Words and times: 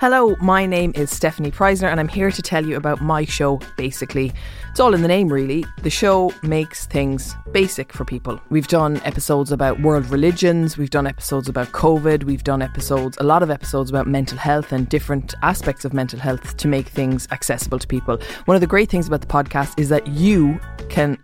Hello, 0.00 0.34
my 0.40 0.64
name 0.64 0.92
is 0.94 1.10
Stephanie 1.10 1.50
Preisner, 1.50 1.90
and 1.90 2.00
I'm 2.00 2.08
here 2.08 2.30
to 2.30 2.40
tell 2.40 2.64
you 2.64 2.78
about 2.78 3.02
my 3.02 3.26
show, 3.26 3.60
Basically. 3.76 4.32
It's 4.70 4.80
all 4.80 4.94
in 4.94 5.02
the 5.02 5.08
name, 5.08 5.28
really. 5.28 5.62
The 5.82 5.90
show 5.90 6.32
makes 6.42 6.86
things 6.86 7.36
basic 7.52 7.92
for 7.92 8.06
people. 8.06 8.40
We've 8.48 8.66
done 8.66 9.02
episodes 9.04 9.52
about 9.52 9.78
world 9.82 10.06
religions, 10.06 10.78
we've 10.78 10.88
done 10.88 11.06
episodes 11.06 11.50
about 11.50 11.72
COVID, 11.72 12.24
we've 12.24 12.44
done 12.44 12.62
episodes, 12.62 13.18
a 13.20 13.24
lot 13.24 13.42
of 13.42 13.50
episodes 13.50 13.90
about 13.90 14.06
mental 14.06 14.38
health 14.38 14.72
and 14.72 14.88
different 14.88 15.34
aspects 15.42 15.84
of 15.84 15.92
mental 15.92 16.18
health 16.18 16.56
to 16.56 16.66
make 16.66 16.88
things 16.88 17.28
accessible 17.30 17.78
to 17.78 17.86
people. 17.86 18.18
One 18.46 18.54
of 18.54 18.62
the 18.62 18.66
great 18.66 18.88
things 18.88 19.06
about 19.06 19.20
the 19.20 19.26
podcast 19.26 19.78
is 19.78 19.90
that 19.90 20.06
you 20.06 20.58
can 20.88 21.18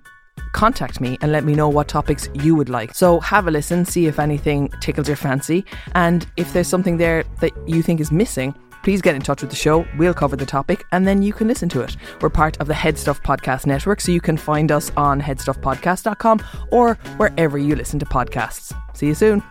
contact 0.52 1.00
me 1.00 1.16
and 1.22 1.32
let 1.32 1.44
me 1.44 1.54
know 1.54 1.68
what 1.68 1.88
topics 1.88 2.28
you 2.34 2.54
would 2.54 2.68
like. 2.68 2.94
So 2.94 3.20
have 3.20 3.46
a 3.46 3.50
listen, 3.50 3.86
see 3.86 4.06
if 4.06 4.18
anything 4.18 4.70
tickles 4.80 5.06
your 5.06 5.16
fancy, 5.16 5.64
and 5.94 6.26
if 6.36 6.52
there's 6.52 6.68
something 6.68 6.98
there 6.98 7.24
that 7.40 7.52
you 7.66 7.82
think 7.82 8.00
is 8.00 8.12
missing, 8.12 8.54
please 8.86 9.02
get 9.02 9.16
in 9.16 9.20
touch 9.20 9.40
with 9.40 9.50
the 9.50 9.56
show. 9.56 9.84
We'll 9.98 10.14
cover 10.14 10.36
the 10.36 10.46
topic 10.46 10.84
and 10.92 11.08
then 11.08 11.20
you 11.20 11.32
can 11.32 11.48
listen 11.48 11.68
to 11.70 11.80
it. 11.80 11.96
We're 12.20 12.30
part 12.30 12.56
of 12.60 12.68
the 12.68 12.74
Headstuff 12.74 13.20
Podcast 13.20 13.66
Network, 13.66 14.00
so 14.00 14.12
you 14.12 14.20
can 14.20 14.36
find 14.36 14.70
us 14.70 14.92
on 14.96 15.20
headstuffpodcast.com 15.20 16.40
or 16.70 16.94
wherever 17.16 17.58
you 17.58 17.74
listen 17.74 17.98
to 17.98 18.06
podcasts. 18.06 18.72
See 18.96 19.08
you 19.08 19.14
soon. 19.16 19.42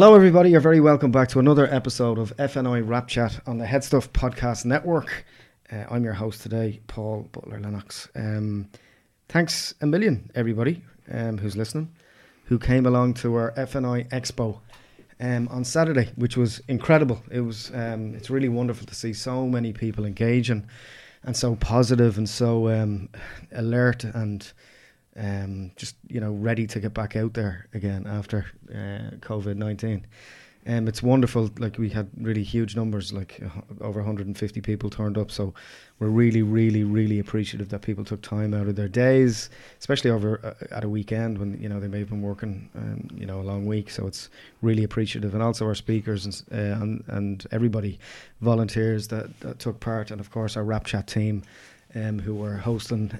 Hello, 0.00 0.14
everybody. 0.14 0.50
You're 0.50 0.60
very 0.60 0.78
welcome 0.78 1.10
back 1.10 1.26
to 1.30 1.40
another 1.40 1.66
episode 1.74 2.20
of 2.20 2.32
FNI 2.36 2.86
Wrapchat 2.86 3.40
on 3.48 3.58
the 3.58 3.64
Headstuff 3.64 4.10
Podcast 4.10 4.64
Network. 4.64 5.24
Uh, 5.72 5.86
I'm 5.90 6.04
your 6.04 6.12
host 6.12 6.40
today, 6.40 6.80
Paul 6.86 7.28
Butler 7.32 7.58
Lennox. 7.58 8.08
Um, 8.14 8.68
thanks 9.28 9.74
a 9.80 9.86
million, 9.88 10.30
everybody 10.36 10.84
um, 11.10 11.36
who's 11.38 11.56
listening, 11.56 11.92
who 12.44 12.60
came 12.60 12.86
along 12.86 13.14
to 13.14 13.34
our 13.34 13.50
FNI 13.56 14.08
Expo 14.10 14.60
um, 15.18 15.48
on 15.48 15.64
Saturday, 15.64 16.12
which 16.14 16.36
was 16.36 16.60
incredible. 16.68 17.20
It 17.28 17.40
was 17.40 17.72
um, 17.74 18.14
it's 18.14 18.30
really 18.30 18.48
wonderful 18.48 18.86
to 18.86 18.94
see 18.94 19.12
so 19.12 19.48
many 19.48 19.72
people 19.72 20.04
engaging 20.04 20.64
and 21.24 21.36
so 21.36 21.56
positive 21.56 22.18
and 22.18 22.28
so 22.28 22.68
um, 22.68 23.08
alert 23.50 24.04
and 24.04 24.52
um, 25.18 25.72
just 25.76 25.96
you 26.08 26.20
know 26.20 26.32
ready 26.32 26.66
to 26.66 26.80
get 26.80 26.94
back 26.94 27.16
out 27.16 27.34
there 27.34 27.68
again 27.74 28.06
after 28.06 28.46
uh, 28.70 29.16
COVID 29.20 29.56
nineteen. 29.56 30.06
Um, 30.68 30.86
it's 30.86 31.02
wonderful. 31.02 31.50
Like 31.58 31.78
we 31.78 31.88
had 31.88 32.10
really 32.20 32.42
huge 32.42 32.76
numbers, 32.76 33.10
like 33.10 33.40
uh, 33.42 33.82
over 33.82 34.00
150 34.00 34.60
people 34.60 34.90
turned 34.90 35.16
up. 35.16 35.30
So 35.30 35.54
we're 35.98 36.08
really, 36.08 36.42
really, 36.42 36.84
really 36.84 37.18
appreciative 37.18 37.70
that 37.70 37.80
people 37.80 38.04
took 38.04 38.20
time 38.20 38.52
out 38.52 38.68
of 38.68 38.76
their 38.76 38.88
days, 38.88 39.48
especially 39.78 40.10
over 40.10 40.40
uh, 40.44 40.66
at 40.70 40.84
a 40.84 40.88
weekend 40.88 41.38
when 41.38 41.58
you 41.58 41.70
know 41.70 41.80
they 41.80 41.88
may 41.88 42.00
have 42.00 42.10
been 42.10 42.20
working, 42.20 42.68
um, 42.76 43.08
you 43.16 43.24
know, 43.24 43.40
a 43.40 43.42
long 43.42 43.64
week. 43.64 43.88
So 43.88 44.06
it's 44.06 44.28
really 44.60 44.84
appreciative, 44.84 45.32
and 45.32 45.42
also 45.42 45.64
our 45.64 45.74
speakers 45.74 46.26
and 46.26 46.42
uh, 46.52 46.82
and, 46.82 47.04
and 47.06 47.46
everybody, 47.50 47.98
volunteers 48.42 49.08
that, 49.08 49.40
that 49.40 49.58
took 49.58 49.80
part, 49.80 50.10
and 50.10 50.20
of 50.20 50.30
course 50.30 50.54
our 50.54 50.64
Wrapchat 50.64 51.06
team, 51.06 51.44
um, 51.94 52.18
who 52.18 52.34
were 52.34 52.58
hosting. 52.58 53.18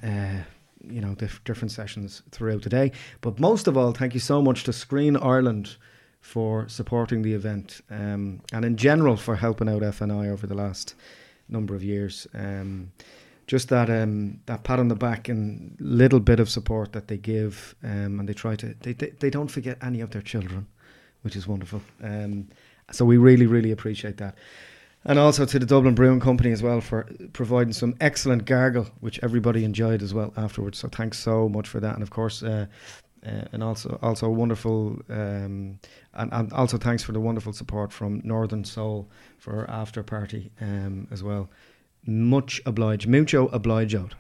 You 0.90 1.00
know, 1.00 1.14
dif- 1.14 1.42
different 1.44 1.72
sessions 1.72 2.22
throughout 2.30 2.62
the 2.62 2.68
day. 2.68 2.92
But 3.20 3.38
most 3.38 3.66
of 3.66 3.76
all, 3.76 3.92
thank 3.92 4.14
you 4.14 4.20
so 4.20 4.42
much 4.42 4.64
to 4.64 4.72
Screen 4.72 5.16
Ireland 5.16 5.76
for 6.20 6.68
supporting 6.68 7.22
the 7.22 7.32
event 7.32 7.80
um, 7.90 8.40
and 8.52 8.64
in 8.64 8.76
general 8.76 9.16
for 9.16 9.36
helping 9.36 9.68
out 9.68 9.82
FNI 9.82 10.30
over 10.30 10.46
the 10.46 10.54
last 10.54 10.94
number 11.48 11.74
of 11.74 11.82
years. 11.82 12.26
Um, 12.34 12.92
just 13.46 13.70
that 13.70 13.88
um, 13.88 14.40
that 14.46 14.62
pat 14.62 14.78
on 14.78 14.88
the 14.88 14.94
back 14.94 15.28
and 15.28 15.74
little 15.80 16.20
bit 16.20 16.38
of 16.38 16.50
support 16.50 16.92
that 16.92 17.08
they 17.08 17.16
give, 17.16 17.74
um, 17.82 18.20
and 18.20 18.28
they 18.28 18.34
try 18.34 18.54
to 18.56 18.74
they, 18.80 18.92
they 18.92 19.10
they 19.20 19.30
don't 19.30 19.50
forget 19.50 19.78
any 19.82 20.02
of 20.02 20.10
their 20.10 20.22
children, 20.22 20.66
which 21.22 21.34
is 21.34 21.48
wonderful. 21.48 21.80
Um, 22.02 22.48
so 22.90 23.04
we 23.06 23.16
really 23.16 23.46
really 23.46 23.70
appreciate 23.70 24.18
that 24.18 24.36
and 25.04 25.18
also 25.18 25.44
to 25.44 25.58
the 25.58 25.66
Dublin 25.66 25.94
Brewing 25.94 26.20
Company 26.20 26.52
as 26.52 26.62
well 26.62 26.80
for 26.80 27.08
providing 27.32 27.72
some 27.72 27.94
excellent 28.00 28.44
gargle, 28.44 28.86
which 29.00 29.18
everybody 29.22 29.64
enjoyed 29.64 30.02
as 30.02 30.12
well 30.12 30.32
afterwards. 30.36 30.78
So 30.78 30.88
thanks 30.88 31.18
so 31.18 31.48
much 31.48 31.68
for 31.68 31.80
that, 31.80 31.94
and 31.94 32.02
of 32.02 32.10
course, 32.10 32.42
uh, 32.42 32.66
uh, 33.26 33.44
and 33.52 33.62
also 33.62 33.98
also 34.02 34.28
wonderful, 34.28 35.00
um, 35.08 35.78
and, 36.14 36.32
and 36.32 36.52
also 36.52 36.78
thanks 36.78 37.02
for 37.02 37.12
the 37.12 37.20
wonderful 37.20 37.52
support 37.52 37.92
from 37.92 38.20
Northern 38.24 38.64
Soul 38.64 39.08
for 39.38 39.60
our 39.60 39.70
after 39.70 40.02
party 40.02 40.50
um, 40.60 41.08
as 41.10 41.22
well. 41.22 41.48
Much 42.06 42.60
obliged, 42.64 43.08
mucho 43.08 43.48
obliged. 43.48 44.14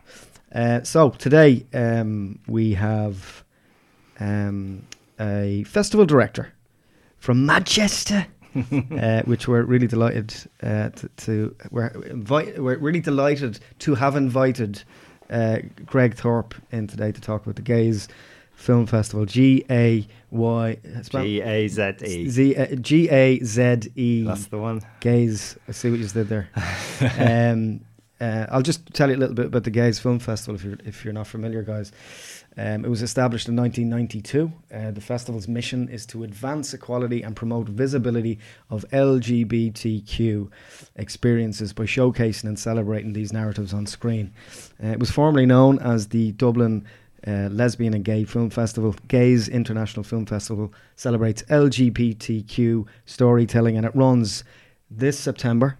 Uh, 0.54 0.82
so 0.82 1.10
today 1.10 1.64
um, 1.74 2.38
we 2.46 2.74
have 2.74 3.44
um, 4.20 4.84
a 5.20 5.62
festival 5.64 6.06
director 6.06 6.52
from 7.18 7.46
Manchester 7.46 8.26
uh, 9.00 9.22
which 9.22 9.48
we're 9.48 9.62
really 9.62 9.86
delighted 9.86 10.34
uh, 10.62 10.90
to, 10.90 11.08
to 11.16 11.56
we're 11.70 11.88
invite, 12.06 12.62
we're 12.62 12.78
really 12.78 13.00
delighted 13.00 13.58
to 13.80 13.94
have 13.94 14.16
invited 14.16 14.82
uh, 15.30 15.58
Greg 15.84 16.14
Thorpe 16.14 16.54
in 16.70 16.86
today 16.86 17.12
to 17.12 17.20
talk 17.20 17.42
about 17.42 17.56
the 17.56 17.62
Gaze 17.62 18.08
Film 18.52 18.86
Festival. 18.86 19.24
G 19.24 19.64
A 19.70 20.06
Y 20.30 20.78
G 21.02 21.40
A 21.40 21.68
Z 21.68 21.92
E 22.04 22.28
Z 22.28 22.56
uh, 22.56 22.66
G 22.76 23.08
A 23.08 23.38
Z 23.40 23.90
E. 23.94 24.22
That's 24.24 24.46
the 24.46 24.58
one. 24.58 24.82
Gaze. 25.00 25.56
I 25.68 25.72
see 25.72 25.90
what 25.90 26.00
you 26.00 26.08
did 26.08 26.28
there. 26.28 26.48
um, 27.18 27.80
uh, 28.20 28.46
I'll 28.50 28.62
just 28.62 28.92
tell 28.94 29.10
you 29.10 29.16
a 29.16 29.18
little 29.18 29.34
bit 29.34 29.46
about 29.46 29.64
the 29.64 29.70
Gaze 29.70 29.98
Film 29.98 30.18
Festival 30.18 30.56
if 30.56 30.64
you're 30.64 30.78
if 30.84 31.04
you're 31.04 31.14
not 31.14 31.26
familiar, 31.26 31.62
guys. 31.62 31.92
Um, 32.58 32.84
it 32.84 32.88
was 32.88 33.02
established 33.02 33.48
in 33.48 33.54
1992. 33.54 34.52
Uh, 34.74 34.90
the 34.90 35.00
festival's 35.00 35.46
mission 35.46 35.88
is 35.88 36.04
to 36.06 36.24
advance 36.24 36.74
equality 36.74 37.22
and 37.22 37.36
promote 37.36 37.68
visibility 37.68 38.40
of 38.68 38.84
LGBTQ 38.90 40.50
experiences 40.96 41.72
by 41.72 41.84
showcasing 41.84 42.44
and 42.44 42.58
celebrating 42.58 43.12
these 43.12 43.32
narratives 43.32 43.72
on 43.72 43.86
screen. 43.86 44.32
Uh, 44.82 44.88
it 44.88 44.98
was 44.98 45.08
formerly 45.08 45.46
known 45.46 45.78
as 45.78 46.08
the 46.08 46.32
Dublin 46.32 46.84
uh, 47.28 47.48
Lesbian 47.52 47.94
and 47.94 48.04
Gay 48.04 48.24
Film 48.24 48.50
Festival. 48.50 48.96
Gaze 49.06 49.48
International 49.48 50.02
Film 50.02 50.26
Festival 50.26 50.72
celebrates 50.96 51.42
LGBTQ 51.44 52.86
storytelling 53.06 53.76
and 53.76 53.86
it 53.86 53.94
runs 53.94 54.42
this 54.90 55.16
September 55.16 55.78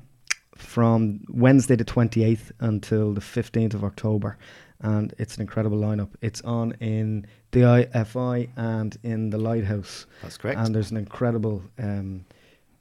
from 0.55 1.25
Wednesday 1.29 1.75
the 1.75 1.85
28th 1.85 2.53
until 2.61 3.13
the 3.15 3.21
15th 3.21 3.75
of 3.75 3.83
October 3.83 4.39
and 4.81 5.15
it's 5.19 5.37
an 5.37 5.43
incredible 5.43 5.79
lineup. 5.79 6.11
It's 6.21 6.41
on 6.43 6.73
in 6.81 7.27
the 7.51 7.61
IFI 7.61 8.49
and 8.57 8.97
in 9.03 9.31
the 9.31 9.39
Lighthouse. 9.39 10.07
That's 10.23 10.37
correct. 10.37 10.59
And 10.59 10.75
there's 10.75 10.91
an 10.91 10.97
incredible 10.97 11.63
um, 11.79 12.25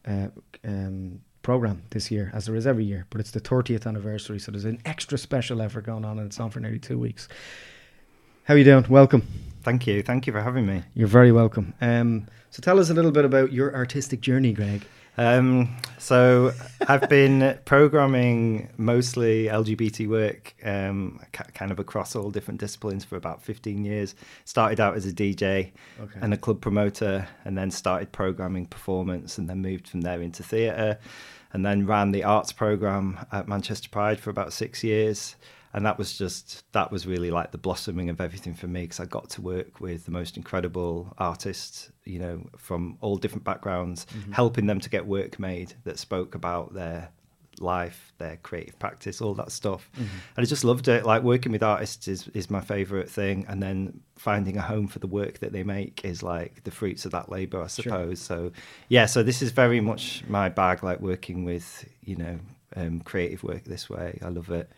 uh, 0.08 0.28
um, 0.64 1.22
program 1.42 1.82
this 1.92 2.12
year, 2.12 2.30
as 2.34 2.46
there 2.46 2.56
is 2.56 2.68
every 2.68 2.86
year. 2.86 3.06
But 3.10 3.22
it's 3.22 3.32
the 3.32 3.42
30th 3.42 3.88
anniversary, 3.88 4.40
so 4.40 4.52
there's 4.52 4.66
an 4.66 4.82
extra 4.86 5.18
special 5.18 5.62
effort 5.62 5.86
going 5.86 6.06
on, 6.06 6.20
and 6.20 6.28
it's 6.28 6.40
on 6.40 6.50
for 6.50 6.60
nearly 6.60 6.80
two 6.80 7.00
weeks. 7.00 7.28
How 8.44 8.54
are 8.54 8.58
you 8.58 8.64
doing? 8.64 8.86
Welcome. 8.90 9.28
Thank 9.64 9.88
you. 9.88 10.02
Thank 10.02 10.28
you 10.28 10.34
for 10.34 10.42
having 10.42 10.66
me. 10.66 10.84
You're 10.94 11.08
very 11.08 11.32
welcome. 11.32 11.74
Um, 11.82 12.28
so 12.50 12.62
tell 12.62 12.80
us 12.80 12.90
a 12.90 12.94
little 12.94 13.12
bit 13.12 13.26
about 13.26 13.52
your 13.52 13.76
artistic 13.76 14.22
journey, 14.22 14.54
Greg. 14.54 14.84
Um, 15.18 15.76
so 15.98 16.54
I've 16.88 17.10
been 17.10 17.58
programming 17.66 18.70
mostly 18.78 19.46
LGBT 19.46 20.08
work, 20.08 20.54
um, 20.64 21.20
kind 21.32 21.72
of 21.72 21.80
across 21.80 22.16
all 22.16 22.30
different 22.30 22.60
disciplines 22.60 23.04
for 23.04 23.16
about 23.16 23.42
15 23.42 23.84
years. 23.84 24.14
Started 24.46 24.80
out 24.80 24.96
as 24.96 25.06
a 25.08 25.12
DJ 25.12 25.72
okay. 26.00 26.20
and 26.22 26.34
a 26.34 26.38
club 26.38 26.62
promoter, 26.62 27.28
and 27.46 27.58
then 27.58 27.72
started 27.72 28.12
programming 28.12 28.68
performance, 28.68 29.38
and 29.38 29.50
then 29.50 29.62
moved 29.62 29.88
from 29.88 30.02
there 30.02 30.22
into 30.22 30.44
theatre, 30.44 31.00
and 31.52 31.66
then 31.66 31.88
ran 31.88 32.12
the 32.12 32.24
arts 32.24 32.52
program 32.52 33.26
at 33.32 33.48
Manchester 33.48 33.90
Pride 33.90 34.20
for 34.20 34.30
about 34.30 34.54
six 34.54 34.84
years. 34.84 35.36
And 35.78 35.86
that 35.86 36.00
was 36.00 36.18
just 36.18 36.64
that 36.72 36.92
was 36.92 37.06
really 37.06 37.30
like 37.30 37.52
the 37.52 37.58
blossoming 37.60 38.10
of 38.10 38.20
everything 38.20 38.56
for 38.56 38.66
me 38.66 38.82
because 38.82 39.00
I 39.00 39.06
got 39.06 39.30
to 39.30 39.44
work 39.44 39.80
with 39.80 40.06
the 40.06 40.12
most 40.12 40.36
incredible 40.36 41.14
artists, 41.20 41.92
you 42.04 42.18
know, 42.18 42.50
from 42.58 42.98
all 43.00 43.16
different 43.18 43.44
backgrounds, 43.44 44.08
mm-hmm. 44.08 44.32
helping 44.32 44.66
them 44.66 44.80
to 44.80 44.90
get 44.90 45.06
work 45.06 45.38
made 45.38 45.76
that 45.84 46.00
spoke 46.00 46.34
about 46.34 46.74
their 46.74 47.12
life, 47.60 48.12
their 48.18 48.38
creative 48.38 48.80
practice, 48.80 49.22
all 49.22 49.36
that 49.36 49.52
stuff. 49.52 49.92
Mm-hmm. 49.94 50.18
And 50.36 50.44
I 50.44 50.46
just 50.46 50.64
loved 50.64 50.88
it. 50.88 51.06
Like 51.06 51.22
working 51.22 51.52
with 51.52 51.62
artists 51.62 52.08
is, 52.08 52.28
is 52.30 52.50
my 52.50 52.62
favorite 52.62 53.08
thing. 53.08 53.46
And 53.48 53.62
then 53.62 54.00
finding 54.18 54.58
a 54.58 54.62
home 54.62 54.88
for 54.88 54.98
the 54.98 55.06
work 55.06 55.38
that 55.42 55.52
they 55.52 55.62
make 55.62 56.02
is 56.04 56.24
like 56.24 56.64
the 56.64 56.72
fruits 56.72 57.06
of 57.06 57.12
that 57.12 57.30
labor, 57.30 57.62
I 57.62 57.68
suppose. 57.68 58.26
Sure. 58.26 58.50
So, 58.50 58.52
yeah, 58.90 59.06
so 59.06 59.22
this 59.22 59.44
is 59.44 59.52
very 59.52 59.80
much 59.80 60.24
my 60.28 60.50
bag, 60.50 60.84
like 60.84 61.02
working 61.02 61.46
with, 61.46 61.88
you 62.04 62.16
know, 62.16 62.40
um, 62.76 63.02
creative 63.02 63.44
work 63.44 63.66
this 63.66 63.88
way. 63.92 64.18
I 64.24 64.30
love 64.30 64.50
it. 64.50 64.72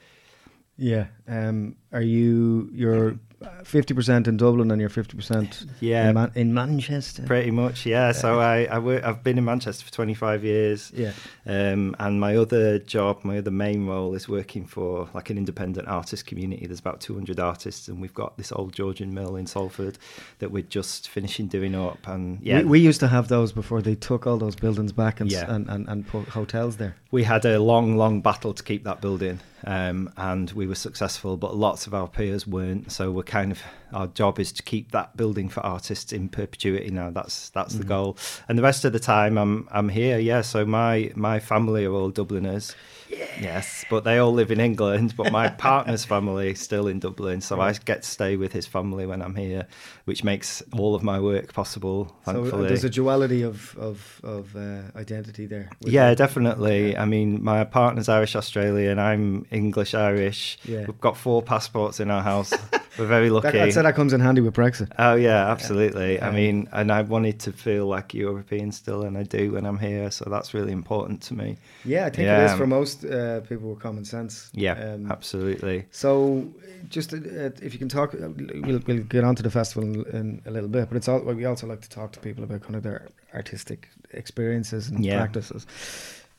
Yeah. 0.80 1.08
Um, 1.28 1.76
are 1.92 2.02
you, 2.02 2.70
you're 2.74 3.20
fifty 3.64 3.94
percent 3.94 4.28
in 4.28 4.38
Dublin 4.38 4.72
and 4.72 4.82
you're 4.82 4.90
fifty 4.90 5.16
percent 5.16 5.66
yeah 5.80 6.10
in, 6.10 6.14
Man- 6.14 6.32
in, 6.36 6.54
Manchester. 6.54 7.24
Pretty 7.24 7.52
much, 7.52 7.86
yeah. 7.86 8.12
So 8.12 8.40
I 8.40 8.66
I 8.66 8.80
work, 8.80 9.04
I've 9.04 9.24
been 9.24 9.38
in 9.38 9.46
Manchester 9.46 9.86
for 9.86 9.92
twenty 9.92 10.14
five 10.14 10.44
years. 10.44 10.92
Yeah. 10.94 11.14
Um, 11.46 11.96
and 12.00 12.20
my 12.20 12.36
other 12.36 12.80
job, 12.80 13.24
my 13.24 13.38
other 13.38 13.52
main 13.52 13.86
role 13.86 14.14
is 14.14 14.28
working 14.28 14.66
for 14.66 15.10
like 15.14 15.30
an 15.30 15.38
independent 15.38 15.88
artist 15.88 16.26
community. 16.26 16.66
There's 16.66 16.80
about 16.80 17.02
two 17.02 17.14
hundred 17.14 17.40
artists, 17.40 17.88
and 17.88 18.02
we've 18.02 18.14
got 18.14 18.38
this 18.38 18.52
old 18.52 18.74
Georgian 18.74 19.14
mill 19.14 19.36
in 19.36 19.48
Salford 19.48 19.98
that 20.40 20.52
we're 20.52 20.64
just 20.64 21.10
finishing 21.10 21.48
doing 21.48 21.76
up. 21.76 22.08
And 22.08 22.40
yeah, 22.42 22.60
we, 22.60 22.66
we 22.66 22.80
used 22.80 23.00
to 23.00 23.08
have 23.08 23.28
those 23.30 23.52
before 23.52 23.82
they 23.82 23.96
took 23.96 24.28
all 24.28 24.38
those 24.38 24.56
buildings 24.56 24.92
back 24.92 25.22
and 25.22 25.32
yeah. 25.32 25.50
and, 25.50 25.70
and, 25.70 25.88
and 25.88 26.08
put 26.08 26.28
hotels 26.28 26.78
there. 26.78 26.96
We 27.12 27.24
had 27.24 27.44
a 27.46 27.60
long, 27.60 27.98
long 27.98 28.22
battle 28.22 28.54
to 28.54 28.64
keep 28.64 28.84
that 28.84 29.02
building, 29.02 29.40
um, 29.66 30.14
and 30.16 30.52
we 30.52 30.68
were 30.68 30.76
successful, 30.76 31.38
but 31.38 31.56
lots 31.56 31.88
of 31.88 31.94
our 31.94 32.08
peers 32.08 32.46
weren't. 32.46 32.92
So 32.92 33.12
we're 33.12 33.24
kind 33.24 33.52
of 33.52 33.60
our 33.94 34.08
job 34.08 34.40
is 34.40 34.52
to 34.54 34.64
keep 34.64 34.92
that 34.92 35.18
building 35.18 35.50
for 35.50 35.66
artists 35.66 36.14
in 36.14 36.30
perpetuity 36.30 36.92
now 36.92 37.10
that's 37.10 37.50
that's 37.50 37.74
mm-hmm. 37.74 37.82
the 37.82 37.88
goal 37.88 38.18
and 38.48 38.58
the 38.58 38.62
rest 38.62 38.86
of 38.86 38.94
the 38.94 39.00
time 39.00 39.38
i'm 39.38 39.68
i'm 39.72 39.90
here 39.90 40.20
yeah 40.20 40.42
so 40.42 40.66
my 40.66 41.12
my 41.16 41.40
family 41.40 41.86
are 41.86 41.94
all 41.94 42.10
dubliners 42.10 42.76
yes 43.40 43.86
but 43.90 44.04
they 44.04 44.18
all 44.18 44.32
live 44.32 44.52
in 44.52 44.60
england 44.60 45.16
but 45.16 45.32
my 45.32 45.48
partner's 45.50 46.06
family 46.06 46.52
is 46.52 46.60
still 46.60 46.88
in 46.88 47.00
dublin 47.00 47.42
so 47.42 47.60
i 47.60 47.72
get 47.86 48.04
to 48.04 48.10
stay 48.10 48.36
with 48.36 48.54
his 48.54 48.68
family 48.68 49.06
when 49.06 49.22
i'm 49.22 49.36
here 49.36 49.66
which 50.06 50.24
makes 50.24 50.62
all 50.74 50.96
of 50.96 51.04
my 51.04 51.20
work 51.20 51.54
possible 51.54 52.16
thankfully 52.24 52.50
so, 52.50 52.58
uh, 52.58 52.68
there's 52.68 52.84
a 52.84 52.90
duality 52.90 53.42
of 53.42 53.78
of, 53.78 54.22
of 54.24 54.56
uh, 54.56 54.82
identity 54.96 55.46
there 55.46 55.70
yeah 55.82 56.14
definitely 56.14 56.92
yeah. 56.92 57.02
i 57.02 57.06
mean 57.06 57.44
my 57.44 57.64
partner's 57.64 58.10
irish 58.10 58.36
australian 58.36 59.00
i'm 59.00 59.46
english 59.52 59.94
irish 59.94 60.58
yeah. 60.66 60.86
we've 60.86 61.02
got 61.02 61.18
four 61.18 61.42
passports 61.42 62.00
in 62.00 62.12
our 62.12 62.22
house 62.22 62.54
we're 63.00 63.06
very 63.06 63.30
lucky. 63.30 63.52
That, 63.52 63.68
I'd 63.68 63.74
say 63.74 63.82
that 63.82 63.96
comes 63.96 64.14
in 64.14 64.20
handy 64.20 64.42
with 64.42 64.54
Brexit. 64.54 64.92
Oh 65.00 65.16
yeah, 65.16 65.50
absolutely. 65.50 66.16
Yeah. 66.16 66.28
I 66.28 66.32
mean, 66.32 66.68
and 66.72 66.92
I 66.92 67.02
wanted 67.02 67.40
to 67.42 67.52
feel 67.52 67.88
like 67.88 68.14
European 68.14 68.72
still, 68.72 69.04
and 69.04 69.18
I 69.18 69.24
do 69.24 69.54
when 69.54 69.66
I'm 69.66 69.80
here. 69.80 70.12
So 70.12 70.26
that's 70.30 70.54
really 70.54 70.72
important 70.72 71.22
to 71.24 71.34
me. 71.34 71.58
Yeah, 71.86 72.06
I 72.06 72.10
think 72.10 72.28
it 72.28 72.44
is 72.44 72.54
for 72.54 72.68
most 72.68 72.99
uh, 73.06 73.42
people 73.48 73.70
with 73.70 73.80
common 73.80 74.06
sense. 74.06 74.50
Yeah, 74.54 74.74
um, 74.74 75.12
absolutely. 75.12 75.86
So, 75.92 76.50
just 76.90 77.14
uh, 77.14 77.18
if 77.62 77.74
you 77.74 77.80
can 77.80 77.90
talk, 77.90 78.14
uh, 78.14 78.30
we'll, 78.62 78.80
we'll 78.86 79.04
get 79.04 79.24
onto 79.24 79.44
the 79.44 79.52
festival 79.52 79.84
in, 79.84 80.06
in, 80.16 80.42
a 80.46 80.52
little 80.52 80.70
bit, 80.70 80.90
but 80.90 80.98
it's 80.98 81.08
all 81.08 81.20
we 81.20 81.46
also 81.46 81.68
like 81.68 81.82
to 81.82 81.90
talk 81.90 82.12
to 82.14 82.20
people 82.20 82.44
about 82.44 82.62
kind 82.62 82.76
of 82.76 82.84
their 82.84 83.08
artistic 83.34 83.90
experiences 84.12 84.90
and 84.90 85.06
yeah. 85.06 85.18
practices. 85.18 85.66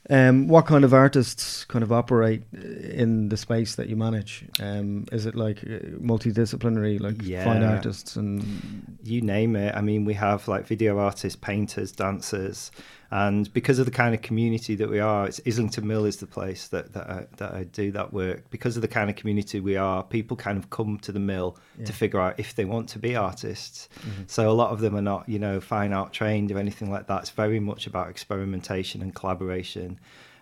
Um, 0.09 0.49
what 0.49 0.67
kind 0.67 0.83
of 0.83 0.95
artists 0.95 1.65
kind 1.67 1.83
of 1.83 1.93
operate 1.93 2.43
in 2.53 3.29
the 3.29 3.37
space 3.37 3.75
that 3.75 3.89
you 3.89 3.97
manage? 3.97 4.45
Um, 4.59 5.07
is 5.13 5.27
it 5.27 5.35
like 5.35 5.59
uh, 5.59 6.01
multidisciplinary, 6.01 6.99
like 6.99 7.23
yeah. 7.23 7.45
fine 7.45 7.63
artists 7.63 8.17
and 8.17 8.99
you 9.05 9.21
name 9.21 9.57
it? 9.57 9.75
I 9.75 9.83
mean, 9.83 10.05
we 10.05 10.15
have 10.15 10.49
like 10.49 10.67
video 10.67 10.99
artists, 10.99 11.37
painters, 11.37 11.93
dancers, 11.93 12.73
and 13.11 13.53
because 13.53 13.81
of 13.81 13.87
the 13.87 13.91
kind 13.93 14.15
of 14.15 14.23
community 14.23 14.77
that 14.77 14.89
we 14.89 15.01
are, 15.01 15.27
it's 15.27 15.41
Islington 15.45 15.87
Mill 15.87 16.05
is 16.05 16.17
the 16.19 16.27
place 16.27 16.69
that 16.69 16.93
that 16.93 17.11
I, 17.11 17.27
that 17.39 17.55
I 17.55 17.65
do 17.65 17.91
that 17.93 18.13
work. 18.13 18.49
Because 18.51 18.77
of 18.77 18.83
the 18.83 18.89
kind 18.89 19.11
of 19.11 19.17
community 19.17 19.59
we 19.59 19.77
are, 19.77 20.03
people 20.05 20.37
kind 20.37 20.57
of 20.57 20.71
come 20.71 20.99
to 21.01 21.11
the 21.11 21.19
mill 21.19 21.57
yeah. 21.79 21.87
to 21.87 21.93
figure 21.93 22.21
out 22.21 22.39
if 22.39 22.55
they 22.55 22.65
want 22.65 22.89
to 22.91 23.01
be 23.01 23.17
artists. 23.17 23.89
Mm-hmm. 24.01 24.23
So 24.29 24.49
a 24.49 24.53
lot 24.53 24.71
of 24.71 24.81
them 24.81 24.97
are 24.97 25.03
not, 25.03 25.29
you 25.29 25.41
know, 25.41 25.61
fine 25.61 25.93
art 25.93 26.13
trained 26.13 26.53
or 26.53 26.59
anything 26.59 26.91
like 26.91 27.09
that. 27.09 27.23
It's 27.23 27.31
very 27.31 27.59
much 27.59 27.89
about 27.89 28.09
experimentation 28.09 29.03
and 29.03 29.13
collaboration. 29.13 29.99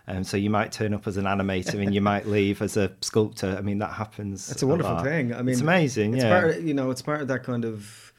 Um, 0.07 0.23
so 0.23 0.37
you 0.37 0.49
might 0.49 0.71
turn 0.71 0.93
up 0.93 1.05
as 1.07 1.17
an 1.17 1.25
animator 1.25 1.81
and 1.81 1.93
you 1.93 2.01
might 2.01 2.25
leave 2.25 2.63
as 2.63 2.77
a 2.77 2.91
sculptor. 3.01 3.55
I 3.57 3.61
mean, 3.61 3.77
that 3.79 3.93
happens. 3.93 4.51
It's 4.51 4.63
a 4.63 4.67
wonderful 4.67 4.97
a 4.97 5.03
thing. 5.03 5.33
I 5.33 5.43
mean, 5.43 5.49
it's 5.49 5.61
amazing. 5.61 6.15
It's 6.15 6.23
yeah, 6.23 6.39
part 6.39 6.57
of, 6.57 6.63
you 6.63 6.73
know, 6.73 6.89
it's 6.89 7.03
part 7.03 7.21
of 7.21 7.27
that 7.27 7.43
kind 7.43 7.63
of 7.63 8.11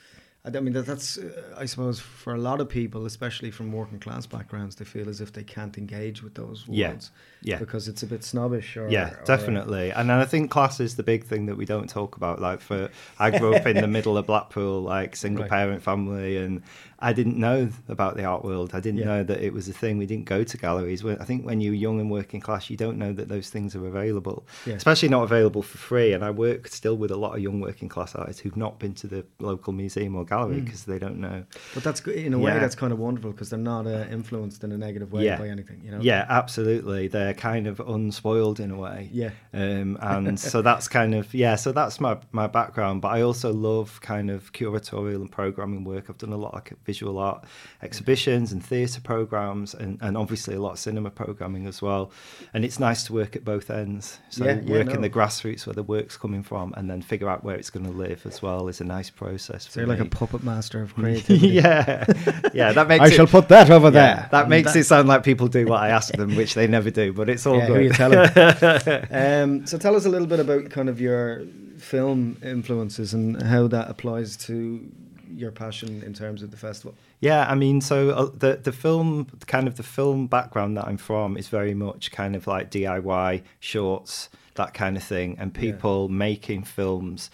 I 0.42 0.48
mean, 0.60 0.72
that's, 0.72 1.18
uh, 1.18 1.54
I 1.58 1.66
suppose, 1.66 2.00
for 2.00 2.34
a 2.34 2.38
lot 2.38 2.62
of 2.62 2.68
people, 2.70 3.04
especially 3.04 3.50
from 3.50 3.72
working 3.72 3.98
class 3.98 4.24
backgrounds, 4.24 4.74
they 4.76 4.86
feel 4.86 5.10
as 5.10 5.20
if 5.20 5.34
they 5.34 5.44
can't 5.44 5.76
engage 5.76 6.22
with 6.22 6.34
those 6.34 6.66
worlds. 6.66 7.10
Yeah. 7.42 7.54
yeah. 7.54 7.58
Because 7.58 7.88
it's 7.88 8.02
a 8.02 8.06
bit 8.06 8.24
snobbish. 8.24 8.74
Or, 8.78 8.88
yeah, 8.88 9.16
definitely. 9.26 9.90
Or, 9.90 9.98
and 9.98 10.10
I 10.10 10.24
think 10.24 10.50
class 10.50 10.80
is 10.80 10.96
the 10.96 11.02
big 11.02 11.24
thing 11.24 11.44
that 11.46 11.58
we 11.58 11.66
don't 11.66 11.90
talk 11.90 12.16
about. 12.16 12.40
Like, 12.40 12.62
for 12.62 12.88
I 13.18 13.38
grew 13.38 13.54
up 13.54 13.66
in 13.66 13.76
the 13.76 13.86
middle 13.88 14.16
of 14.16 14.26
Blackpool, 14.26 14.80
like 14.80 15.14
single 15.14 15.42
right. 15.42 15.50
parent 15.50 15.82
family, 15.82 16.38
and 16.38 16.62
I 17.02 17.12
didn't 17.12 17.38
know 17.38 17.70
about 17.88 18.16
the 18.16 18.24
art 18.24 18.44
world. 18.44 18.72
I 18.74 18.80
didn't 18.80 19.00
yeah. 19.00 19.06
know 19.06 19.24
that 19.24 19.42
it 19.42 19.52
was 19.52 19.68
a 19.68 19.72
thing. 19.72 19.96
We 19.96 20.06
didn't 20.06 20.26
go 20.26 20.44
to 20.44 20.56
galleries. 20.58 21.04
I 21.04 21.24
think 21.24 21.46
when 21.46 21.60
you're 21.60 21.74
young 21.74 21.98
and 21.98 22.10
working 22.10 22.40
class, 22.40 22.68
you 22.68 22.76
don't 22.76 22.98
know 22.98 23.12
that 23.14 23.28
those 23.28 23.48
things 23.48 23.74
are 23.74 23.86
available, 23.86 24.46
yeah. 24.66 24.74
especially 24.74 25.08
not 25.08 25.22
available 25.22 25.62
for 25.62 25.78
free. 25.78 26.12
And 26.12 26.22
I 26.24 26.30
work 26.30 26.68
still 26.68 26.96
with 26.96 27.10
a 27.10 27.16
lot 27.16 27.34
of 27.34 27.40
young 27.40 27.60
working 27.60 27.88
class 27.88 28.14
artists 28.14 28.42
who've 28.42 28.56
not 28.56 28.78
been 28.78 28.94
to 28.94 29.06
the 29.06 29.24
local 29.38 29.72
museum 29.72 30.14
or 30.14 30.24
gallery 30.24 30.60
because 30.60 30.82
mm. 30.82 30.86
they 30.86 30.98
don't 30.98 31.18
know. 31.18 31.44
But 31.74 31.84
that's 31.84 32.00
in 32.02 32.34
a 32.34 32.38
way 32.38 32.58
that's 32.58 32.74
kind 32.74 32.92
of 32.92 32.98
wonderful 32.98 33.32
because 33.32 33.50
they're 33.50 33.58
not 33.58 33.86
uh, 33.86 34.06
influenced 34.10 34.62
in 34.64 34.72
a 34.72 34.78
negative 34.78 35.12
way 35.12 35.28
by 35.36 35.48
anything. 35.48 35.80
You 35.82 35.92
know? 35.92 36.00
Yeah, 36.00 36.26
absolutely. 36.28 37.08
They're 37.08 37.34
kind 37.34 37.66
of 37.66 37.80
unspoiled 37.80 38.60
in 38.60 38.70
a 38.70 38.76
way. 38.76 39.08
Yeah. 39.12 39.30
Um, 39.54 39.98
and 40.02 40.38
so 40.52 40.60
that's 40.60 40.86
kind 40.86 41.14
of 41.14 41.32
yeah. 41.32 41.56
So 41.56 41.72
that's 41.72 41.98
my 41.98 42.18
my 42.32 42.46
background. 42.46 43.00
But 43.00 43.08
I 43.08 43.22
also 43.22 43.52
love 43.52 44.00
kind 44.02 44.30
of 44.30 44.52
curatorial 44.52 45.16
and 45.16 45.32
programming 45.32 45.84
work. 45.84 46.10
I've 46.10 46.18
done 46.18 46.32
a 46.32 46.36
lot 46.36 46.54
of 46.54 46.64
visual 46.90 47.18
art 47.18 47.44
exhibitions 47.82 48.50
and 48.52 48.64
theatre 48.64 49.00
programs, 49.00 49.74
and, 49.74 49.98
and 50.00 50.16
obviously 50.16 50.54
a 50.56 50.60
lot 50.60 50.72
of 50.72 50.78
cinema 50.78 51.10
programming 51.10 51.66
as 51.66 51.80
well. 51.80 52.10
And 52.52 52.64
it's 52.64 52.80
nice 52.80 53.04
to 53.04 53.12
work 53.12 53.36
at 53.36 53.44
both 53.44 53.70
ends. 53.70 54.18
So 54.30 54.44
yeah, 54.44 54.60
yeah, 54.60 54.72
work 54.72 54.86
no. 54.88 54.94
in 54.94 55.00
the 55.02 55.10
grassroots 55.10 55.66
where 55.66 55.74
the 55.74 55.84
work's 55.84 56.16
coming 56.16 56.42
from, 56.42 56.74
and 56.76 56.90
then 56.90 57.00
figure 57.00 57.28
out 57.28 57.44
where 57.44 57.56
it's 57.56 57.70
going 57.70 57.86
to 57.86 57.92
live 57.92 58.26
as 58.26 58.42
well 58.42 58.66
is 58.68 58.80
a 58.80 58.84
nice 58.84 59.08
process. 59.08 59.68
So 59.70 59.80
you're 59.80 59.86
me. 59.86 59.96
like 59.96 60.04
a 60.04 60.10
puppet 60.10 60.42
master 60.42 60.82
of 60.82 60.94
creativity. 61.00 61.48
yeah, 61.48 62.04
yeah. 62.52 62.72
That 62.72 62.88
makes. 62.88 63.04
I 63.04 63.06
it, 63.06 63.14
shall 63.14 63.28
put 63.28 63.48
that 63.48 63.70
over 63.70 63.88
yeah, 63.88 63.92
there. 63.92 64.28
That 64.32 64.48
makes 64.48 64.72
that, 64.72 64.80
it 64.80 64.84
sound 64.84 65.06
like 65.06 65.22
people 65.22 65.46
do 65.46 65.66
what 65.66 65.80
I 65.80 65.90
ask 65.90 66.12
them, 66.12 66.34
which 66.34 66.54
they 66.54 66.66
never 66.66 66.90
do. 66.90 67.12
But 67.12 67.28
it's 67.28 67.46
all 67.46 67.58
yeah, 67.58 67.68
good. 67.68 69.08
Um, 69.20 69.66
so 69.66 69.78
tell 69.78 69.94
us 69.96 70.04
a 70.04 70.08
little 70.08 70.26
bit 70.26 70.40
about 70.40 70.70
kind 70.70 70.88
of 70.88 71.00
your 71.00 71.44
film 71.78 72.36
influences 72.42 73.14
and 73.14 73.42
how 73.42 73.66
that 73.68 73.88
applies 73.88 74.36
to 74.36 74.86
your 75.34 75.50
passion 75.50 76.02
in 76.02 76.12
terms 76.12 76.42
of 76.42 76.50
the 76.50 76.56
festival? 76.56 76.94
Yeah, 77.20 77.46
I 77.48 77.54
mean, 77.54 77.80
so 77.80 78.10
uh, 78.10 78.30
the 78.36 78.60
the 78.62 78.72
film, 78.72 79.26
kind 79.46 79.66
of 79.66 79.76
the 79.76 79.82
film 79.82 80.26
background 80.26 80.76
that 80.76 80.86
I'm 80.86 80.96
from 80.96 81.36
is 81.36 81.48
very 81.48 81.74
much 81.74 82.10
kind 82.12 82.34
of 82.34 82.46
like 82.46 82.70
DIY 82.70 83.42
shorts, 83.60 84.28
that 84.54 84.74
kind 84.74 84.96
of 84.96 85.02
thing, 85.02 85.36
and 85.38 85.52
people 85.52 86.08
yeah. 86.08 86.16
making 86.16 86.64
films. 86.64 87.30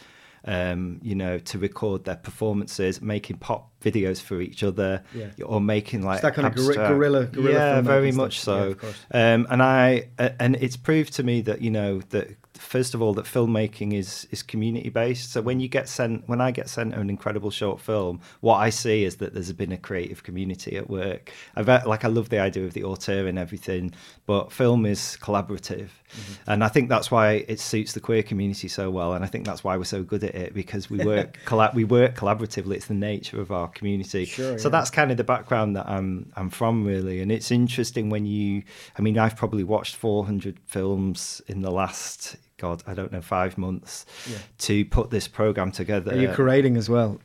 Um, 0.49 1.00
you 1.03 1.17
know, 1.17 1.41
to 1.41 1.59
record 1.59 2.05
their 2.05 2.15
performances, 2.15 3.03
making 3.03 3.38
pop 3.38 3.69
videos 3.83 4.23
for 4.23 4.41
each 4.41 4.62
other, 4.62 5.03
yeah. 5.12 5.31
or 5.45 5.61
making 5.61 6.03
like 6.03 6.19
it's 6.19 6.23
that 6.23 6.35
kind 6.35 6.47
abstract, 6.47 6.79
of 6.79 6.88
guerrilla, 6.91 7.26
guerrilla 7.26 7.53
yeah, 7.53 7.81
very 7.81 8.12
much 8.12 8.38
so. 8.38 8.76
Yeah, 9.12 9.35
um, 9.35 9.49
and 9.50 9.61
I, 9.61 10.09
uh, 10.21 10.29
and 10.38 10.55
it's 10.55 10.76
proved 10.76 11.15
to 11.15 11.25
me 11.25 11.41
that 11.41 11.62
you 11.62 11.73
know 11.73 12.00
that 12.11 12.37
first 12.66 12.94
of 12.94 13.02
all 13.02 13.14
that 13.14 13.25
filmmaking 13.25 13.92
is 13.92 14.26
is 14.30 14.42
community 14.42 14.88
based 14.88 15.32
so 15.32 15.40
when 15.40 15.61
you 15.61 15.68
get 15.68 15.88
sent 15.88 16.28
when 16.28 16.40
i 16.40 16.50
get 16.50 16.68
sent 16.68 16.94
an 16.94 17.08
incredible 17.08 17.50
short 17.50 17.80
film 17.80 18.20
what 18.40 18.56
i 18.56 18.68
see 18.68 19.04
is 19.04 19.16
that 19.16 19.32
there's 19.35 19.52
been 19.52 19.73
a 19.73 19.76
creative 19.76 20.23
community 20.23 20.76
at 20.76 20.90
work. 20.90 21.32
I 21.54 21.62
like 21.62 22.04
i 22.04 22.08
love 22.08 22.28
the 22.28 22.38
idea 22.38 22.64
of 22.64 22.75
the 22.75 22.85
auteur 22.85 23.26
and 23.26 23.38
everything 23.38 23.94
but 24.26 24.52
film 24.52 24.85
is 24.85 25.16
collaborative. 25.20 25.90
Mm-hmm. 26.06 26.50
and 26.50 26.62
i 26.62 26.68
think 26.68 26.88
that's 26.88 27.11
why 27.11 27.44
it 27.49 27.58
suits 27.58 27.92
the 27.92 28.00
queer 28.00 28.23
community 28.23 28.68
so 28.68 28.90
well 28.90 29.14
and 29.14 29.25
i 29.25 29.26
think 29.26 29.44
that's 29.44 29.64
why 29.64 29.76
we're 29.76 29.85
so 29.85 30.04
good 30.04 30.23
at 30.23 30.35
it 30.37 30.54
because 30.54 30.88
we 30.88 31.04
work 31.04 31.38
colla- 31.44 31.73
we 31.75 31.85
work 31.85 32.14
collaboratively. 32.14 32.76
It's 32.76 32.87
the 32.87 32.94
nature 32.94 33.40
of 33.40 33.50
our 33.52 33.68
community. 33.68 34.25
Sure, 34.25 34.58
so 34.58 34.68
yeah. 34.68 34.73
that's 34.73 34.90
kind 34.90 35.11
of 35.11 35.16
the 35.16 35.25
background 35.25 35.76
that 35.76 35.88
i'm 35.88 36.32
i'm 36.37 36.50
from 36.50 36.85
really. 36.85 37.20
And 37.20 37.30
it's 37.30 37.50
interesting 37.50 38.08
when 38.08 38.26
you 38.26 38.62
i 38.99 39.02
mean 39.02 39.18
i've 39.18 39.37
probably 39.37 39.64
watched 39.64 39.96
400 39.96 40.58
films 40.66 41.42
in 41.46 41.62
the 41.62 41.70
last 41.70 42.37
God, 42.58 42.82
I 42.86 42.94
don't 42.94 43.12
know, 43.12 43.20
five 43.20 43.58
months 43.58 44.06
yeah. 44.30 44.38
to 44.58 44.84
put 44.86 45.10
this 45.10 45.28
program 45.28 45.72
together. 45.72 46.12
Are 46.12 46.20
you 46.20 46.32
creating 46.32 46.76
as 46.76 46.88
well? 46.88 47.20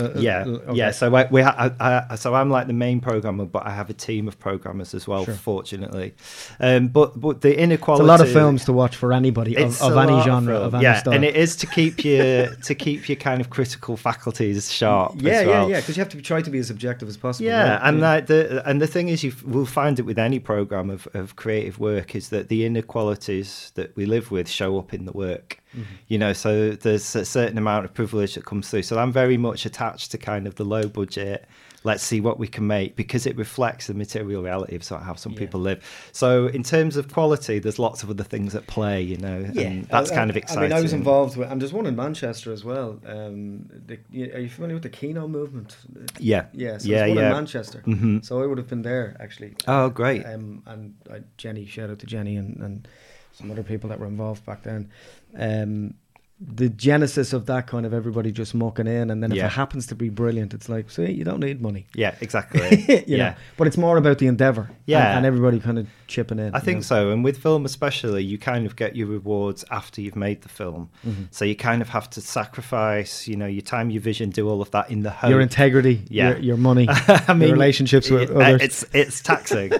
Uh, 0.00 0.12
yeah, 0.16 0.40
uh, 0.40 0.48
okay. 0.48 0.74
yeah. 0.74 0.90
So 0.90 1.14
I, 1.14 1.28
we, 1.30 1.42
ha- 1.42 1.72
I, 1.80 2.06
I, 2.10 2.14
so 2.16 2.34
I'm 2.34 2.50
like 2.50 2.66
the 2.66 2.72
main 2.72 3.00
programmer, 3.00 3.44
but 3.44 3.66
I 3.66 3.70
have 3.70 3.90
a 3.90 3.94
team 3.94 4.28
of 4.28 4.38
programmers 4.38 4.94
as 4.94 5.06
well. 5.06 5.24
Sure. 5.24 5.34
Fortunately, 5.34 6.14
um, 6.60 6.88
but 6.88 7.18
but 7.20 7.40
the 7.40 7.58
inequality. 7.58 8.02
It's 8.02 8.08
a 8.08 8.10
lot 8.10 8.20
of 8.20 8.32
films 8.32 8.64
to 8.66 8.72
watch 8.72 8.96
for 8.96 9.12
anybody 9.12 9.56
of, 9.56 9.80
of 9.80 9.96
any 9.96 10.20
genre 10.22 10.54
film. 10.54 10.66
of 10.66 10.74
any 10.74 10.84
yeah, 10.84 11.00
style. 11.00 11.14
and 11.14 11.24
it 11.24 11.36
is 11.36 11.56
to 11.56 11.66
keep 11.66 12.04
your 12.04 12.54
to 12.64 12.74
keep 12.74 13.08
your 13.08 13.16
kind 13.16 13.40
of 13.40 13.50
critical 13.50 13.96
faculties 13.96 14.72
sharp. 14.72 15.14
yeah, 15.16 15.30
as 15.30 15.46
yeah, 15.46 15.50
well. 15.50 15.70
yeah. 15.70 15.80
Because 15.80 15.96
you 15.96 16.00
have 16.00 16.12
to 16.12 16.22
try 16.22 16.42
to 16.42 16.50
be 16.50 16.58
as 16.58 16.70
objective 16.70 17.08
as 17.08 17.16
possible. 17.16 17.46
Yeah, 17.46 17.72
right? 17.72 17.88
and 17.88 18.00
like 18.00 18.26
the 18.26 18.68
and 18.68 18.80
the 18.80 18.86
thing 18.86 19.08
is, 19.08 19.22
you 19.22 19.32
will 19.44 19.66
find 19.66 19.98
it 19.98 20.02
with 20.02 20.18
any 20.18 20.38
program 20.38 20.90
of, 20.90 21.08
of 21.14 21.36
creative 21.36 21.78
work 21.78 22.14
is 22.14 22.30
that 22.30 22.48
the 22.48 22.64
inequalities 22.64 23.72
that 23.74 23.94
we 23.96 24.06
live 24.06 24.30
with 24.30 24.48
show 24.48 24.78
up 24.78 24.92
in 24.92 25.04
the 25.04 25.12
work. 25.12 25.58
Mm-hmm. 25.74 25.82
You 26.08 26.18
know, 26.18 26.32
so 26.32 26.70
there's 26.70 27.14
a 27.16 27.24
certain 27.24 27.58
amount 27.58 27.84
of 27.84 27.94
privilege 27.94 28.34
that 28.34 28.44
comes 28.44 28.68
through. 28.70 28.82
So 28.82 28.98
I'm 28.98 29.12
very 29.12 29.36
much 29.36 29.66
attached 29.66 30.10
to 30.12 30.18
kind 30.18 30.46
of 30.46 30.54
the 30.54 30.64
low 30.64 30.86
budget. 30.88 31.46
Let's 31.84 32.02
see 32.02 32.20
what 32.20 32.38
we 32.38 32.48
can 32.48 32.66
make 32.66 32.96
because 32.96 33.26
it 33.26 33.36
reflects 33.36 33.86
the 33.86 33.94
material 33.94 34.42
reality 34.42 34.74
of 34.74 34.82
sort 34.82 35.02
of 35.02 35.06
how 35.06 35.14
some 35.14 35.32
Yeah. 35.32 35.38
people 35.38 35.60
live. 35.60 35.84
So 36.10 36.46
in 36.48 36.64
terms 36.64 36.96
of 36.96 37.12
quality, 37.12 37.60
there's 37.60 37.78
lots 37.78 38.02
of 38.02 38.10
other 38.10 38.24
things 38.24 38.56
at 38.56 38.66
play. 38.66 39.02
You 39.02 39.18
know, 39.18 39.44
and 39.56 39.84
that's 39.84 40.10
Uh, 40.10 40.14
kind 40.14 40.30
of 40.30 40.36
exciting. 40.36 40.64
I 40.64 40.66
mean, 40.68 40.72
I 40.78 40.80
was 40.80 40.92
involved 40.92 41.36
with, 41.36 41.48
and 41.50 41.60
there's 41.60 41.72
one 41.72 41.86
in 41.86 41.94
Manchester 41.94 42.52
as 42.52 42.64
well. 42.64 42.98
Um, 43.06 43.68
the, 43.86 43.98
are 44.34 44.40
you 44.40 44.48
familiar 44.48 44.74
with 44.76 44.82
the 44.82 44.88
Kino 44.88 45.28
movement? 45.28 45.76
Yeah, 46.18 46.46
Yeah, 46.52 46.78
so 46.78 46.88
yeah, 46.88 47.06
yeah. 47.06 47.26
in 47.26 47.32
Manchester. 47.32 47.82
Mhm. 47.86 48.24
So 48.24 48.42
I 48.42 48.46
would 48.46 48.58
have 48.58 48.68
been 48.68 48.82
there 48.82 49.16
actually. 49.20 49.54
Oh, 49.68 49.88
great. 49.90 50.24
Um, 50.24 50.62
and 50.66 50.94
I, 51.12 51.20
Jenny, 51.36 51.66
shout 51.66 51.90
out 51.90 52.00
to 52.00 52.06
Jenny 52.06 52.36
and, 52.36 52.56
and 52.60 52.88
some 53.36 53.50
other 53.50 53.62
people 53.62 53.90
that 53.90 54.00
were 54.00 54.06
involved 54.06 54.44
back 54.46 54.62
then. 54.62 54.90
Um, 55.38 55.94
the 56.38 56.68
genesis 56.68 57.32
of 57.32 57.46
that 57.46 57.66
kind 57.66 57.86
of 57.86 57.94
everybody 57.94 58.30
just 58.30 58.54
mucking 58.54 58.86
in, 58.86 59.10
and 59.10 59.22
then 59.22 59.32
if 59.32 59.38
Yeah. 59.38 59.46
it 59.46 59.52
happens 59.52 59.86
to 59.86 59.94
be 59.94 60.10
brilliant, 60.10 60.52
it's 60.52 60.68
like, 60.68 60.90
see, 60.90 61.10
you 61.10 61.24
don't 61.24 61.40
need 61.40 61.62
money. 61.62 61.86
Yeah, 61.94 62.14
exactly. 62.20 62.60
you 63.06 63.16
yeah. 63.16 63.16
know, 63.16 63.34
but 63.56 63.66
it's 63.66 63.78
more 63.78 63.96
about 63.96 64.18
the 64.18 64.26
endeavor. 64.26 64.70
Yeah. 64.84 64.98
and, 65.08 65.16
and 65.18 65.26
everybody 65.26 65.60
kind 65.60 65.78
of 65.78 65.86
chipping 66.08 66.38
in. 66.38 66.54
I 66.54 66.58
think 66.58 66.78
know. 66.78 66.82
so. 66.82 67.10
And 67.10 67.24
with 67.24 67.38
film, 67.38 67.64
especially, 67.64 68.22
you 68.22 68.36
kind 68.36 68.66
of 68.66 68.76
get 68.76 68.96
your 68.96 69.06
rewards 69.06 69.64
after 69.70 70.02
you've 70.02 70.14
made 70.14 70.42
the 70.42 70.50
film. 70.50 70.90
Mm-hmm. 71.06 71.22
So 71.30 71.46
you 71.46 71.56
kind 71.56 71.80
of 71.80 71.88
have 71.88 72.10
to 72.10 72.20
sacrifice, 72.20 73.26
you 73.26 73.36
know, 73.36 73.46
your 73.46 73.62
time, 73.62 73.88
your 73.88 74.02
vision, 74.02 74.28
do 74.28 74.46
all 74.46 74.60
of 74.60 74.70
that 74.72 74.90
in 74.90 75.04
the 75.04 75.10
hope. 75.10 75.30
your 75.30 75.40
integrity, 75.40 76.02
Yeah. 76.10 76.32
your, 76.32 76.38
your 76.38 76.56
money, 76.58 76.86
I 76.90 77.22
your 77.28 77.50
relationships 77.52 78.10
with 78.10 78.22
it- 78.28 78.30
others. 78.36 78.60
It's 78.60 78.84
it's 78.92 79.22
taxing. 79.22 79.72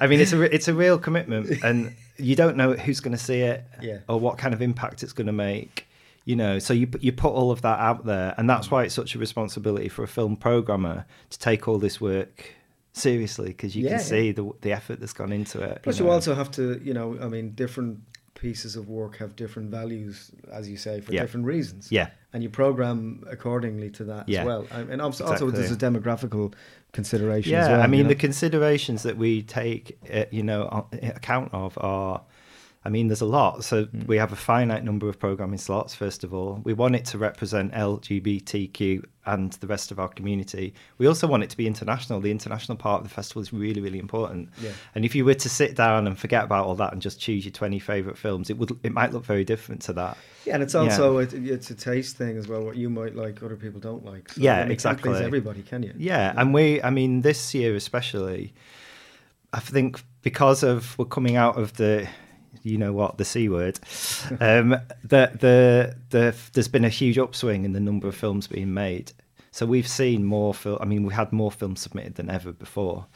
I 0.00 0.06
mean, 0.06 0.20
it's 0.20 0.32
a 0.32 0.42
it's 0.54 0.68
a 0.68 0.74
real 0.74 0.98
commitment, 0.98 1.50
and 1.64 1.94
you 2.20 2.36
don't 2.36 2.56
know 2.56 2.72
who's 2.74 3.00
going 3.00 3.16
to 3.16 3.22
see 3.22 3.40
it 3.40 3.64
Yeah. 3.80 3.98
or 4.08 4.18
what 4.20 4.38
kind 4.38 4.54
of 4.54 4.62
impact 4.62 5.02
it's 5.02 5.12
going 5.12 5.26
to 5.26 5.32
make. 5.32 5.86
You 6.26 6.36
know, 6.36 6.58
so 6.58 6.74
you 6.74 6.88
you 7.00 7.12
put 7.12 7.32
all 7.32 7.50
of 7.50 7.62
that 7.62 7.78
out 7.80 8.04
there, 8.04 8.34
and 8.36 8.48
that's 8.48 8.68
mm. 8.68 8.72
why 8.72 8.84
it's 8.84 8.94
such 8.94 9.14
a 9.14 9.18
responsibility 9.18 9.88
for 9.88 10.02
a 10.04 10.08
film 10.08 10.36
programmer 10.36 11.06
to 11.30 11.38
take 11.38 11.66
all 11.66 11.78
this 11.78 12.00
work 12.00 12.54
seriously 12.92 13.48
because 13.48 13.74
you 13.74 13.84
Yeah, 13.84 13.90
can 13.90 13.98
yeah. 13.98 14.04
see 14.04 14.32
the 14.32 14.50
the 14.60 14.72
effort 14.72 15.00
that's 15.00 15.12
gone 15.14 15.32
into 15.32 15.62
it. 15.62 15.82
Plus, 15.82 15.98
you, 15.98 16.04
know. 16.04 16.12
also 16.12 16.34
have 16.34 16.50
to, 16.52 16.80
you 16.84 16.92
know, 16.92 17.18
I 17.20 17.28
mean, 17.28 17.52
different 17.52 18.00
pieces 18.34 18.76
of 18.76 18.88
work 18.88 19.16
have 19.18 19.36
different 19.36 19.70
values, 19.70 20.30
as 20.50 20.68
you 20.68 20.76
say, 20.76 21.00
for 21.00 21.12
Yeah. 21.12 21.22
different 21.22 21.46
reasons. 21.46 21.90
Yeah. 21.90 22.08
And 22.32 22.42
you 22.42 22.48
program 22.48 23.24
accordingly 23.30 23.90
to 23.90 24.04
that 24.04 24.28
Yeah. 24.28 24.40
as 24.40 24.46
well. 24.46 24.66
And 24.70 25.02
also, 25.02 25.26
also 25.26 25.50
there's 25.50 25.70
a 25.70 25.74
Exactly. 25.74 26.00
demographical 26.00 26.54
consideration 26.92 27.52
Yeah, 27.52 27.62
as 27.62 27.68
well. 27.68 27.80
I 27.80 27.84
you 27.84 27.90
mean 27.90 28.02
know? 28.04 28.08
the 28.08 28.14
considerations 28.14 29.02
that 29.02 29.16
we 29.16 29.42
take, 29.42 29.98
uh, 30.12 30.24
you 30.30 30.42
know, 30.42 30.86
account 30.92 31.52
of 31.52 31.76
are. 31.80 32.22
I 32.82 32.88
mean, 32.88 33.08
there's 33.08 33.20
a 33.20 33.26
lot. 33.26 33.62
So 33.62 33.84
Hmm. 33.84 34.06
we 34.06 34.16
have 34.16 34.32
a 34.32 34.36
finite 34.36 34.84
number 34.84 35.06
of 35.08 35.18
programming 35.18 35.58
slots. 35.58 35.94
First 35.94 36.24
of 36.24 36.32
all, 36.32 36.60
we 36.64 36.72
want 36.72 36.94
it 36.96 37.04
to 37.06 37.18
represent 37.18 37.72
LGBTQ 37.74 39.04
and 39.26 39.52
the 39.54 39.66
rest 39.66 39.90
of 39.90 40.00
our 40.00 40.08
community. 40.08 40.72
We 40.96 41.06
also 41.06 41.26
want 41.26 41.42
it 41.42 41.50
to 41.50 41.56
be 41.58 41.66
international. 41.66 42.20
The 42.20 42.30
international 42.30 42.76
part 42.78 43.02
of 43.02 43.08
the 43.08 43.14
festival 43.14 43.42
is 43.42 43.52
really, 43.52 43.80
really 43.82 43.98
important. 43.98 44.48
Yeah. 44.62 44.70
And 44.94 45.04
if 45.04 45.14
you 45.14 45.26
were 45.26 45.34
to 45.34 45.48
sit 45.48 45.76
down 45.76 46.06
and 46.06 46.18
forget 46.18 46.42
about 46.44 46.64
all 46.66 46.74
that 46.76 46.92
and 46.94 47.02
just 47.02 47.20
choose 47.20 47.44
your 47.44 47.52
20 47.52 47.78
favorite 47.78 48.16
films, 48.16 48.48
it 48.48 48.56
would 48.56 48.72
it 48.82 48.92
might 48.92 49.12
look 49.12 49.24
very 49.26 49.44
different 49.44 49.82
to 49.82 49.92
that. 49.94 50.16
Yeah, 50.46 50.54
and 50.54 50.62
it's 50.62 50.74
also 50.74 51.18
it, 51.18 51.34
it's 51.34 51.70
a 51.70 51.74
taste 51.74 52.16
thing 52.16 52.38
as 52.38 52.48
well. 52.48 52.62
What 52.64 52.76
you 52.76 52.88
might 52.88 53.14
like, 53.14 53.42
other 53.42 53.56
people 53.56 53.78
don't 53.78 54.04
like. 54.06 54.30
So, 54.32 54.40
Yeah, 54.40 54.62
exactly. 54.64 55.12
everybody, 55.22 55.62
can 55.62 55.82
you? 55.82 55.92
Yeah, 55.98 56.32
and 56.36 56.54
we, 56.54 56.82
I 56.82 56.88
mean, 56.88 57.20
this 57.20 57.54
year 57.54 57.76
especially, 57.76 58.54
I 59.52 59.60
think 59.60 60.02
because 60.22 60.62
of 60.62 60.98
we're 60.98 61.04
coming 61.04 61.36
out 61.36 61.58
of 61.58 61.74
the, 61.74 62.08
you 62.62 62.78
know 62.78 62.92
what, 62.92 63.18
the 63.18 63.24
c 63.24 63.48
word, 63.48 63.78
um, 64.40 64.70
the 65.04 65.30
the 65.38 65.96
the 66.10 66.36
there's 66.52 66.68
been 66.68 66.84
a 66.84 66.90
huge 66.90 67.18
upswing 67.18 67.64
in 67.64 67.72
the 67.72 67.80
number 67.80 68.08
of 68.08 68.14
films 68.14 68.46
being 68.46 68.74
made. 68.74 69.12
So 69.52 69.66
we've 69.66 69.88
seen 69.88 70.24
more 70.24 70.54
film. 70.54 70.78
I 70.80 70.84
mean, 70.84 71.02
we 71.04 71.12
had 71.12 71.32
more 71.32 71.50
films 71.50 71.80
submitted 71.80 72.14
than 72.14 72.30
ever 72.30 72.52
before, 72.52 73.06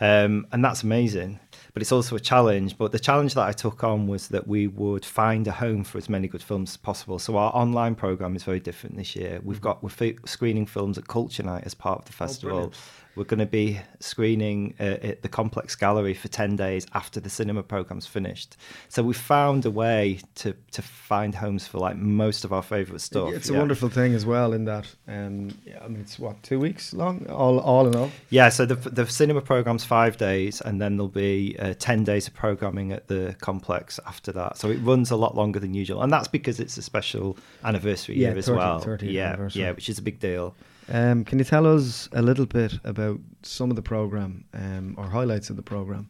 um, 0.00 0.46
and 0.50 0.64
that's 0.64 0.82
amazing. 0.82 1.38
But 1.74 1.82
it's 1.82 1.92
also 1.92 2.16
a 2.16 2.20
challenge. 2.20 2.76
But 2.76 2.90
the 2.90 2.98
challenge 2.98 3.34
that 3.34 3.46
I 3.46 3.52
took 3.52 3.84
on 3.84 4.08
was 4.08 4.28
that 4.28 4.48
we 4.48 4.66
would 4.66 5.04
find 5.04 5.46
a 5.46 5.52
home 5.52 5.84
for 5.84 5.98
as 5.98 6.08
many 6.08 6.26
good 6.26 6.42
films 6.42 6.70
as 6.70 6.76
possible. 6.76 7.18
So 7.18 7.36
our 7.36 7.54
online 7.54 7.94
program 7.94 8.34
is 8.34 8.42
very 8.42 8.60
different 8.60 8.96
this 8.96 9.14
year. 9.14 9.40
We've 9.44 9.60
got 9.60 9.82
we're 9.82 9.90
fi- 9.90 10.16
screening 10.24 10.66
films 10.66 10.98
at 10.98 11.06
Culture 11.06 11.44
Night 11.44 11.64
as 11.64 11.74
part 11.74 12.00
of 12.00 12.04
the 12.06 12.12
festival. 12.12 12.56
brilliant. 12.56 12.74
We're 13.16 13.24
going 13.24 13.40
to 13.40 13.46
be 13.46 13.80
screening 14.00 14.74
uh, 14.78 14.98
at 15.02 15.22
the 15.22 15.28
Complex 15.28 15.74
Gallery 15.74 16.14
for 16.14 16.28
ten 16.28 16.54
days 16.56 16.86
after 16.94 17.18
the 17.18 17.30
cinema 17.30 17.62
program's 17.62 18.06
finished. 18.06 18.56
So 18.88 19.02
we 19.02 19.14
found 19.14 19.64
a 19.64 19.70
way 19.70 20.20
to 20.36 20.54
to 20.72 20.82
find 20.82 21.34
homes 21.34 21.66
for 21.66 21.78
like 21.78 21.96
most 21.96 22.44
of 22.44 22.52
our 22.52 22.62
favourite 22.62 23.00
stuff. 23.00 23.32
It's 23.32 23.48
a 23.48 23.52
yeah. 23.52 23.58
wonderful 23.58 23.88
thing 23.88 24.14
as 24.14 24.26
well 24.26 24.52
in 24.52 24.64
that. 24.66 24.94
Um, 25.08 25.56
yeah, 25.64 25.82
I 25.82 25.88
mean, 25.88 26.00
it's 26.00 26.18
what 26.18 26.42
two 26.42 26.60
weeks 26.60 26.92
long, 26.92 27.26
all 27.28 27.58
all 27.58 27.86
in 27.86 27.96
all. 27.96 28.10
Yeah, 28.30 28.50
so 28.50 28.66
the 28.66 28.74
the 28.74 29.06
cinema 29.06 29.40
program's 29.40 29.84
five 29.84 30.16
days, 30.16 30.60
and 30.60 30.80
then 30.80 30.96
there'll 30.96 31.08
be 31.08 31.56
uh, 31.58 31.74
ten 31.78 32.04
days 32.04 32.28
of 32.28 32.34
programming 32.34 32.92
at 32.92 33.08
the 33.08 33.34
complex 33.40 33.98
after 34.06 34.32
that. 34.32 34.58
So 34.58 34.70
it 34.70 34.78
runs 34.78 35.10
a 35.10 35.16
lot 35.16 35.34
longer 35.34 35.58
than 35.58 35.74
usual, 35.74 36.02
and 36.02 36.12
that's 36.12 36.28
because 36.28 36.60
it's 36.60 36.76
a 36.76 36.82
special 36.82 37.36
anniversary 37.64 38.16
Yeah, 38.16 38.28
year 38.28 38.38
as 38.38 38.46
30 38.46 38.58
well. 38.58 38.80
30th 38.80 39.12
yeah, 39.12 39.48
yeah, 39.52 39.70
which 39.72 39.88
is 39.88 39.98
a 39.98 40.02
big 40.02 40.20
deal. 40.20 40.54
Um, 40.88 41.24
can 41.24 41.38
you 41.38 41.44
tell 41.44 41.66
us 41.66 42.08
a 42.12 42.22
little 42.22 42.46
bit 42.46 42.78
about 42.84 43.18
some 43.42 43.70
of 43.70 43.76
the 43.76 43.82
program 43.82 44.44
um, 44.54 44.94
or 44.96 45.06
highlights 45.08 45.50
of 45.50 45.56
the 45.56 45.62
program, 45.62 46.08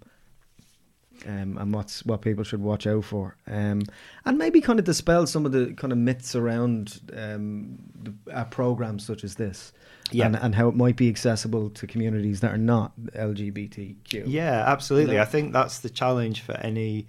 um, 1.27 1.57
and 1.59 1.73
what's 1.73 2.05
what 2.05 2.21
people 2.21 2.45
should 2.45 2.61
watch 2.61 2.87
out 2.87 3.05
for, 3.05 3.37
um, 3.47 3.83
and 4.27 4.37
maybe 4.37 4.61
kind 4.61 4.79
of 4.79 4.85
dispel 4.85 5.27
some 5.27 5.47
of 5.47 5.53
the 5.53 5.73
kind 5.75 5.93
of 5.93 5.99
myths 5.99 6.35
around 6.37 7.01
um, 7.17 7.79
the, 8.03 8.13
a 8.31 8.45
program 8.45 8.99
such 8.99 9.25
as 9.25 9.37
this, 9.37 9.73
Yeah. 10.13 10.27
and, 10.27 10.37
and 10.37 10.55
how 10.55 10.69
it 10.69 10.75
might 10.75 10.97
be 10.97 11.09
accessible 11.09 11.71
to 11.71 11.87
communities 11.87 12.41
that 12.41 12.53
are 12.53 12.59
not 12.59 12.93
LGBTQ. 13.15 14.25
Yeah, 14.27 14.63
absolutely. 14.67 15.17
Know? 15.17 15.23
I 15.23 15.27
think 15.27 15.55
that's 15.55 15.79
the 15.79 15.89
challenge 15.91 16.43
for 16.43 16.53
any 16.59 17.07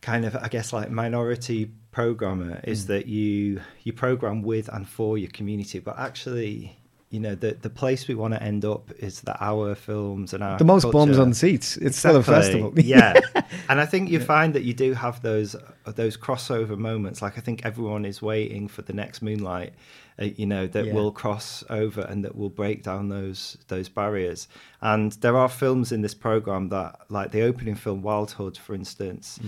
kind 0.00 0.24
of, 0.24 0.34
I 0.34 0.48
guess, 0.48 0.72
like 0.72 0.90
minority 0.90 1.70
programmer 1.92 2.56
Mm. 2.56 2.68
is 2.68 2.86
that 2.86 3.06
you 3.06 3.60
you 3.84 3.92
program 3.92 4.42
with 4.42 4.68
and 4.74 4.88
for 4.88 5.16
your 5.18 5.30
community, 5.30 5.78
but 5.78 5.96
actually. 5.98 6.76
You 7.14 7.20
know 7.20 7.34
the 7.34 7.52
the 7.60 7.68
place 7.68 8.08
we 8.08 8.14
want 8.14 8.32
to 8.32 8.42
end 8.42 8.64
up 8.64 8.90
is 8.98 9.20
that 9.26 9.36
our 9.38 9.74
films 9.74 10.32
and 10.32 10.42
our 10.42 10.56
The 10.56 10.64
most 10.64 10.84
culture, 10.84 10.96
bums 10.98 11.18
on 11.18 11.34
seats. 11.34 11.76
It's 11.76 11.98
still 11.98 12.16
a 12.16 12.22
festival. 12.22 12.72
yeah, 12.76 13.20
and 13.68 13.78
I 13.78 13.84
think 13.84 14.08
you 14.08 14.18
find 14.18 14.54
that 14.54 14.62
you 14.62 14.72
do 14.72 14.94
have 14.94 15.20
those 15.20 15.54
those 15.84 16.16
crossover 16.16 16.78
moments. 16.78 17.20
Like 17.20 17.36
I 17.36 17.42
think 17.42 17.66
everyone 17.66 18.06
is 18.06 18.22
waiting 18.22 18.66
for 18.66 18.80
the 18.80 18.94
next 18.94 19.20
Moonlight, 19.20 19.74
uh, 20.18 20.24
you 20.40 20.46
know, 20.46 20.66
that 20.68 20.86
Yeah. 20.86 20.94
will 20.94 21.12
cross 21.12 21.62
over 21.68 22.00
and 22.00 22.24
that 22.24 22.34
will 22.34 22.48
break 22.62 22.82
down 22.82 23.10
those 23.10 23.58
those 23.68 23.90
barriers. 23.90 24.48
And 24.80 25.12
there 25.20 25.36
are 25.36 25.50
films 25.50 25.92
in 25.92 26.00
this 26.00 26.14
program 26.14 26.70
that, 26.70 26.90
like 27.10 27.30
the 27.30 27.42
opening 27.42 27.74
film 27.74 28.00
Wildhood, 28.00 28.56
for 28.56 28.74
instance. 28.74 29.38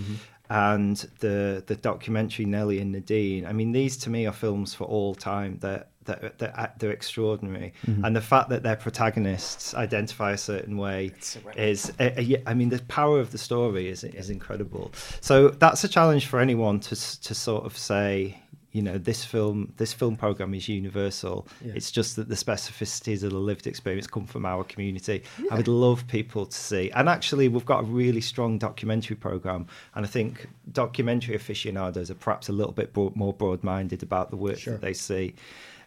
And 0.49 0.97
the 1.19 1.63
the 1.65 1.75
documentary 1.75 2.45
Nelly 2.45 2.79
and 2.79 2.91
Nadine. 2.91 3.45
I 3.45 3.53
mean, 3.53 3.71
these 3.71 3.97
to 3.97 4.09
me 4.09 4.25
are 4.27 4.33
films 4.33 4.73
for 4.73 4.83
all 4.85 5.15
time. 5.15 5.57
That 5.59 5.89
that 6.05 6.37
they're, 6.37 6.73
they're 6.77 6.91
extraordinary, 6.91 7.73
and 8.05 8.15
the 8.15 8.21
fact 8.21 8.49
that 8.49 8.63
their 8.63 8.75
protagonists 8.75 9.73
identify 9.73 10.31
a 10.33 10.37
certain 10.37 10.77
way 10.77 11.11
is, 11.55 11.91
uh, 11.99 12.11
uh, 12.17 12.37
I 12.45 12.53
mean, 12.53 12.69
the 12.69 12.79
power 12.87 13.19
of 13.19 13.31
the 13.31 13.37
story 13.37 13.89
is 13.89 14.03
is 14.03 14.29
incredible. 14.29 14.91
So 15.21 15.49
that's 15.49 15.83
a 15.83 15.87
challenge 15.87 16.27
for 16.27 16.39
anyone 16.39 16.79
to 16.81 16.95
to 17.21 17.35
sort 17.35 17.65
of 17.65 17.77
say, 17.77 18.39
you 18.75 18.81
know, 18.81 18.97
this 18.97 19.23
film 19.23 19.71
this 19.77 19.93
film 19.93 20.17
program 20.17 20.53
is 20.53 20.67
universal. 20.67 21.47
Yeah. 21.63 21.73
It's 21.75 21.91
just 21.91 22.17
that 22.17 22.27
the 22.27 22.35
specificities 22.35 23.23
of 23.23 23.31
the 23.31 23.37
lived 23.37 23.67
experience 23.67 24.05
come 24.05 24.25
from 24.25 24.45
our 24.45 24.65
community. 24.65 25.23
I 25.49 25.55
would 25.55 25.69
love 25.69 26.05
people 26.07 26.45
to 26.45 26.57
see, 26.57 26.91
and 26.91 27.07
actually, 27.07 27.47
we've 27.47 27.65
got 27.65 27.79
a 27.79 27.87
really 27.87 28.19
strong 28.19 28.57
documentary 28.57 29.15
program, 29.15 29.67
and 29.95 30.05
I 30.05 30.09
think 30.09 30.49
documentary 30.73 31.35
aficionados 31.35 32.11
are 32.11 32.15
perhaps 32.15 32.49
a 32.49 32.51
little 32.51 32.73
bit 32.73 32.93
more 33.15 33.31
broad 33.33 33.63
minded 33.63 34.03
about 34.03 34.29
the 34.29 34.35
work 34.35 34.59
Sure. 34.59 34.73
that 34.73 34.81
they 34.81 34.93
see. 34.93 35.35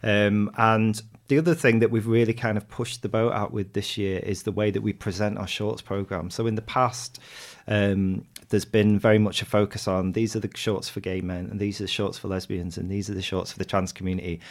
Um, 0.01 0.49
and 0.57 0.99
the 1.27 1.37
other 1.37 1.53
thing 1.53 1.79
that 1.79 1.91
we've 1.91 2.07
really 2.07 2.33
kind 2.33 2.57
of 2.57 2.67
pushed 2.69 3.01
the 3.01 3.09
boat 3.09 3.33
out 3.33 3.51
with 3.53 3.73
this 3.73 3.97
year 3.97 4.19
is 4.19 4.43
the 4.43 4.51
way 4.51 4.71
that 4.71 4.81
we 4.81 4.93
present 4.93 5.37
our 5.37 5.47
shorts 5.47 5.81
program. 5.81 6.29
So 6.29 6.47
in 6.47 6.55
the 6.55 6.61
past, 6.63 7.19
um, 7.69 8.25
there's 8.49 8.65
been 8.65 8.99
very 8.99 9.19
much 9.19 9.41
a 9.41 9.45
focus 9.45 9.87
on 9.87 10.11
these 10.13 10.35
are 10.35 10.39
the 10.39 10.49
shorts 10.55 10.89
for 10.89 10.99
gay 10.99 11.21
men, 11.21 11.47
and 11.51 11.59
these 11.59 11.79
are 11.79 11.83
the 11.83 11.89
shorts 11.89 12.17
for 12.17 12.27
lesbians, 12.27 12.77
and 12.77 12.89
these 12.89 13.09
are 13.09 13.13
the 13.13 13.21
shorts 13.21 13.51
for 13.51 13.59
the 13.59 13.65
trans 13.65 13.93
community. 13.93 14.41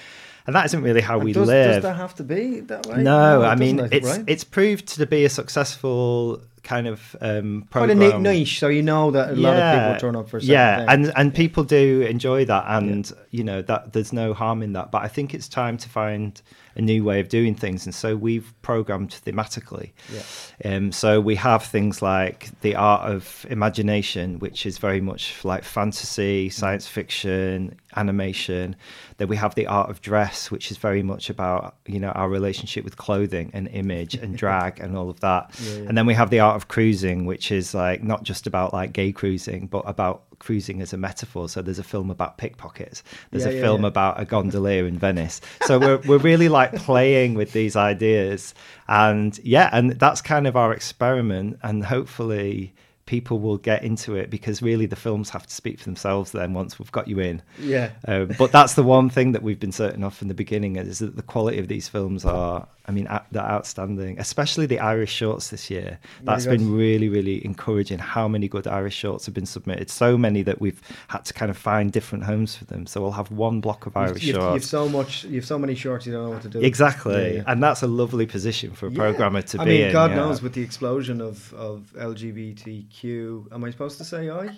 And 0.47 0.57
that 0.57 0.65
isn't 0.67 0.83
really 0.83 1.03
how 1.03 1.17
And 1.17 1.25
we 1.25 1.33
does, 1.35 1.47
live. 1.47 1.75
Does 1.75 1.83
that 1.83 1.97
have 1.97 2.15
to 2.15 2.25
be 2.25 2.61
that 2.61 2.87
way? 2.87 3.03
No, 3.03 3.43
I 3.43 3.55
mean 3.57 3.81
it's 3.93 4.07
right? 4.07 4.25
it's 4.27 4.45
proved 4.45 4.87
to 4.89 5.05
be 5.05 5.25
a 5.25 5.29
successful 5.29 6.41
kind 6.63 6.87
of 6.87 7.17
um, 7.21 7.67
quite 7.71 7.91
a 7.91 7.95
neat 7.95 8.19
niche, 8.19 8.59
so 8.59 8.69
you 8.69 8.83
know 8.83 9.11
that 9.11 9.31
a 9.31 9.37
lot 9.37 9.57
of 9.57 9.75
people 9.75 10.01
turn 10.01 10.17
up 10.17 10.29
for. 10.29 10.39
yeah, 10.39 10.79
thing. 10.79 10.89
and 10.89 11.13
and 11.17 11.35
people 11.35 11.65
do 11.65 12.03
enjoy 12.03 12.45
that, 12.45 12.65
and 12.69 13.13
you 13.31 13.43
know 13.43 13.63
that 13.63 13.93
there's 13.93 14.13
no 14.13 14.33
harm 14.33 14.63
in 14.63 14.75
that. 14.75 14.91
But 14.91 15.03
I 15.03 15.09
think 15.09 15.35
it's 15.35 15.49
time 15.49 15.77
to 15.79 15.89
find 15.89 16.41
a 16.79 16.81
new 16.81 17.03
way 17.03 17.19
of 17.19 17.29
doing 17.29 17.55
things, 17.55 17.85
and 17.85 17.95
so 17.95 18.17
we've 18.17 18.55
programmed 18.63 19.11
thematically. 19.27 19.91
Yeah. 20.13 20.77
Um, 20.77 20.93
so 20.93 21.21
we 21.21 21.35
have 21.35 21.65
things 21.65 22.01
like 22.01 22.59
the 22.61 22.77
art 22.77 23.11
of 23.11 23.45
imagination, 23.51 24.39
which 24.39 24.65
is 24.65 24.79
very 24.79 25.01
much 25.01 25.45
like 25.45 25.65
fantasy, 25.65 26.49
science 26.49 26.87
fiction, 26.87 27.79
animation. 27.97 28.77
Then 29.17 29.27
we 29.27 29.37
have 29.37 29.57
the 29.57 29.67
art 29.67 29.91
of 29.91 30.01
dress, 30.01 30.53
which 30.53 30.71
is 30.71 30.77
very 30.77 31.03
much 31.03 31.29
about 31.29 31.77
you 31.87 31.99
know 31.99 32.11
our 32.11 32.29
relationship 32.29 32.85
with 32.85 32.97
clothing 32.97 33.51
and 33.53 33.67
image 33.69 34.15
and 34.15 34.37
drag 34.43 34.79
and 34.79 34.97
all 34.97 35.11
of 35.11 35.19
that. 35.21 35.51
Yeah, 35.61 35.73
yeah. 35.73 35.89
And 35.89 35.99
then 35.99 36.07
we 36.07 36.15
have 36.15 36.31
the 36.31 36.41
art 36.41 36.55
of 36.55 36.69
cruising, 36.69 37.27
which 37.27 37.51
is 37.51 37.75
like 37.75 38.05
not 38.05 38.23
just 38.23 38.47
about 38.47 38.73
like 38.73 38.93
gay 38.93 39.11
cruising, 39.11 39.67
but 39.67 39.83
about 39.85 40.23
cruising 40.39 40.81
as 40.81 40.93
a 40.93 40.97
metaphor. 40.97 41.49
So 41.49 41.63
there's 41.63 41.79
a 41.79 41.85
film 41.85 42.11
about 42.11 42.39
pickpockets. 42.39 43.03
There's 43.31 43.45
Yeah, 43.45 43.51
a 43.51 43.55
yeah, 43.55 43.61
film 43.63 43.83
yeah. 43.83 43.89
about 43.89 44.21
a 44.21 44.25
gondolier 44.25 44.87
in 44.87 44.99
Venice. 44.99 45.41
So 45.67 45.79
we're 45.79 45.99
we're 45.99 46.19
really 46.19 46.49
like 46.49 46.75
playing 46.75 47.35
with 47.35 47.53
these 47.53 47.77
ideas, 47.77 48.55
and 48.89 49.39
yeah, 49.43 49.71
and 49.73 49.93
that's 49.93 50.21
kind 50.23 50.47
of 50.47 50.57
our 50.57 50.73
experiment, 50.73 51.59
and 51.63 51.85
hopefully 51.85 52.75
people 53.07 53.39
will 53.41 53.57
get 53.57 53.83
into 53.85 54.17
it 54.17 54.29
because 54.29 54.61
really 54.61 54.85
the 54.85 54.95
films 54.95 55.31
have 55.31 55.47
to 55.47 55.55
speak 55.55 55.79
for 55.79 55.87
themselves 55.87 56.33
then 56.33 56.53
once 56.53 56.79
we've 56.79 56.93
got 56.93 57.09
you 57.09 57.19
in 57.19 57.41
yeah, 57.59 57.89
um, 58.07 58.31
but 58.39 58.53
that's 58.53 58.75
the 58.75 58.83
one 58.83 59.09
thing 59.09 59.33
that 59.33 59.43
we've 59.43 59.59
been 59.59 59.73
certain 59.73 60.05
of 60.05 60.13
from 60.13 60.29
the 60.29 60.35
beginning 60.35 60.77
is 60.77 60.99
that 60.99 61.17
the 61.17 61.23
quality 61.23 61.59
of 61.59 61.69
these 61.69 61.89
films 61.89 62.27
are, 62.27 62.69
I 62.89 62.91
mean, 62.91 63.07
they're 63.31 63.43
outstanding. 63.43 64.19
Especially 64.19 64.65
the 64.67 64.81
Irish 64.81 65.13
shorts 65.13 65.51
this 65.51 65.69
year. 65.71 65.99
Oh 66.03 66.07
that's 66.25 66.45
Very 66.47 66.57
good. 66.57 66.65
been 66.65 66.75
really, 66.77 67.09
really 67.11 67.45
encouraging. 67.45 67.99
How 67.99 68.27
many 68.29 68.49
good 68.49 68.67
Irish 68.67 68.95
shorts 68.97 69.27
have 69.27 69.35
been 69.35 69.47
submitted? 69.47 69.91
So 69.91 70.17
many 70.17 70.43
that 70.43 70.61
we've 70.61 70.81
had 71.09 71.25
to 71.27 71.35
kind 71.35 71.51
of 71.51 71.59
find 71.59 71.93
different 71.93 72.25
homes 72.25 72.57
for 72.57 72.65
them. 72.65 72.87
So 72.87 73.03
we'll 73.03 73.13
have 73.13 73.31
one 73.31 73.61
block 73.61 73.87
of 73.87 73.97
Irish 73.97 74.23
you've, 74.25 74.37
shorts. 74.37 74.55
you've 74.55 74.65
so 74.65 74.89
much, 74.89 75.25
you've 75.25 75.45
so 75.45 75.59
many 75.59 75.75
shorts, 75.75 76.07
you 76.07 76.13
don't 76.13 76.25
know 76.25 76.31
what 76.31 76.43
to 76.43 76.49
do. 76.49 76.61
Exactly, 76.61 77.13
Yeah, 77.15 77.29
yeah. 77.37 77.43
and 77.47 77.63
that's 77.63 77.83
a 77.83 77.87
lovely 77.87 78.25
position 78.27 78.73
for 78.73 78.87
a 78.87 78.91
Yeah. 78.91 78.97
programmer 78.97 79.43
to 79.43 79.61
I 79.61 79.65
be 79.65 79.71
mean, 79.71 79.81
in. 79.89 79.93
God 79.93 80.13
knows 80.13 80.41
with 80.43 80.55
the 80.55 80.63
explosion 80.63 81.21
of 81.21 81.53
of 81.55 81.93
LGBTQ. 81.99 83.53
Am 83.53 83.65
I 83.65 83.71
supposed 83.71 83.99
to 83.99 84.05
say 84.05 84.31
I? 84.31 84.57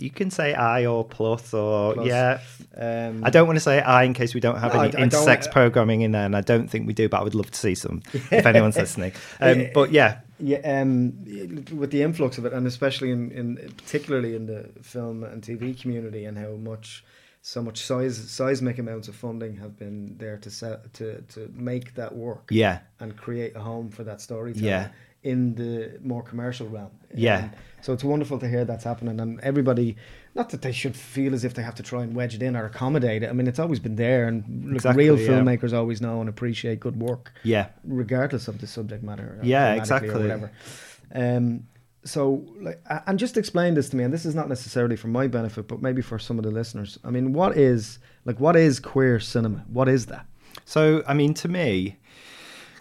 You 0.00 0.10
can 0.10 0.30
say 0.30 0.54
I 0.54 0.86
or 0.86 1.04
plus 1.04 1.54
or 1.54 1.94
Plus. 1.94 2.06
yeah. 2.06 2.40
Um, 2.76 3.22
I 3.24 3.30
don't 3.30 3.46
want 3.46 3.56
to 3.56 3.60
say 3.60 3.80
I 3.80 4.02
in 4.02 4.12
case 4.14 4.34
we 4.34 4.40
don't 4.40 4.58
have 4.58 4.74
No, 4.74 4.80
any 4.80 4.88
I 4.88 4.90
don't- 5.06 5.10
intersex 5.12 5.50
programming 5.50 6.00
in 6.02 6.10
there, 6.12 6.24
and 6.24 6.36
I 6.36 6.40
don't 6.40 6.68
think 6.68 6.86
we 6.86 6.92
do, 6.92 7.08
but 7.08 7.20
I 7.20 7.22
would 7.22 7.34
love 7.36 7.50
to 7.50 7.58
see 7.58 7.74
some 7.76 8.02
if 8.12 8.44
anyone's 8.46 8.76
listening. 8.76 9.12
Um, 9.40 9.68
but 9.72 9.92
yeah, 9.92 10.18
Yeah, 10.40 10.58
um, 10.80 11.12
with 11.72 11.90
the 11.92 12.02
influx 12.02 12.38
of 12.38 12.44
it, 12.44 12.52
and 12.52 12.66
especially 12.66 13.12
in, 13.12 13.30
in 13.30 13.72
particularly 13.76 14.34
in 14.34 14.46
the 14.46 14.68
film 14.82 15.22
and 15.22 15.42
TV 15.42 15.80
community, 15.80 16.24
and 16.24 16.36
how 16.36 16.52
much, 16.56 17.04
so 17.42 17.62
much 17.62 17.78
size 17.84 18.16
seismic 18.30 18.78
amounts 18.78 19.06
of 19.06 19.14
funding 19.14 19.54
have 19.58 19.78
been 19.78 20.16
there 20.18 20.38
to 20.38 20.50
set 20.50 20.92
to 20.94 21.20
to 21.34 21.48
make 21.54 21.94
that 21.94 22.12
work 22.16 22.48
yeah, 22.50 22.80
and 22.98 23.16
create 23.16 23.54
a 23.54 23.60
home 23.60 23.90
for 23.90 24.02
that 24.02 24.20
storytelling 24.20 24.64
Yeah. 24.64 24.88
In 25.24 25.54
the 25.56 25.98
more 26.02 26.22
commercial 26.22 26.68
realm. 26.68 26.90
Yeah. 27.14 27.38
Um, 27.38 27.50
so 27.80 27.92
it's 27.92 28.04
wonderful 28.04 28.38
to 28.38 28.48
hear 28.48 28.64
that's 28.64 28.84
happening, 28.84 29.20
and 29.20 29.40
everybody, 29.40 29.96
not 30.34 30.50
that 30.50 30.62
they 30.62 30.72
should 30.72 30.96
feel 30.96 31.34
as 31.34 31.44
if 31.44 31.52
they 31.54 31.62
have 31.62 31.74
to 31.74 31.82
try 31.82 32.02
and 32.02 32.14
wedge 32.14 32.34
it 32.34 32.42
in 32.42 32.56
or 32.56 32.64
accommodate 32.64 33.22
it. 33.22 33.28
I 33.28 33.32
mean, 33.32 33.46
it's 33.46 33.58
always 33.58 33.78
been 33.78 33.96
there, 33.96 34.26
and 34.26 34.74
Exactly, 34.74 35.04
real 35.04 35.18
yeah. 35.18 35.28
filmmakers 35.28 35.72
always 35.74 36.00
know 36.00 36.20
and 36.20 36.28
appreciate 36.28 36.80
good 36.80 36.98
work 37.00 37.32
yeah, 37.42 37.66
regardless 37.84 38.48
of 38.48 38.60
the 38.60 38.66
subject 38.66 39.02
matter. 39.02 39.38
uh, 39.40 39.44
Yeah, 39.44 39.74
exactly. 39.74 40.10
Or 40.10 40.18
whatever. 40.20 40.50
Um, 41.14 41.66
so, 42.06 42.44
like, 42.60 42.82
and 43.06 43.18
just 43.18 43.36
explain 43.36 43.74
this 43.74 43.88
to 43.90 43.96
me, 43.96 44.04
and 44.04 44.12
this 44.12 44.24
is 44.26 44.34
not 44.34 44.48
necessarily 44.48 44.96
for 44.96 45.08
my 45.08 45.26
benefit, 45.26 45.68
but 45.68 45.80
maybe 45.82 46.02
for 46.02 46.18
some 46.18 46.38
of 46.38 46.44
the 46.44 46.50
listeners. 46.50 46.98
I 47.04 47.10
mean, 47.10 47.32
what 47.32 47.56
is 47.56 47.98
like 48.24 48.40
what 48.40 48.56
is 48.56 48.80
queer 48.80 49.20
cinema? 49.20 49.64
What 49.68 49.88
is 49.88 50.06
that? 50.06 50.26
So, 50.64 51.02
I 51.06 51.14
mean, 51.14 51.34
to 51.34 51.48
me, 51.48 51.98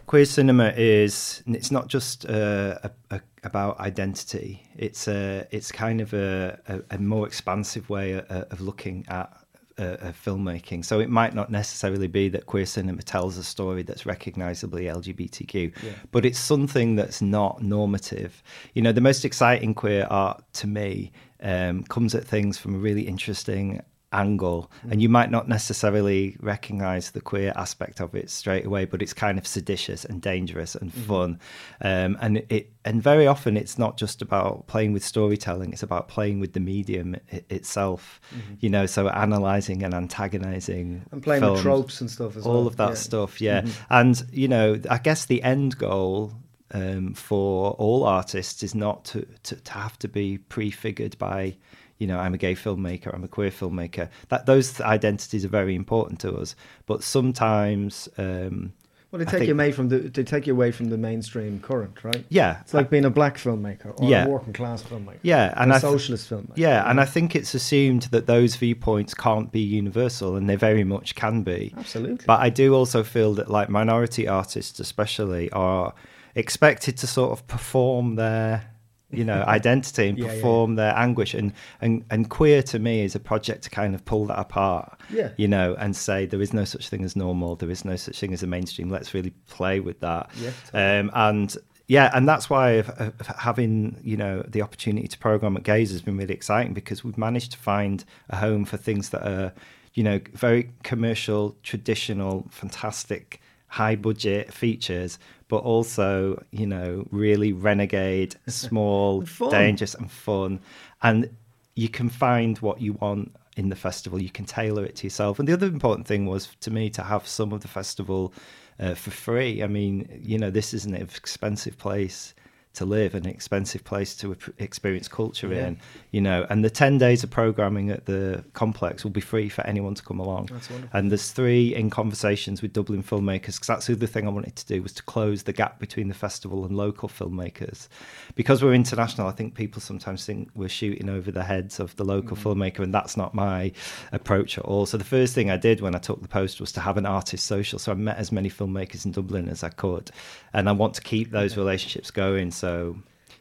queer 0.06 0.26
cinema 0.26 0.74
is 0.76 1.44
it's 1.48 1.72
not 1.72 1.88
just 1.88 2.26
uh, 2.26 2.78
a, 2.84 2.92
a, 3.12 3.22
about 3.44 3.80
identity. 3.80 4.68
It's 4.76 5.08
a 5.08 5.48
it's 5.52 5.72
kind 5.72 6.02
of 6.02 6.14
a, 6.14 6.60
a, 6.90 6.98
more 6.98 7.28
expansive 7.28 7.90
way 7.90 8.14
of, 8.14 8.26
of 8.30 8.62
looking 8.62 9.06
at. 9.08 9.38
Uh, 9.80 9.98
of 10.02 10.24
filmmaking, 10.24 10.86
so 10.86 11.00
it 11.00 11.10
might 11.10 11.34
not 11.34 11.50
necessarily 11.50 12.06
be 12.06 12.30
that 12.30 12.46
queer 12.46 12.64
cinema 12.64 13.02
tells 13.02 13.40
a 13.40 13.44
story 13.44 13.82
that's 13.82 14.06
recognizably 14.06 14.84
LGBTQ, 14.84 15.74
Yeah. 15.82 15.94
but 16.12 16.28
it's 16.28 16.38
something 16.38 16.96
that's 16.96 17.24
not 17.24 17.64
normative. 17.64 18.44
You 18.76 18.84
know, 18.84 18.92
the 18.92 19.02
most 19.02 19.26
exciting 19.26 19.74
queer 19.74 20.06
art 20.12 20.44
to 20.54 20.68
me 20.68 21.12
um, 21.42 21.82
comes 21.86 22.14
at 22.14 22.24
things 22.24 22.60
from 22.60 22.76
a 22.76 22.78
really 22.78 23.02
interesting 23.08 23.82
angle 24.14 24.70
and 24.90 25.02
you 25.02 25.10
might 25.10 25.32
not 25.32 25.48
necessarily 25.48 26.36
recognize 26.40 27.12
the 27.12 27.22
queer 27.22 27.52
aspect 27.56 28.00
of 28.02 28.14
it 28.16 28.30
straight 28.30 28.66
away 28.66 28.86
but 28.86 29.02
it's 29.02 29.14
kind 29.14 29.38
of 29.38 29.46
seditious 29.48 30.06
and 30.06 30.22
dangerous 30.22 30.76
and 30.76 30.94
fun. 30.94 31.40
Um, 31.82 32.18
and 32.22 32.44
it 32.50 32.72
and 32.86 33.02
very 33.02 33.28
often 33.28 33.58
it's 33.58 33.78
not 33.78 33.98
just 33.98 34.22
about 34.22 34.68
playing 34.68 34.94
with 34.94 35.04
storytelling 35.04 35.72
it's 35.74 35.84
about 35.84 36.08
playing 36.08 36.40
with 36.40 36.54
the 36.54 36.60
medium 36.60 37.16
i- 37.32 37.44
itself 37.50 38.20
you 38.60 38.70
know 38.70 38.86
so 38.86 39.08
analyzing 39.10 39.84
and 39.84 39.94
antagonizing 39.94 41.04
And 41.12 41.22
playing 41.24 41.42
films 41.42 41.56
with 41.58 41.64
tropes 41.64 42.02
and 42.02 42.10
stuff 42.12 42.38
as 42.38 42.46
all 42.46 42.54
well. 42.60 42.68
of 42.68 42.78
that 42.78 42.90
yeah. 42.90 42.96
stuff 42.96 43.42
yeah. 43.42 43.66
And 43.90 44.22
you 44.32 44.48
know 44.48 44.80
i 44.90 44.98
guess 44.98 45.26
the 45.26 45.42
end 45.44 45.78
goal 45.78 46.34
um, 46.76 47.14
for 47.14 47.72
all 47.74 48.04
artists 48.04 48.64
is 48.64 48.74
not 48.74 49.06
to, 49.06 49.28
to, 49.44 49.56
to 49.58 49.72
have 49.74 50.00
to 50.00 50.08
be 50.08 50.40
prefigured 50.40 51.16
by 51.20 51.56
you 52.00 52.08
know 52.08 52.20
i'm 52.20 52.34
a 52.34 52.38
gay 52.38 52.56
filmmaker 52.56 53.14
i'm 53.14 53.24
a 53.24 53.28
queer 53.28 53.52
filmmaker 53.52 54.10
that 54.30 54.46
those 54.46 54.82
identities 54.82 55.46
are 55.46 55.50
very 55.50 55.76
important 55.76 56.20
to 56.20 56.36
us 56.36 56.56
but 56.86 57.04
sometimes 57.04 58.10
um, 58.18 58.74
Well, 59.12 59.20
they 59.20 59.26
take 59.26 59.32
think- 59.40 59.48
you 59.48 59.54
away 59.54 59.72
from 59.72 59.90
the 59.90 60.00
they 60.00 60.24
take 60.24 60.48
you 60.48 60.54
away 60.54 60.72
from 60.72 60.88
the 60.90 60.98
mainstream 60.98 61.60
current, 61.60 62.04
right? 62.04 62.26
yeah 62.30 62.62
It's 62.62 62.74
like 62.74 62.90
being 62.90 63.06
a 63.06 63.10
black 63.12 63.38
filmmaker 63.38 63.94
or 64.02 64.10
Yeah. 64.10 64.26
a 64.26 64.30
working 64.30 64.54
class 64.54 64.82
filmmaker. 64.84 65.20
yeah 65.22 65.54
and 65.56 65.72
a 65.72 65.76
I 65.76 65.80
th- 65.80 65.92
socialist 65.92 66.30
filmmaker. 66.30 66.58
yeah 66.58 66.90
and 66.90 67.00
i 67.00 67.06
think 67.06 67.36
it's 67.36 67.54
assumed 67.54 68.04
that 68.14 68.26
those 68.26 68.56
viewpoints 68.56 69.14
can't 69.14 69.52
be 69.52 69.62
universal 69.62 70.36
and 70.36 70.50
they 70.50 70.56
very 70.58 70.84
much 70.84 71.14
can 71.16 71.44
be 71.44 71.74
absolutely. 71.78 72.26
But 72.26 72.40
I 72.42 72.50
do 72.50 72.74
also 72.74 73.04
feel 73.04 73.34
that 73.36 73.50
like 73.52 73.70
minority 73.70 74.28
artists 74.28 74.80
especially 74.80 75.52
are 75.52 75.94
expected 76.36 76.98
to 76.98 77.08
sort 77.08 77.32
of 77.32 77.46
perform 77.48 78.16
their 78.16 78.66
you 79.14 79.24
know 79.24 79.44
identity 79.48 80.08
and 80.10 80.18
Yeah, 80.18 80.26
yeah, 80.28 80.34
perform 80.34 80.76
their 80.76 80.96
anguish. 80.98 81.34
And, 81.34 81.54
and 81.82 82.04
and 82.10 82.30
queer 82.30 82.64
to 82.64 82.80
me 82.80 83.04
is 83.04 83.16
a 83.16 83.20
project 83.20 83.64
to 83.64 83.70
kind 83.70 83.96
of 83.96 84.04
pull 84.06 84.26
that 84.28 84.40
apart 84.40 85.00
Yeah. 85.10 85.30
you 85.38 85.48
know 85.48 85.76
and 85.80 85.96
say 85.96 86.26
there 86.26 86.42
is 86.42 86.54
no 86.54 86.66
such 86.66 86.90
thing 86.90 87.04
as 87.04 87.16
normal 87.16 87.56
there 87.56 87.70
is 87.70 87.84
no 87.86 87.96
such 87.96 88.20
thing 88.20 88.34
as 88.34 88.44
a 88.44 88.48
mainstream. 88.48 88.90
Let's 88.90 89.14
really 89.14 89.32
play 89.48 89.80
with 89.80 90.00
that. 90.02 90.30
Yeah, 90.40 90.52
um, 91.00 91.12
and 91.14 91.56
yeah 91.88 92.10
and 92.14 92.28
that's 92.28 92.50
why 92.50 92.72
of- 92.82 92.90
of 92.90 93.28
having 93.28 93.98
you 94.04 94.16
know 94.18 94.42
the 94.48 94.62
opportunity 94.62 95.08
to 95.08 95.18
program 95.18 95.58
at 95.58 95.64
gaze 95.64 95.92
has 95.92 96.02
been 96.02 96.18
really 96.18 96.34
exciting 96.34 96.74
because 96.74 97.04
we've 97.04 97.18
managed 97.18 97.52
to 97.52 97.58
find 97.58 98.06
a 98.30 98.38
home 98.38 98.64
for 98.66 98.78
things 98.78 99.10
that 99.10 99.24
are 99.28 99.54
you 99.94 100.02
know 100.04 100.20
very 100.34 100.72
commercial 100.84 101.56
traditional 101.62 102.48
fantastic 102.50 103.42
high 103.68 103.96
budget 103.96 104.54
features 104.54 105.20
but 105.54 105.64
also 105.66 106.44
you 106.50 106.66
know 106.66 107.08
really 107.12 107.54
renegade 107.54 108.36
small 108.48 109.22
And 109.22 109.52
dangerous 109.52 109.94
and 109.94 110.10
fun. 110.10 110.60
And 111.04 111.30
you 111.76 111.90
can 111.90 112.10
find 112.10 112.58
what 112.58 112.82
you 112.82 112.94
want 112.94 113.36
in 113.56 113.70
the 113.70 113.76
festival. 113.76 114.20
You 114.20 114.32
can 114.32 114.46
tailor 114.46 114.84
it 114.84 114.96
to 114.96 115.04
yourself. 115.06 115.38
And 115.38 115.48
the 115.48 115.54
other 115.54 115.68
important 115.68 116.08
thing 116.08 116.26
was 116.26 116.50
to 116.62 116.72
me 116.72 116.90
to 116.90 117.04
have 117.04 117.28
some 117.28 117.54
of 117.54 117.62
the 117.62 117.68
festival 117.68 118.34
uh, 118.80 118.96
for 118.96 119.12
free. 119.12 119.62
I 119.62 119.68
mean 119.68 119.96
you 120.24 120.40
know 120.40 120.50
this 120.50 120.74
is 120.74 120.86
an 120.86 120.96
expensive 120.96 121.78
place 121.78 122.34
to 122.74 122.86
live, 122.86 123.14
an 123.14 123.28
expensive 123.28 123.84
place 123.84 124.16
to 124.16 124.36
experience 124.58 125.08
culture 125.08 125.54
yeah. 125.54 125.68
in, 125.68 125.78
you 126.12 126.20
know. 126.20 126.46
And 126.50 126.66
the 126.66 126.70
10 126.70 126.98
days 126.98 127.24
of 127.24 127.30
programming 127.30 127.92
at 127.92 128.06
the 128.06 128.44
complex 128.54 129.04
will 129.04 129.12
be 129.12 129.22
free 129.22 129.48
for 129.48 129.66
anyone 129.68 129.94
to 129.94 130.04
come 130.04 130.20
along. 130.20 130.50
And 130.92 131.12
there's 131.12 131.32
three 131.32 131.76
in 131.76 131.90
conversations 131.92 132.62
with 132.62 132.74
Dublin 132.74 133.04
filmmakers, 133.04 133.60
because 133.60 133.68
that's 133.68 133.88
the 133.88 133.94
other 133.94 134.08
thing 134.08 134.28
I 134.28 134.32
wanted 134.32 134.56
to 134.56 134.66
do 134.66 134.82
was 134.82 134.94
to 134.94 135.04
close 135.04 135.44
the 135.44 135.54
gap 135.54 135.80
between 135.80 136.08
the 136.08 136.16
festival 136.16 136.66
and 136.66 136.76
local 136.76 137.08
filmmakers. 137.08 137.88
Because 138.36 138.64
we're 138.64 138.74
international, 138.74 139.28
I 139.28 139.32
think 139.32 139.54
people 139.54 139.80
sometimes 139.80 140.26
think 140.26 140.50
we're 140.56 140.70
shooting 140.70 141.10
over 141.10 141.32
the 141.32 141.44
heads 141.44 141.80
of 141.80 141.96
the 141.96 142.06
local 142.06 142.36
mm-hmm. 142.36 142.62
filmmaker, 142.62 142.80
and 142.80 142.94
that's 142.94 143.16
not 143.16 143.36
my 143.36 143.72
approach 144.12 144.58
at 144.58 144.66
all. 144.66 144.88
So 144.88 144.98
the 144.98 145.04
first 145.04 145.36
thing 145.36 145.52
I 145.52 145.58
did 145.58 145.80
when 145.82 145.94
I 145.94 146.00
took 146.00 146.24
the 146.24 146.28
post 146.28 146.60
was 146.60 146.72
to 146.72 146.80
have 146.80 146.98
an 146.98 147.06
artist 147.06 147.46
social. 147.46 147.78
So 147.78 147.92
I 147.92 147.96
met 147.96 148.18
as 148.18 148.32
many 148.32 148.50
filmmakers 148.50 149.06
in 149.06 149.12
Dublin 149.12 149.48
as 149.48 149.64
I 149.64 149.70
could. 149.70 150.10
And 150.54 150.68
I 150.68 150.72
want 150.72 150.96
to 150.96 151.02
keep 151.02 151.30
those 151.30 151.56
relationships 151.56 152.10
going. 152.10 152.52
So 152.52 152.63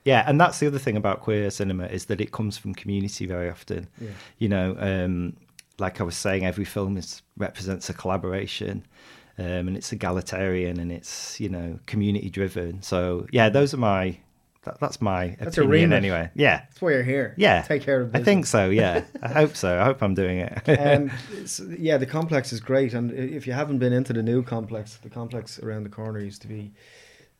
yeah, 0.04 0.24
and 0.26 0.40
that's 0.40 0.58
the 0.58 0.66
other 0.66 0.78
thing 0.78 0.96
about 0.96 1.20
queer 1.20 1.50
cinema 1.50 1.86
is 1.86 2.06
that 2.06 2.20
it 2.20 2.32
comes 2.32 2.58
from 2.58 2.74
community 2.74 3.26
very 3.26 3.48
often. 3.48 3.88
Yeah. 4.00 4.08
You 4.38 4.48
know, 4.48 4.76
um, 4.78 5.36
like 5.78 6.00
I 6.00 6.04
was 6.04 6.16
saying, 6.16 6.44
every 6.44 6.64
film 6.64 6.96
is 6.96 7.22
represents 7.36 7.88
a 7.88 7.94
collaboration, 7.94 8.84
um, 9.38 9.68
and 9.68 9.76
it's 9.76 9.92
egalitarian 9.92 10.78
and 10.78 10.90
it's 10.90 11.40
you 11.40 11.48
know 11.48 11.78
community 11.86 12.30
driven. 12.30 12.82
So 12.82 13.26
yeah, 13.30 13.48
those 13.48 13.74
are 13.74 13.78
my 13.78 14.18
that, 14.64 14.80
that's 14.80 15.00
my 15.00 15.36
that's 15.38 15.56
opinion 15.56 15.92
anyway. 15.92 16.30
Yeah, 16.34 16.58
that's 16.60 16.82
why 16.82 16.92
you're 16.92 17.02
here. 17.02 17.34
Yeah, 17.36 17.62
take 17.62 17.82
care 17.82 18.00
of. 18.00 18.12
Business. 18.12 18.22
I 18.22 18.24
think 18.24 18.46
so. 18.46 18.70
Yeah, 18.70 19.04
I 19.22 19.28
hope 19.32 19.56
so. 19.56 19.80
I 19.80 19.84
hope 19.84 20.02
I'm 20.02 20.14
doing 20.14 20.38
it. 20.38 20.68
um, 20.80 21.10
yeah, 21.78 21.96
the 21.96 22.06
complex 22.06 22.52
is 22.52 22.60
great, 22.60 22.92
and 22.92 23.12
if 23.12 23.46
you 23.46 23.52
haven't 23.52 23.78
been 23.78 23.92
into 23.92 24.12
the 24.12 24.22
new 24.22 24.42
complex, 24.42 24.96
the 24.96 25.10
complex 25.10 25.60
around 25.60 25.84
the 25.84 25.90
corner 25.90 26.18
used 26.18 26.42
to 26.42 26.48
be 26.48 26.72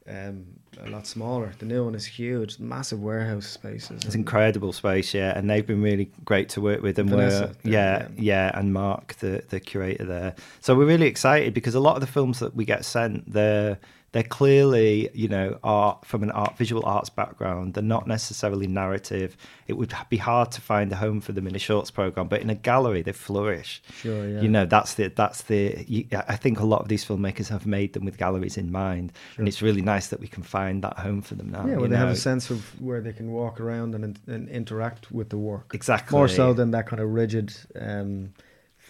um, 0.08 0.44
a 0.80 0.88
lot 0.88 1.06
smaller. 1.06 1.52
The 1.58 1.66
new 1.66 1.84
one 1.84 1.94
is 1.94 2.04
huge, 2.04 2.58
massive 2.58 3.00
warehouse 3.00 3.46
spaces. 3.46 4.04
It's 4.04 4.14
incredible 4.14 4.72
space, 4.72 5.14
yeah, 5.14 5.36
and 5.36 5.48
they've 5.48 5.66
been 5.66 5.82
really 5.82 6.10
great 6.24 6.48
to 6.50 6.60
work 6.60 6.82
with. 6.82 6.98
And 6.98 7.10
Vanessa, 7.10 7.54
we're 7.64 7.70
yeah, 7.72 8.08
yeah, 8.16 8.48
yeah, 8.50 8.58
and 8.58 8.72
Mark, 8.72 9.14
the 9.14 9.44
the 9.48 9.60
curator 9.60 10.04
there. 10.04 10.34
So 10.60 10.74
we're 10.74 10.86
really 10.86 11.06
excited 11.06 11.54
because 11.54 11.74
a 11.74 11.80
lot 11.80 11.94
of 11.94 12.00
the 12.00 12.06
films 12.06 12.40
that 12.40 12.54
we 12.54 12.64
get 12.64 12.84
sent, 12.84 13.30
they're 13.32 13.78
they're 14.12 14.22
clearly, 14.22 15.08
you 15.14 15.26
know, 15.26 15.58
art 15.64 16.04
from 16.04 16.22
an 16.22 16.30
art 16.30 16.58
visual 16.58 16.84
arts 16.84 17.08
background. 17.08 17.74
They're 17.74 17.82
not 17.82 18.06
necessarily 18.06 18.66
narrative. 18.66 19.36
It 19.66 19.74
would 19.74 19.94
be 20.10 20.18
hard 20.18 20.52
to 20.52 20.60
find 20.60 20.92
a 20.92 20.96
home 20.96 21.22
for 21.22 21.32
them 21.32 21.46
in 21.46 21.56
a 21.56 21.58
shorts 21.58 21.90
program, 21.90 22.28
but 22.28 22.42
in 22.42 22.50
a 22.50 22.54
gallery 22.54 23.00
they 23.00 23.12
flourish. 23.12 23.82
Sure, 23.94 24.28
yeah. 24.28 24.42
You 24.42 24.48
know, 24.48 24.66
that's 24.66 24.94
the 24.94 25.08
that's 25.08 25.42
the. 25.44 25.84
You, 25.88 26.06
I 26.12 26.36
think 26.36 26.60
a 26.60 26.64
lot 26.64 26.82
of 26.82 26.88
these 26.88 27.04
filmmakers 27.04 27.48
have 27.48 27.66
made 27.66 27.94
them 27.94 28.04
with 28.04 28.18
galleries 28.18 28.58
in 28.58 28.70
mind, 28.70 29.12
sure. 29.34 29.40
and 29.40 29.48
it's 29.48 29.62
really 29.62 29.82
nice 29.82 30.08
that 30.08 30.20
we 30.20 30.28
can 30.28 30.42
find 30.42 30.84
that 30.84 30.98
home 30.98 31.22
for 31.22 31.34
them 31.34 31.50
now. 31.50 31.66
Yeah, 31.66 31.76
well, 31.76 31.88
they 31.88 31.96
know? 31.96 31.96
have 31.96 32.10
a 32.10 32.16
sense 32.16 32.50
of 32.50 32.80
where 32.82 33.00
they 33.00 33.14
can 33.14 33.32
walk 33.32 33.60
around 33.60 33.94
and, 33.94 34.20
and 34.26 34.48
interact 34.50 35.10
with 35.10 35.30
the 35.30 35.38
work. 35.38 35.74
Exactly. 35.74 36.16
More 36.16 36.28
so 36.28 36.52
than 36.52 36.72
that 36.72 36.86
kind 36.86 37.00
of 37.00 37.08
rigid. 37.08 37.54
Um, 37.80 38.34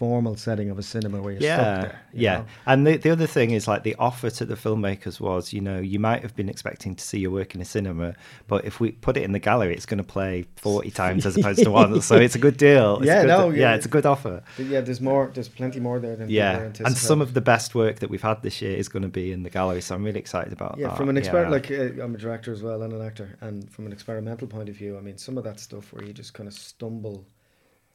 formal 0.03 0.35
setting 0.35 0.69
of 0.69 0.77
a 0.77 0.83
cinema 0.83 1.21
where 1.21 1.31
you're 1.31 1.41
yeah, 1.41 1.55
stuck 1.55 1.81
there. 1.81 2.01
yeah. 2.11 2.37
Know? 2.39 2.45
And 2.65 2.85
the, 2.85 2.97
the 2.97 3.09
other 3.09 3.25
thing 3.25 3.51
is 3.51 3.69
like 3.69 3.83
the 3.83 3.95
offer 3.95 4.29
to 4.29 4.43
the 4.43 4.55
filmmakers 4.55 5.21
was, 5.21 5.53
you 5.53 5.61
know, 5.61 5.79
you 5.79 5.97
might 5.97 6.23
have 6.23 6.35
been 6.35 6.49
expecting 6.49 6.93
to 6.93 7.01
see 7.01 7.19
your 7.19 7.31
work 7.31 7.55
in 7.55 7.61
a 7.61 7.65
cinema, 7.65 8.13
but 8.47 8.65
if 8.65 8.81
we 8.81 8.91
put 8.91 9.15
it 9.15 9.23
in 9.23 9.31
the 9.31 9.39
gallery, 9.39 9.73
it's 9.73 9.85
going 9.85 9.99
to 9.99 10.03
play 10.03 10.45
40 10.57 10.91
times 11.01 11.25
as 11.25 11.37
opposed 11.37 11.63
to 11.63 11.71
one. 11.71 12.01
So 12.01 12.17
it's 12.17 12.35
a 12.35 12.39
good 12.39 12.57
deal. 12.57 12.97
It's 12.97 13.05
yeah, 13.05 13.21
good, 13.21 13.27
no, 13.29 13.49
yeah, 13.49 13.59
yeah, 13.59 13.75
it's 13.75 13.85
a 13.85 13.89
good 13.89 14.05
offer. 14.05 14.43
Yeah, 14.57 14.81
there's 14.81 14.99
more, 14.99 15.31
there's 15.33 15.47
plenty 15.47 15.79
more 15.79 16.01
there 16.01 16.17
than 16.17 16.29
yeah. 16.29 16.69
And 16.83 16.97
some 16.97 17.21
of 17.21 17.33
the 17.33 17.41
best 17.41 17.73
work 17.73 17.99
that 17.99 18.09
we've 18.09 18.21
had 18.21 18.41
this 18.41 18.61
year 18.61 18.75
is 18.75 18.89
going 18.89 19.03
to 19.03 19.09
be 19.09 19.31
in 19.31 19.43
the 19.43 19.49
gallery. 19.49 19.79
So 19.79 19.95
I'm 19.95 20.03
really 20.03 20.19
excited 20.19 20.51
about 20.51 20.73
that. 20.73 20.81
yeah, 20.81 20.87
that. 20.89 20.97
from 20.97 21.07
an 21.07 21.15
exper- 21.15 21.45
yeah. 21.45 21.49
like 21.49 21.71
uh, 21.71 22.03
I'm 22.03 22.13
a 22.13 22.17
director 22.17 22.51
as 22.51 22.61
well 22.61 22.81
and 22.81 22.91
an 22.91 23.01
actor. 23.01 23.37
And 23.39 23.71
from 23.71 23.85
an 23.85 23.93
experimental 23.93 24.49
point 24.49 24.67
of 24.67 24.75
view, 24.75 24.97
I 24.97 25.01
mean, 25.01 25.17
some 25.17 25.37
of 25.37 25.45
that 25.45 25.61
stuff 25.61 25.93
where 25.93 26.03
you 26.03 26.11
just 26.11 26.33
kind 26.33 26.47
of 26.47 26.53
stumble 26.53 27.25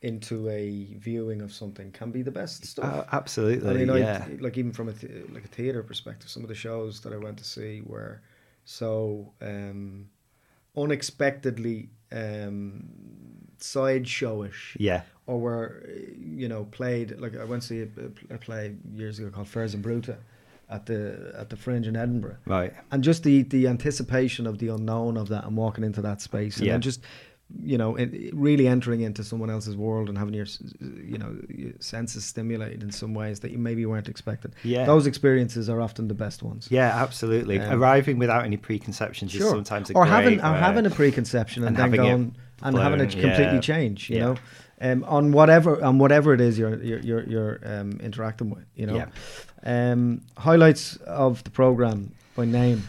into 0.03 0.49
a 0.49 0.95
viewing 0.99 1.43
of 1.43 1.53
something 1.53 1.91
can 1.91 2.11
be 2.11 2.23
the 2.23 2.31
best 2.31 2.65
stuff. 2.65 2.85
Uh, 2.85 3.05
absolutely, 3.13 3.69
I 3.69 3.75
mean, 3.75 3.89
yeah. 4.03 4.25
I, 4.29 4.35
like 4.41 4.57
even 4.57 4.73
from 4.73 4.89
a 4.89 4.93
th- 4.93 5.29
like 5.33 5.45
a 5.45 5.49
theater 5.49 5.83
perspective, 5.83 6.31
some 6.31 6.43
of 6.43 6.49
the 6.49 6.55
shows 6.55 7.01
that 7.01 7.13
I 7.13 7.17
went 7.17 7.39
to 7.39 7.45
see 7.45 7.83
were 7.85 8.23
so 8.65 9.33
um, 9.43 10.09
unexpectedly 10.77 11.91
um, 12.13 12.85
sideshowish. 13.59 14.77
Yeah. 14.79 15.03
Or 15.27 15.39
were 15.39 15.85
you 16.19 16.49
know 16.49 16.65
played 16.65 17.19
like 17.19 17.37
I 17.37 17.45
went 17.45 17.63
to 17.63 17.69
see 17.69 17.81
a, 17.83 18.35
a 18.35 18.39
play 18.39 18.77
years 18.95 19.19
ago 19.19 19.31
called 19.31 19.49
Fuerza 19.49 19.77
Bruta 19.77 20.17
at 20.71 20.87
the 20.87 21.35
at 21.37 21.51
the 21.51 21.57
Fringe 21.57 21.87
in 21.87 21.97
Edinburgh. 21.97 22.37
Right. 22.47 22.73
And 22.91 23.03
just 23.03 23.25
the 23.25 23.43
the 23.43 23.69
anticipation 23.69 24.47
of 24.47 24.59
the 24.59 24.69
unknown 24.69 25.17
of 25.17 25.29
that 25.29 25.45
and 25.45 25.57
walking 25.57 25.85
into 25.85 26.01
that 26.03 26.21
space 26.21 26.59
and 26.59 26.67
yeah. 26.67 26.79
just 26.79 27.03
you 27.63 27.79
know, 27.79 27.97
it, 27.97 28.35
really 28.35 28.69
entering 28.69 29.01
into 29.01 29.25
someone 29.25 29.49
else's 29.49 29.77
world 29.77 30.09
and 30.09 30.19
having 30.19 30.35
your, 30.35 30.47
you 30.81 31.17
know, 31.17 31.35
your 31.49 31.73
senses 31.81 32.25
stimulated 32.25 32.83
in 32.83 32.91
some 32.91 33.15
ways 33.15 33.41
that 33.41 33.51
you 33.51 33.59
maybe 33.59 33.87
weren't 33.87 34.09
expecting. 34.09 34.53
Yeah, 34.65 34.85
those 34.85 35.07
experiences 35.07 35.69
are 35.71 35.81
often 35.81 36.09
the 36.09 36.15
best 36.15 36.43
ones. 36.43 36.69
Yeah, 36.71 37.03
absolutely. 37.03 37.59
Um, 37.59 37.81
Arriving 37.81 38.19
without 38.19 38.45
any 38.45 38.59
preconceptions 38.59 39.33
sure. 39.33 39.43
is 39.43 39.51
sometimes 39.51 39.91
or 39.93 40.05
having 40.05 40.41
or 40.41 40.55
having 40.55 40.85
a 40.85 40.91
preconception 40.91 41.65
and, 41.65 41.79
and 41.79 41.93
then 41.93 41.99
going 41.99 42.37
and 42.63 42.77
having 42.77 43.01
it 43.01 43.11
completely 43.11 43.55
yeah. 43.55 43.61
change. 43.61 44.11
You 44.11 44.17
yeah. 44.17 44.25
know, 44.25 44.37
um, 44.81 45.05
on 45.05 45.33
whatever 45.33 45.83
on 45.83 45.99
whatever 45.99 46.35
it 46.35 46.43
is 46.43 46.59
you're 46.59 46.83
you're 46.83 47.01
you're, 47.01 47.23
you're 47.25 47.61
um, 47.65 47.93
interacting 48.01 48.51
with. 48.51 48.67
You 48.75 48.87
know, 48.87 48.97
yeah. 48.97 49.93
um, 49.93 50.21
highlights 50.37 50.97
of 50.97 51.43
the 51.45 51.51
program 51.51 52.13
by 52.37 52.45
name. 52.45 52.83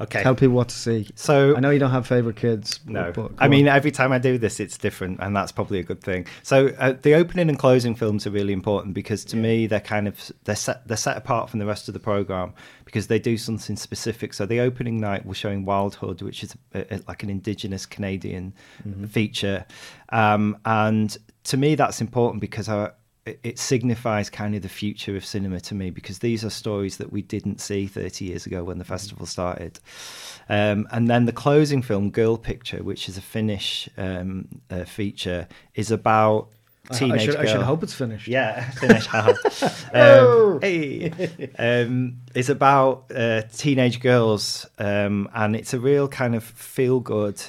Okay. 0.00 0.22
Tell 0.22 0.34
people 0.34 0.56
what 0.56 0.68
to 0.70 0.74
see. 0.74 1.08
So 1.14 1.56
I 1.56 1.60
know 1.60 1.70
you 1.70 1.78
don't 1.78 1.90
have 1.90 2.06
favorite 2.06 2.36
kids. 2.36 2.80
No. 2.86 3.12
But, 3.12 3.32
I 3.38 3.48
mean, 3.48 3.68
every 3.68 3.90
time 3.90 4.12
I 4.12 4.18
do 4.18 4.38
this, 4.38 4.58
it's 4.58 4.76
different, 4.76 5.20
and 5.20 5.36
that's 5.36 5.52
probably 5.52 5.78
a 5.78 5.84
good 5.84 6.00
thing. 6.00 6.26
So 6.42 6.68
uh, 6.78 6.94
the 7.00 7.14
opening 7.14 7.48
and 7.48 7.58
closing 7.58 7.94
films 7.94 8.26
are 8.26 8.30
really 8.30 8.52
important 8.52 8.94
because 8.94 9.24
to 9.26 9.36
yeah. 9.36 9.42
me, 9.42 9.66
they're 9.66 9.80
kind 9.80 10.08
of 10.08 10.32
they're 10.44 10.56
set 10.56 10.86
they're 10.88 10.96
set 10.96 11.16
apart 11.16 11.48
from 11.48 11.60
the 11.60 11.66
rest 11.66 11.88
of 11.88 11.94
the 11.94 12.00
program 12.00 12.54
because 12.84 13.06
they 13.06 13.18
do 13.18 13.36
something 13.36 13.76
specific. 13.76 14.34
So 14.34 14.46
the 14.46 14.60
opening 14.60 15.00
night 15.00 15.24
we're 15.24 15.34
showing 15.34 15.64
Wildhood, 15.64 16.22
which 16.22 16.42
is 16.42 16.56
a, 16.74 16.94
a, 16.94 17.00
like 17.06 17.22
an 17.22 17.30
Indigenous 17.30 17.86
Canadian 17.86 18.52
mm-hmm. 18.86 19.04
feature, 19.06 19.64
um, 20.10 20.58
and 20.64 21.16
to 21.44 21.56
me 21.56 21.76
that's 21.76 22.00
important 22.00 22.40
because 22.40 22.68
I 22.68 22.90
it 23.26 23.58
signifies 23.58 24.28
kind 24.28 24.54
of 24.54 24.62
the 24.62 24.68
future 24.68 25.16
of 25.16 25.24
cinema 25.24 25.58
to 25.58 25.74
me 25.74 25.90
because 25.90 26.18
these 26.18 26.44
are 26.44 26.50
stories 26.50 26.98
that 26.98 27.10
we 27.10 27.22
didn't 27.22 27.60
see 27.60 27.86
30 27.86 28.26
years 28.26 28.44
ago 28.44 28.64
when 28.64 28.78
the 28.78 28.84
festival 28.84 29.24
started. 29.24 29.80
Um, 30.48 30.86
and 30.90 31.08
then 31.08 31.24
the 31.24 31.32
closing 31.32 31.80
film, 31.80 32.10
Girl 32.10 32.36
Picture, 32.36 32.82
which 32.82 33.08
is 33.08 33.16
a 33.16 33.22
Finnish 33.22 33.88
um, 33.96 34.48
uh, 34.70 34.84
feature, 34.84 35.48
is 35.74 35.90
about 35.90 36.48
teenage 36.92 37.22
I 37.22 37.24
should, 37.24 37.34
girl. 37.34 37.42
I 37.42 37.46
should 37.46 37.62
hope 37.62 37.82
it's 37.82 37.94
finished. 37.94 38.28
Yeah, 38.28 38.70
Finnish. 38.72 39.08
um, 39.94 40.60
hey, 40.60 41.10
um, 41.58 42.18
it's 42.34 42.50
about 42.50 43.10
uh, 43.14 43.42
teenage 43.52 44.00
girls, 44.00 44.66
um, 44.78 45.30
and 45.34 45.56
it's 45.56 45.72
a 45.72 45.80
real 45.80 46.08
kind 46.08 46.34
of 46.34 46.44
feel 46.44 47.00
good 47.00 47.42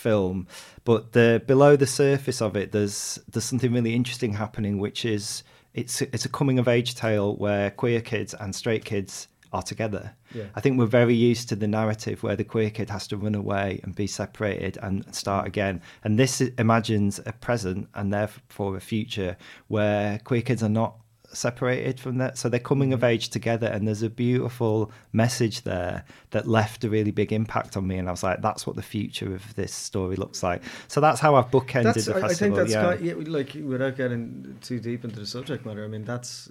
film 0.00 0.46
but 0.84 1.12
the 1.12 1.42
below 1.46 1.76
the 1.76 1.86
surface 1.86 2.40
of 2.40 2.56
it, 2.56 2.72
there's 2.72 3.18
there's 3.28 3.44
something 3.44 3.72
really 3.72 3.94
interesting 3.94 4.34
happening, 4.34 4.78
which 4.78 5.04
is 5.04 5.42
it's 5.74 6.02
it's 6.02 6.24
a 6.24 6.28
coming 6.28 6.58
of 6.58 6.68
age 6.68 6.94
tale 6.94 7.36
where 7.36 7.70
queer 7.70 8.00
kids 8.00 8.34
and 8.34 8.54
straight 8.54 8.84
kids 8.84 9.28
are 9.52 9.62
together. 9.62 10.14
Yeah. 10.34 10.44
I 10.54 10.60
think 10.60 10.78
we're 10.78 10.86
very 10.86 11.14
used 11.14 11.48
to 11.48 11.56
the 11.56 11.66
narrative 11.66 12.22
where 12.22 12.36
the 12.36 12.44
queer 12.44 12.70
kid 12.70 12.88
has 12.90 13.08
to 13.08 13.16
run 13.16 13.34
away 13.34 13.80
and 13.82 13.94
be 13.94 14.06
separated 14.06 14.78
and 14.80 15.12
start 15.14 15.46
again. 15.46 15.82
And 16.04 16.18
this 16.18 16.40
imagines 16.40 17.20
a 17.26 17.32
present 17.32 17.88
and 17.94 18.12
therefore 18.12 18.76
a 18.76 18.80
future 18.80 19.36
where 19.66 20.20
queer 20.20 20.42
kids 20.42 20.62
are 20.62 20.68
not 20.68 20.96
separated 21.32 22.00
from 22.00 22.18
that. 22.18 22.38
So 22.38 22.48
they're 22.48 22.60
coming 22.60 22.92
of 22.92 23.00
mm-hmm. 23.00 23.06
age 23.06 23.28
together, 23.28 23.66
and 23.66 23.86
there's 23.86 24.02
a 24.02 24.10
beautiful 24.10 24.90
message 25.12 25.62
there 25.62 26.04
that 26.30 26.46
left 26.46 26.84
a 26.84 26.90
really 26.90 27.10
big 27.10 27.32
impact 27.32 27.76
on 27.76 27.86
me. 27.86 27.98
And 27.98 28.08
I 28.08 28.10
was 28.10 28.22
like, 28.22 28.42
that's 28.42 28.66
what 28.66 28.76
the 28.76 28.82
future 28.82 29.34
of 29.34 29.54
this 29.54 29.72
story 29.72 30.16
looks 30.16 30.42
like. 30.42 30.62
So 30.88 31.00
that's 31.00 31.20
how 31.20 31.34
I've 31.36 31.50
bookended 31.50 31.94
that's, 31.94 32.06
the 32.06 32.14
festival. 32.14 32.30
I 32.30 32.34
think 32.34 32.54
that's 32.54 32.72
yeah. 32.72 33.14
Quite, 33.14 33.28
like 33.28 33.54
without 33.54 33.96
getting 33.96 34.58
too 34.60 34.80
deep 34.80 35.04
into 35.04 35.20
the 35.20 35.26
subject 35.26 35.66
matter. 35.66 35.84
I 35.84 35.88
mean, 35.88 36.04
that's 36.04 36.50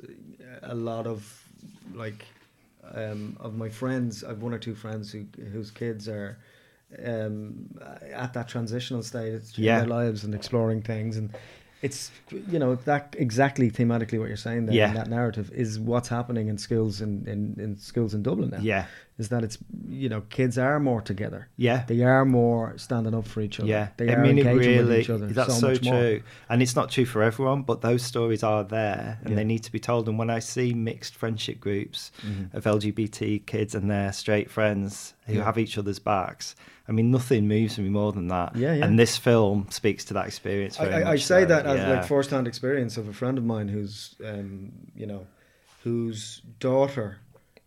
a 0.63 0.76
lot 0.76 1.08
of 1.08 1.44
like 1.94 2.26
um, 2.94 3.38
of 3.39 3.56
my 3.56 3.70
friends. 3.70 4.24
I've 4.24 4.42
one 4.42 4.54
or 4.54 4.60
two 4.60 4.76
friends 4.76 5.12
who 5.12 5.26
whose 5.52 5.72
kids 5.72 6.08
are 6.08 6.38
um, 7.06 7.78
at 8.12 8.34
that 8.34 8.48
transitional 8.48 9.04
stage 9.04 9.58
in 9.58 9.65
their 9.65 9.86
lives 9.86 10.24
and 10.24 10.34
exploring 10.34 10.82
things 10.82 11.18
and 11.18 11.36
it's 11.82 12.12
you 12.52 12.60
know 12.60 12.76
that 12.76 13.15
exactly 13.18 13.72
thematically 13.72 14.20
what 14.20 14.28
you're 14.28 14.36
saying 14.38 14.65
there 14.65 14.76
yeah. 14.76 14.89
in 14.89 14.96
that 14.96 15.08
narrative 15.08 15.50
is 15.54 15.80
what's 15.80 16.10
happening 16.10 16.48
in 16.50 16.58
schools 16.58 17.00
in, 17.02 17.26
in, 17.28 17.56
in 17.63 17.78
schools 17.78 18.13
in 18.13 18.22
Dublin 18.22 18.50
now. 18.50 18.60
Yeah. 18.62 18.86
is 19.18 19.30
that 19.30 19.44
it's 19.44 19.58
you 19.88 20.10
know 20.10 20.22
kids 20.30 20.58
are 20.58 20.80
more 20.80 21.02
together. 21.02 21.48
Yeah. 21.56 21.84
They 21.88 22.02
are 22.04 22.26
more 22.26 22.78
standing 22.78 23.13
up 23.15 23.26
for 23.28 23.39
each 23.42 23.60
other. 23.60 23.70
Yeah, 23.70 23.88
They 23.98 24.10
I 24.10 24.13
are 24.15 24.22
mean, 24.22 24.38
engaging 24.39 24.58
really, 24.60 24.84
with 24.84 25.00
each 25.00 25.10
other. 25.10 25.28
That's 25.28 25.58
so, 25.60 25.74
so, 25.74 25.80
true, 25.80 25.92
more. 25.92 26.20
and 26.50 26.62
it's 26.62 26.76
not 26.76 26.89
true 26.92 27.06
for 27.06 27.22
everyone, 27.24 27.62
but 27.63 27.82
those 27.82 28.04
stories 28.04 28.44
are 28.44 28.63
there, 28.65 29.18
and 29.22 29.30
Yeah. 29.32 29.36
they 29.38 29.44
need 29.46 29.63
to 29.63 29.72
be 29.72 29.80
told. 29.80 30.10
And 30.10 30.18
when 30.20 30.30
I 30.30 30.39
see 30.39 30.74
mixed 30.74 31.15
friendship 31.15 31.60
groups 31.62 32.12
Mm-hmm. 32.26 32.58
of 32.58 32.63
LGBT 32.65 33.46
kids 33.46 33.74
and 33.76 33.89
their 33.89 34.12
straight 34.12 34.50
friends 34.52 35.13
who 35.28 35.36
Yeah. 35.36 35.44
have 35.46 35.58
each 35.58 35.78
other's 35.78 36.00
backs, 36.00 36.56
I 36.89 36.91
mean, 36.91 37.12
nothing 37.12 37.47
moves 37.47 37.78
me 37.78 37.88
more 37.88 38.12
than 38.12 38.30
that. 38.30 38.56
Yeah, 38.56 38.73
yeah. 38.73 38.86
And 38.86 38.97
this 38.97 39.15
film 39.15 39.67
speaks 39.69 40.04
to 40.06 40.15
that 40.15 40.25
experience. 40.25 40.80
I, 40.80 40.86
I, 40.86 41.12
I 41.12 41.15
say 41.17 41.41
so, 41.41 41.45
that 41.45 41.67
as 41.67 41.78
yeah. 41.78 41.89
like 41.93 42.06
first-hand 42.06 42.47
experience 42.47 42.97
of 42.97 43.08
a 43.08 43.13
friend 43.13 43.38
of 43.38 43.45
mine 43.45 43.67
who's, 43.67 44.15
um, 44.25 44.71
you 44.95 45.06
know, 45.06 45.28
whose 45.84 46.41
daughter 46.60 47.19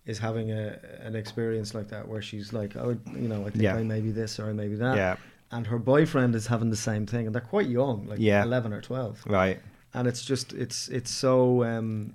is 0.05 0.19
having 0.19 0.51
a 0.51 0.77
an 1.01 1.15
experience 1.15 1.73
like 1.75 1.89
that 1.89 2.09
where 2.09 2.21
she's 2.21 2.53
like, 2.53 2.75
oh, 2.77 2.97
you 3.15 3.29
know, 3.29 3.43
I 3.47 3.51
think 3.51 3.63
Yeah. 3.63 3.77
I 3.77 3.85
may 3.85 4.01
be 4.01 4.11
this 4.11 4.41
or 4.41 4.49
I 4.49 4.53
may 4.53 4.67
be 4.67 4.75
that, 4.75 4.97
Yeah, 4.97 5.17
and 5.53 5.67
her 5.69 5.79
boyfriend 5.79 6.35
is 6.35 6.49
having 6.49 6.71
the 6.71 6.77
same 6.77 7.07
thing, 7.07 7.27
and 7.27 7.35
they're 7.35 7.41
quite 7.41 7.69
young, 7.69 8.07
like 8.09 8.19
Yeah. 8.19 8.43
eleven 8.43 8.73
or 8.73 8.81
twelve, 8.81 9.23
right. 9.27 9.61
and 9.95 10.09
it's 10.09 10.25
just 10.25 10.53
it's 10.53 10.89
it's 10.89 11.11
so 11.13 11.63
um, 11.63 12.15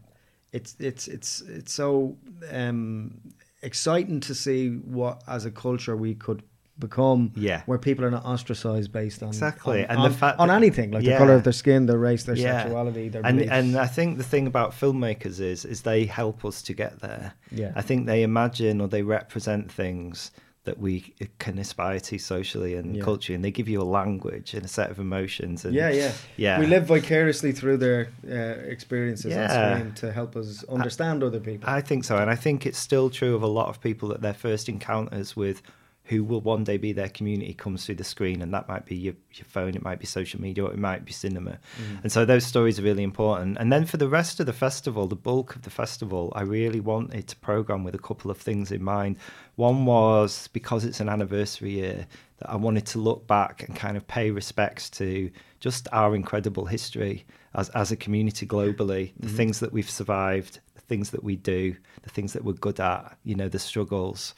it's 0.52 0.76
it's 0.80 1.08
it's 1.08 1.42
it's 1.42 1.72
so 1.72 2.18
um, 2.52 3.22
exciting 3.62 4.20
to 4.20 4.36
see 4.36 4.70
what 4.70 5.24
as 5.26 5.46
a 5.46 5.52
culture 5.52 5.96
we 5.96 6.14
could 6.14 6.44
become 6.80 7.32
Yeah. 7.36 7.62
where 7.66 7.78
people 7.78 8.06
are 8.06 8.12
not 8.12 8.26
ostracized 8.26 8.92
based 8.92 9.24
on 9.24 9.30
Exactly, 9.30 9.84
on, 9.86 9.90
and 9.90 10.00
the 10.00 10.04
on- 10.06 10.12
fact 10.14 10.40
on 10.40 10.50
anything 10.52 10.92
like 10.92 11.04
the 11.04 11.18
color 11.18 11.34
of 11.34 11.44
their 11.44 11.54
skin 11.54 11.86
their 11.88 11.98
race 11.98 12.24
their 12.24 12.36
Yeah. 12.36 12.62
sexuality 12.64 13.10
their 13.10 13.26
and 13.26 13.38
beliefs. 13.38 13.52
and 13.54 13.78
I 13.78 13.88
think 13.88 14.18
the 14.18 14.24
thing 14.24 14.48
about 14.48 14.72
filmmakers 14.72 15.40
is 15.40 15.66
is 15.66 15.82
they 15.82 16.06
help 16.06 16.46
us 16.46 16.62
to 16.64 16.74
get 16.74 17.00
there. 17.00 17.34
Yeah. 17.52 17.72
I 17.76 17.82
think 17.82 18.06
they 18.06 18.22
imagine 18.24 18.80
or 18.82 18.88
they 18.88 19.02
represent 19.02 19.72
things 19.72 20.32
that 20.66 20.78
we 20.80 21.14
can 21.40 21.58
aspire 21.58 21.98
to 21.98 22.18
socially 22.20 22.76
and 22.76 22.98
Yeah. 22.98 23.02
culturally, 23.02 23.36
and 23.36 23.44
they 23.46 23.52
give 23.52 23.70
you 23.70 23.82
a 23.82 23.88
language 24.02 24.54
and 24.54 24.66
a 24.66 24.68
set 24.68 24.92
of 24.92 25.00
emotions. 25.00 25.64
And 25.64 25.74
yeah 25.74 25.90
yeah 25.90 26.12
yeah. 26.36 26.60
we 26.60 26.66
live 26.68 26.86
vicariously 26.88 27.54
through 27.54 27.78
their 27.78 28.10
uh, 28.30 28.70
experiences 28.70 29.32
Yeah. 29.32 29.44
on 29.46 29.78
screen 29.80 29.94
to 29.96 30.12
help 30.12 30.36
us 30.36 30.66
understand 30.68 31.24
other 31.24 31.40
people 31.40 31.70
I 31.70 31.80
think 31.82 32.04
so, 32.04 32.18
and 32.18 32.30
I 32.30 32.36
think 32.36 32.66
it's 32.66 32.78
still 32.78 33.10
true 33.10 33.34
of 33.34 33.44
a 33.44 33.48
lot 33.48 33.70
of 33.70 33.80
people 33.82 34.10
that 34.10 34.22
their 34.22 34.34
first 34.34 34.68
encounters 34.70 35.36
with 35.38 35.62
who 36.08 36.24
will 36.24 36.42
one 36.42 36.64
day 36.64 36.78
be 36.78 36.94
their 36.94 37.10
community 37.10 37.54
comes 37.54 37.86
through 37.86 37.96
the 37.96 38.04
screen, 38.04 38.42
and 38.42 38.54
that 38.54 38.68
might 38.68 38.86
be 38.86 38.96
your, 38.96 39.14
your 39.34 39.46
phone, 39.46 39.76
it 39.76 39.84
might 39.84 40.00
be 40.00 40.06
social 40.06 40.42
media, 40.42 40.64
or 40.64 40.72
it 40.72 40.80
might 40.80 41.04
be 41.04 41.12
cinema. 41.12 41.52
Mm. 41.52 42.04
And 42.04 42.12
so 42.12 42.24
those 42.24 42.46
stories 42.46 42.80
are 42.80 42.84
really 42.84 43.04
important. 43.04 43.58
And 43.58 43.72
then 43.72 43.86
for 43.86 43.98
the 43.98 44.08
rest 44.08 44.40
of 44.40 44.46
the 44.46 44.54
festival, 44.54 45.08
the 45.08 45.16
bulk 45.16 45.56
of 45.56 45.64
the 45.64 45.70
festival, 45.70 46.32
I 46.36 46.44
really 46.44 46.80
wanted 46.80 47.28
to 47.28 47.36
program 47.36 47.84
with 47.84 47.94
a 47.94 48.00
couple 48.00 48.32
of 48.32 48.38
things 48.38 48.72
in 48.72 48.82
mind. 48.82 49.18
One 49.56 49.86
was 49.86 50.48
because 50.54 50.86
it's 50.86 51.02
an 51.02 51.10
anniversary 51.10 51.72
year 51.72 52.08
that 52.40 52.50
I 52.50 52.56
wanted 52.56 52.86
to 52.88 53.00
look 53.00 53.28
back 53.28 53.64
and 53.64 53.76
kind 53.76 53.98
of 53.98 54.08
pay 54.08 54.32
respects 54.32 54.90
to 54.92 55.30
just 55.60 55.88
our 55.92 56.16
incredible 56.16 56.66
history 56.66 57.26
as, 57.58 57.70
as 57.70 57.92
a 57.92 57.96
community 57.98 58.46
globally, 58.46 59.12
the 59.20 59.28
things 59.28 59.60
that 59.60 59.74
we've 59.74 59.90
survived, 59.90 60.60
the 60.76 60.82
things 60.82 61.10
that 61.10 61.24
we 61.24 61.36
do, 61.36 61.76
the 62.04 62.10
things 62.10 62.34
that 62.34 62.44
we're 62.46 62.54
good 62.54 62.80
at, 62.80 63.18
you 63.24 63.36
know, 63.36 63.50
the 63.50 63.60
struggles. 63.60 64.36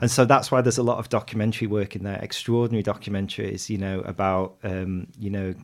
And 0.00 0.10
so 0.10 0.24
that's 0.24 0.50
why 0.50 0.60
there's 0.60 0.76
a 0.76 0.82
lot 0.82 0.98
of 0.98 1.08
documentary 1.08 1.68
work 1.68 1.96
in 1.96 2.02
there, 2.02 2.18
extraordinary 2.20 2.82
documentaries, 2.82 3.70
you 3.70 3.78
know, 3.78 4.00
about, 4.00 4.56
um, 4.64 5.06
you 5.18 5.30
know, 5.30 5.54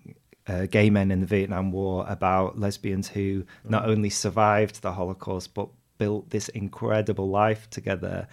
uh, 0.46 0.66
gay 0.66 0.90
men 0.90 1.10
in 1.10 1.20
the 1.20 1.26
Vietnam 1.26 1.72
War, 1.72 2.06
about 2.08 2.58
lesbians 2.58 3.08
who 3.08 3.44
not 3.68 3.88
only 3.88 4.10
survived 4.10 4.82
the 4.82 4.92
Holocaust, 4.92 5.54
but 5.54 5.68
built 5.98 6.30
this 6.30 6.48
incredible 6.50 7.28
life 7.28 7.68
together. 7.70 8.26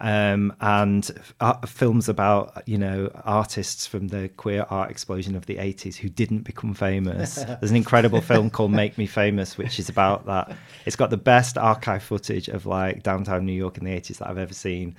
Um, 0.00 0.54
and 0.60 1.10
uh, 1.40 1.66
films 1.66 2.08
about 2.08 2.62
you 2.66 2.78
know 2.78 3.10
artists 3.24 3.86
from 3.86 4.08
the 4.08 4.28
queer 4.36 4.66
art 4.70 4.90
explosion 4.90 5.36
of 5.36 5.46
the 5.46 5.56
80s 5.56 5.96
who 5.96 6.08
didn't 6.08 6.40
become 6.40 6.74
famous. 6.74 7.34
There's 7.60 7.70
an 7.70 7.76
incredible 7.76 8.20
film 8.20 8.50
called 8.50 8.72
Make 8.72 8.96
Me 8.98 9.06
Famous, 9.06 9.58
which 9.58 9.78
is 9.78 9.88
about 9.88 10.26
that. 10.26 10.56
It's 10.86 10.96
got 10.96 11.10
the 11.10 11.16
best 11.16 11.58
archive 11.58 12.02
footage 12.02 12.48
of 12.48 12.66
like 12.66 13.02
downtown 13.02 13.44
New 13.44 13.52
York 13.52 13.78
in 13.78 13.84
the 13.84 13.90
80s 13.90 14.18
that 14.18 14.28
I've 14.28 14.38
ever 14.38 14.54
seen. 14.54 14.96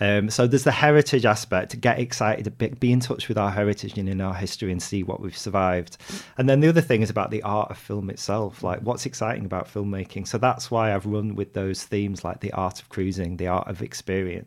Um, 0.00 0.30
so 0.30 0.46
there's 0.46 0.64
the 0.64 0.72
heritage 0.72 1.24
aspect. 1.24 1.80
Get 1.80 1.98
excited, 1.98 2.58
be, 2.58 2.68
be 2.68 2.92
in 2.92 3.00
touch 3.00 3.28
with 3.28 3.38
our 3.38 3.50
heritage 3.50 3.96
and 3.98 4.08
in 4.08 4.20
our 4.20 4.34
history, 4.34 4.72
and 4.72 4.82
see 4.82 5.02
what 5.02 5.20
we've 5.20 5.36
survived. 5.36 5.96
And 6.38 6.48
then 6.48 6.60
the 6.60 6.68
other 6.68 6.80
thing 6.80 7.02
is 7.02 7.10
about 7.10 7.30
the 7.30 7.42
art 7.42 7.70
of 7.70 7.78
film 7.78 8.10
itself. 8.10 8.62
Like 8.62 8.80
what's 8.80 9.06
exciting 9.06 9.44
about 9.44 9.72
filmmaking. 9.72 10.26
So 10.26 10.38
that's 10.38 10.70
why 10.70 10.94
I've 10.94 11.06
run 11.06 11.34
with 11.34 11.52
those 11.52 11.84
themes 11.84 12.24
like 12.24 12.40
the 12.40 12.52
art 12.52 12.80
of 12.80 12.88
cruising, 12.88 13.36
the 13.36 13.48
art 13.48 13.68
of 13.68 13.82
experience, 13.82 14.39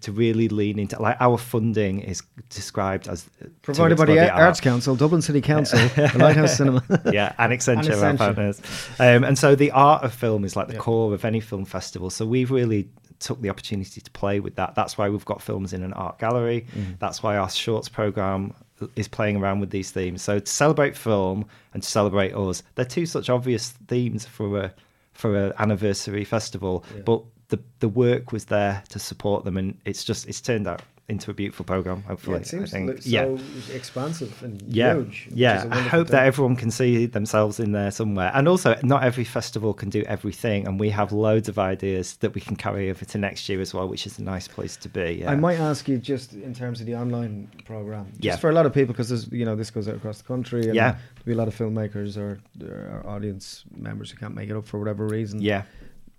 to 0.00 0.12
really 0.12 0.48
lean 0.48 0.78
into. 0.78 1.00
Like 1.00 1.16
our 1.20 1.38
funding 1.38 2.00
is 2.00 2.22
described 2.48 3.08
as 3.08 3.28
provided 3.62 3.98
by 3.98 4.06
the 4.06 4.30
art. 4.30 4.40
Arts 4.40 4.60
Council 4.60 4.94
Dublin 4.96 5.22
City 5.22 5.40
Council 5.40 5.78
the 5.96 6.12
Lighthouse 6.18 6.56
Cinema 6.56 6.82
yeah, 7.12 7.32
and 7.38 7.52
Accenture, 7.52 7.92
And 7.94 8.02
our 8.02 8.16
partners. 8.16 8.60
Um, 8.98 9.24
and 9.24 9.38
so 9.38 9.54
the 9.54 9.70
art 9.70 10.04
of 10.04 10.12
film 10.12 10.44
is 10.44 10.56
like 10.56 10.68
the 10.68 10.74
Yeah. 10.74 10.80
core 10.80 11.14
of 11.14 11.24
any 11.24 11.40
film 11.40 11.64
festival. 11.64 12.10
So 12.10 12.26
we've 12.26 12.50
really 12.50 12.88
took 13.18 13.40
the 13.40 13.50
opportunity 13.50 14.00
to 14.00 14.10
play 14.12 14.40
with 14.40 14.56
that. 14.56 14.74
That's 14.74 14.98
why 14.98 15.08
we've 15.08 15.24
got 15.24 15.40
films 15.40 15.72
in 15.72 15.82
an 15.84 15.92
art 15.92 16.18
gallery. 16.18 16.66
Mm-hmm. 16.76 16.92
That's 16.98 17.22
why 17.22 17.36
our 17.36 17.48
shorts 17.48 17.88
program 17.88 18.52
is 18.96 19.06
playing 19.06 19.36
around 19.36 19.60
with 19.60 19.70
these 19.70 19.92
themes. 19.92 20.22
So 20.22 20.40
to 20.40 20.46
celebrate 20.52 20.96
film 20.96 21.44
and 21.72 21.82
to 21.84 21.88
celebrate 21.88 22.34
us, 22.34 22.64
they're 22.74 22.84
two 22.84 23.06
such 23.06 23.30
obvious 23.30 23.70
themes 23.86 24.26
for 24.26 24.58
a 24.58 24.74
for 25.12 25.36
an 25.36 25.52
anniversary 25.58 26.24
festival, 26.24 26.84
Yeah. 26.96 27.02
but 27.02 27.22
the 27.52 27.60
the 27.80 27.88
work 27.88 28.32
was 28.32 28.44
there 28.46 28.82
to 28.88 28.98
support 28.98 29.44
them, 29.44 29.56
and 29.56 29.68
it's 29.84 30.02
just 30.04 30.26
it's 30.28 30.40
turned 30.40 30.66
out 30.66 30.82
into 31.08 31.30
a 31.30 31.34
beautiful 31.34 31.64
program. 31.64 31.98
yeah, 31.98 32.08
Hopefully, 32.08 32.38
it 32.40 32.46
seems 32.46 32.72
I 32.72 32.78
think. 32.86 33.02
so 33.02 33.08
yeah. 33.08 33.36
expansive 33.74 34.40
and 34.42 34.62
Yeah, 34.62 34.94
huge 34.94 35.28
yeah. 35.34 35.66
I 35.70 35.80
hope 35.80 36.08
that 36.08 36.24
everyone 36.26 36.56
can 36.56 36.70
see 36.70 37.06
themselves 37.06 37.58
in 37.60 37.72
there 37.72 37.90
somewhere. 37.90 38.30
And 38.34 38.46
also, 38.48 38.78
not 38.82 39.02
every 39.02 39.24
festival 39.24 39.74
can 39.74 39.90
do 39.90 40.02
everything, 40.06 40.66
and 40.66 40.78
we 40.80 40.90
have 40.90 41.12
loads 41.12 41.48
of 41.48 41.58
ideas 41.58 42.16
that 42.22 42.34
we 42.34 42.40
can 42.40 42.56
carry 42.56 42.88
over 42.88 43.04
to 43.04 43.18
next 43.18 43.48
year 43.48 43.60
as 43.60 43.74
well, 43.74 43.88
which 43.88 44.06
is 44.06 44.18
a 44.18 44.22
nice 44.22 44.46
place 44.48 44.76
to 44.84 44.88
be. 44.88 45.18
Yeah. 45.20 45.32
I 45.32 45.34
might 45.34 45.58
ask 45.58 45.88
you 45.88 45.98
just 45.98 46.34
in 46.34 46.54
terms 46.54 46.80
of 46.80 46.86
the 46.86 46.94
online 46.94 47.48
program, 47.66 48.06
just 48.12 48.24
Yeah. 48.24 48.36
for 48.36 48.48
a 48.48 48.54
lot 48.54 48.64
of 48.64 48.72
people, 48.72 48.94
because 48.94 49.10
you 49.32 49.44
know 49.44 49.56
this 49.56 49.70
goes 49.70 49.88
out 49.88 49.96
across 49.96 50.18
the 50.22 50.28
country, 50.34 50.62
and 50.68 50.74
Yeah. 50.74 50.92
there'll 50.92 51.26
be 51.26 51.32
a 51.32 51.40
lot 51.42 51.48
of 51.48 51.54
filmmakers 51.62 52.16
or, 52.16 52.40
or 52.62 53.02
audience 53.06 53.64
members 53.76 54.10
who 54.12 54.16
can't 54.18 54.36
make 54.36 54.48
it 54.48 54.56
up 54.56 54.66
for 54.66 54.78
whatever 54.78 55.06
reason. 55.06 55.42
yeah. 55.42 55.64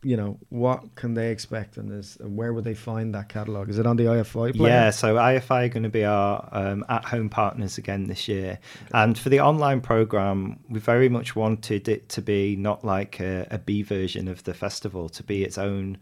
You 0.03 0.17
know 0.17 0.37
what 0.49 0.95
can 0.95 1.13
they 1.13 1.31
expect, 1.31 1.77
and 1.77 1.91
is 1.91 2.17
and 2.19 2.35
where 2.35 2.53
would 2.53 2.63
they 2.63 2.73
find 2.73 3.13
that 3.15 3.29
catalog? 3.29 3.69
Is 3.69 3.79
it 3.79 3.87
on 3.87 3.95
the 3.95 4.03
IFI? 4.03 4.55
Player? 4.55 4.71
Yeah, 4.71 4.89
so 4.89 5.15
IFI 5.15 5.65
are 5.65 5.69
going 5.69 5.83
to 5.83 5.89
be 5.89 6.05
our 6.05 6.47
um, 6.51 6.85
at 6.89 7.05
home 7.05 7.29
partners 7.29 7.77
again 7.77 8.07
this 8.07 8.27
year. 8.27 8.59
And 8.93 9.17
for 9.17 9.29
the 9.29 9.39
online 9.39 9.81
program, 9.81 10.59
we 10.69 10.79
very 10.79 11.09
much 11.09 11.35
wanted 11.35 11.87
it 11.87 12.09
to 12.09 12.21
be 12.21 12.55
not 12.55 12.83
like 12.83 13.19
a, 13.19 13.47
a 13.49 13.57
B 13.57 13.81
version 13.81 14.27
of 14.27 14.43
the 14.43 14.53
festival, 14.53 15.09
to 15.09 15.23
be 15.23 15.43
its 15.43 15.57
own 15.57 15.97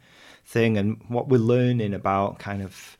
thing. 0.45 0.77
And 0.77 1.01
what 1.07 1.29
we're 1.29 1.37
learning 1.37 1.93
about 1.93 2.39
kind 2.39 2.61
of 2.61 2.97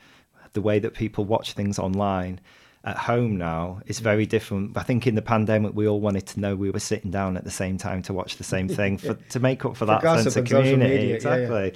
the 0.54 0.62
way 0.62 0.80
that 0.80 0.94
people 0.94 1.26
watch 1.26 1.54
things 1.54 1.80
online 1.80 2.40
at 2.84 2.98
home 2.98 3.38
now 3.38 3.80
is 3.86 4.00
very 4.00 4.26
different. 4.26 4.76
I 4.76 4.82
think 4.82 5.06
in 5.06 5.14
the 5.14 5.22
pandemic, 5.22 5.74
we 5.76 5.88
all 5.88 6.00
wanted 6.00 6.26
to 6.28 6.40
know 6.40 6.56
we 6.56 6.72
were 6.72 6.80
sitting 6.80 7.12
down 7.12 7.38
at 7.38 7.44
the 7.44 7.52
same 7.52 7.78
time 7.78 8.02
to 8.04 8.14
watch 8.14 8.38
the 8.38 8.44
same 8.44 8.68
thing 8.80 8.98
for, 8.98 9.14
to 9.14 9.40
make 9.40 9.64
up 9.66 9.74
for, 9.74 9.80
For 9.80 9.86
that 9.86 10.02
sense 10.02 10.36
of 10.36 10.46
community. 10.46 10.78
media, 10.78 11.00
yeah, 11.00 11.10
yeah. 11.10 11.16
exactly. 11.16 11.74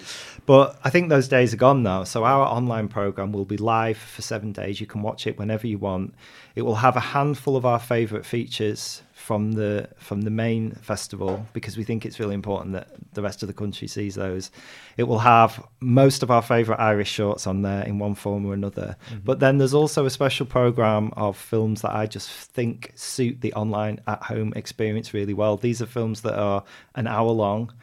But 0.47 0.79
I 0.83 0.89
think 0.89 1.09
those 1.09 1.27
days 1.27 1.53
are 1.53 1.57
gone 1.57 1.83
now. 1.83 2.05
So 2.05 2.23
our 2.23 2.45
online 2.45 2.87
program 2.87 3.31
will 3.31 3.45
be 3.45 3.57
live 3.57 3.97
for 3.97 4.23
seven 4.23 4.51
days. 4.51 4.81
You 4.81 4.87
can 4.87 5.03
watch 5.03 5.27
it 5.27 5.37
whenever 5.37 5.67
you 5.67 5.77
want. 5.77 6.15
It 6.55 6.63
will 6.63 6.75
have 6.75 6.95
a 6.95 7.01
handful 7.01 7.55
of 7.55 7.65
our 7.65 7.79
favourite 7.79 8.25
features 8.25 9.03
from 9.25 9.53
the 9.53 9.89
from 9.97 10.21
the 10.21 10.29
main 10.29 10.69
festival 10.89 11.43
because 11.51 11.77
we 11.77 11.83
think 11.83 12.05
it's 12.05 12.19
really 12.19 12.35
important 12.35 12.73
that 12.73 12.89
the 13.13 13.23
rest 13.23 13.41
of 13.41 13.47
the 13.47 13.53
country 13.53 13.87
sees 13.87 14.13
those. 14.13 14.51
It 14.97 15.05
will 15.05 15.17
have 15.17 15.65
most 15.79 16.21
of 16.21 16.29
our 16.29 16.43
favourite 16.43 16.79
Irish 16.79 17.09
shorts 17.09 17.47
on 17.47 17.63
there 17.63 17.83
in 17.85 17.97
one 17.97 18.13
form 18.13 18.45
or 18.45 18.53
another. 18.53 18.95
But 19.23 19.39
then 19.39 19.57
there's 19.57 19.73
also 19.73 20.05
a 20.05 20.11
special 20.11 20.45
program 20.45 21.11
of 21.17 21.35
films 21.35 21.81
that 21.81 21.95
I 21.95 22.05
just 22.05 22.29
think 22.29 22.91
suit 22.93 23.41
the 23.41 23.51
online 23.53 23.99
at 24.05 24.21
home 24.21 24.53
experience 24.55 25.11
really 25.11 25.33
well. 25.33 25.57
These 25.57 25.81
are 25.81 25.87
films 25.87 26.21
that 26.21 26.37
are 26.37 26.63
an 26.93 27.07
hour 27.07 27.31
long. 27.31 27.73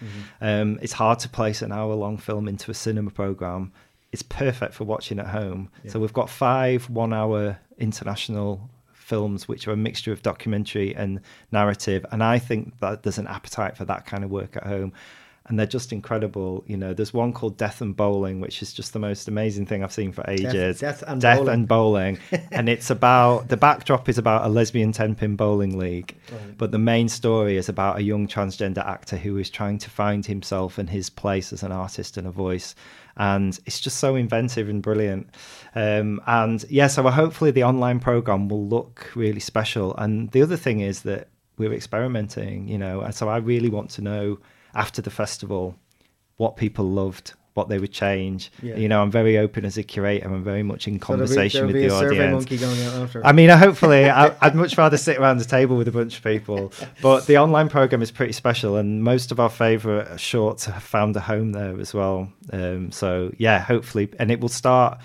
Um, 0.41 0.79
it's 0.81 0.93
hard 0.93 1.19
to 1.21 1.29
place 1.29 1.61
an 1.61 1.73
hour 1.73 1.95
long 1.95 2.19
film 2.19 2.47
into 2.47 2.71
a 2.71 2.75
cinema 2.75 3.11
program. 3.11 3.73
It's 4.13 4.23
perfect 4.23 4.75
for 4.75 4.85
watching 4.85 5.19
at 5.19 5.27
home. 5.27 5.71
So 5.89 5.99
we've 5.99 6.13
got 6.13 6.31
five 6.31 6.89
one 6.89 7.13
hour 7.13 7.59
international 7.79 8.71
films 9.03 9.49
which 9.49 9.67
are 9.67 9.73
a 9.73 9.77
mixture 9.77 10.13
of 10.13 10.23
documentary 10.23 10.95
and 10.95 11.21
narrative 11.51 12.07
and 12.13 12.23
i 12.23 12.39
think 12.39 12.79
that 12.81 13.03
there's 13.03 13.19
an 13.19 13.27
appetite 13.27 13.77
for 13.77 13.85
that 13.85 14.07
kind 14.07 14.25
of 14.25 14.31
work 14.31 14.57
at 14.57 14.65
home 14.65 14.93
and 15.47 15.59
they're 15.59 15.67
just 15.67 15.93
incredible. 15.93 16.63
You 16.69 16.77
know, 16.77 16.95
there's 16.95 17.13
one 17.13 17.33
called 17.33 17.57
Death 17.57 17.81
and 17.81 17.97
Bowling, 17.97 18.41
which 18.41 18.63
is 18.63 18.73
just 18.73 18.93
the 18.93 18.99
most 18.99 19.27
amazing 19.27 19.67
thing 19.67 19.83
I've 19.83 19.93
seen 19.93 20.13
for 20.13 20.25
ages. 20.29 20.79
Death, 20.79 21.01
death 21.01 21.05
and 21.09 21.21
Death 21.21 21.39
bowling. 21.39 21.55
and 21.55 21.69
Bowling, 21.69 22.19
and 22.53 22.69
it's 22.69 22.91
about 22.91 23.49
the 23.49 23.57
backdrop 23.57 24.09
is 24.09 24.19
about 24.19 24.45
a 24.45 24.49
lesbian 24.49 24.93
ten 24.93 25.15
pin 25.15 25.35
bowling 25.37 25.77
league, 25.79 26.15
Right. 26.31 26.57
but 26.59 26.71
the 26.71 26.79
main 26.79 27.09
story 27.09 27.57
is 27.57 27.69
about 27.69 27.99
a 27.99 28.03
young 28.03 28.29
transgender 28.29 28.87
actor 28.87 29.17
who 29.17 29.37
is 29.39 29.51
trying 29.51 29.79
to 29.79 29.91
find 29.91 30.25
himself 30.27 30.79
and 30.79 30.89
his 30.91 31.11
place 31.11 31.53
as 31.53 31.63
an 31.63 31.73
artist 31.73 32.17
and 32.17 32.27
a 32.27 32.31
voice. 32.31 32.75
And 33.17 33.59
it's 33.67 33.79
just 33.81 33.99
so 33.99 34.15
inventive 34.15 34.71
and 34.71 34.81
brilliant. 34.81 35.29
Um, 35.75 36.21
and 36.27 36.65
yeah, 36.71 36.87
so 36.87 37.03
hopefully 37.11 37.51
the 37.51 37.65
online 37.65 38.01
program 38.01 38.49
will 38.49 38.67
look 38.67 39.11
really 39.15 39.41
special. 39.41 39.95
And 39.97 40.31
the 40.31 40.41
other 40.41 40.57
thing 40.57 40.81
is 40.81 41.03
that 41.03 41.29
we're 41.59 41.75
experimenting, 41.75 42.69
you 42.69 42.79
know, 42.79 43.03
and 43.03 43.15
so 43.15 43.29
I 43.29 43.37
really 43.37 43.69
want 43.69 43.91
to 43.91 44.03
know 44.03 44.39
after 44.75 45.03
the 45.03 45.11
festival 45.11 45.77
what 46.37 46.57
people 46.57 46.85
loved, 46.87 47.35
what 47.55 47.69
they 47.69 47.79
would 47.79 47.93
change. 47.93 48.51
Yeah. 48.63 48.77
You 48.77 48.89
know, 48.89 49.03
I'm 49.03 49.11
very 49.11 49.37
open 49.39 49.65
as 49.65 49.77
a 49.77 49.83
curator. 49.83 50.27
I'm 50.27 50.43
very 50.43 50.63
much 50.63 50.89
in 50.89 50.99
So 50.99 51.15
there'll 51.17 51.19
be- 51.21 51.27
conversation 51.35 51.59
there'll 51.61 51.73
be 51.75 51.81
with 51.83 51.91
the 51.91 52.07
audience. 52.07 52.33
monkey 52.33 52.57
going 52.57 52.83
out 52.83 52.95
after. 52.95 53.25
I 53.27 53.33
mean, 53.33 53.51
hopefully, 53.51 54.09
I, 54.11 54.35
I'd 54.41 54.55
much 54.55 54.77
rather 54.79 54.97
sit 54.97 55.19
around 55.19 55.39
the 55.39 55.45
table 55.45 55.77
with 55.77 55.87
a 55.89 55.93
bunch 55.93 56.17
of 56.17 56.25
people. 56.25 56.73
But 57.03 57.27
the 57.27 57.37
online 57.39 57.69
program 57.69 58.01
is 58.03 58.11
pretty 58.11 58.33
special, 58.33 58.77
and 58.77 59.03
most 59.05 59.31
of 59.31 59.39
our 59.39 59.51
favourite 59.51 60.19
shorts 60.19 60.65
have 60.65 60.83
found 60.83 61.15
a 61.17 61.21
home 61.21 61.53
there 61.53 61.79
as 61.79 61.93
well. 61.93 62.33
Um, 62.53 62.91
so 62.91 63.31
yeah, 63.37 63.61
hopefully, 63.61 64.09
and 64.19 64.31
it 64.31 64.41
will 64.41 64.49
start 64.49 64.99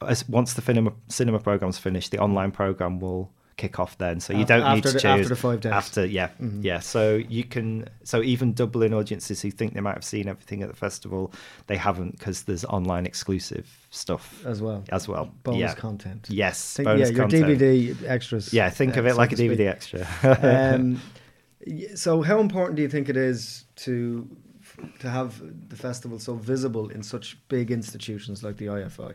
as 0.00 0.26
once 0.28 0.54
the 0.54 0.62
cinema 0.62 0.92
cinema 1.08 1.38
program's 1.40 1.76
finished. 1.78 2.10
The 2.10 2.18
online 2.18 2.50
program 2.52 2.98
will 3.00 3.30
kick 3.60 3.78
off 3.78 3.98
then, 3.98 4.20
so 4.20 4.32
you 4.32 4.46
don't 4.46 4.74
need 4.74 4.82
to 4.84 4.92
the- 4.92 5.00
choose 5.00 5.04
after 5.04 5.28
the 5.28 5.36
five 5.36 5.60
days. 5.60 5.72
After 5.72 6.06
yeah, 6.06 6.30
yeah. 6.60 6.80
So 6.80 7.16
you 7.16 7.44
can 7.44 7.88
so 8.04 8.22
even 8.22 8.54
Dublin 8.54 8.94
audiences 8.94 9.42
who 9.42 9.50
think 9.50 9.74
they 9.74 9.80
might 9.80 9.94
have 9.94 10.04
seen 10.04 10.28
everything 10.28 10.62
at 10.62 10.70
the 10.70 10.76
festival, 10.76 11.32
they 11.66 11.76
haven't 11.76 12.18
because 12.18 12.44
there's 12.44 12.64
online 12.64 13.04
exclusive 13.04 13.68
stuff 13.90 14.44
as 14.46 14.62
well. 14.62 14.82
as 14.90 15.06
well. 15.06 15.30
Bonus 15.42 15.60
yeah. 15.60 15.74
content. 15.74 16.26
Yes, 16.30 16.76
Think, 16.76 16.86
bonus 16.86 17.10
yeah, 17.10 17.16
your 17.16 17.28
content. 17.28 17.60
DVD 17.60 18.08
extras. 18.08 18.52
Yeah, 18.52 18.70
think 18.70 18.96
uh, 18.96 19.00
of 19.00 19.06
it 19.06 19.12
so 19.12 19.16
like 19.18 19.32
a. 19.32 19.36
DVD 19.36 19.68
extra. 19.68 20.06
um, 20.74 21.00
so, 21.94 22.22
how 22.22 22.40
important 22.40 22.76
do 22.76 22.82
you 22.82 22.88
think 22.88 23.10
it 23.10 23.16
is 23.18 23.64
to 23.76 24.26
to 25.00 25.08
have 25.10 25.40
the 25.68 25.76
festival 25.76 26.18
so 26.18 26.34
visible 26.34 26.88
in 26.90 27.02
such 27.02 27.36
big 27.48 27.70
institutions 27.70 28.42
like 28.42 28.56
the 28.56 28.66
IFI? 28.66 29.14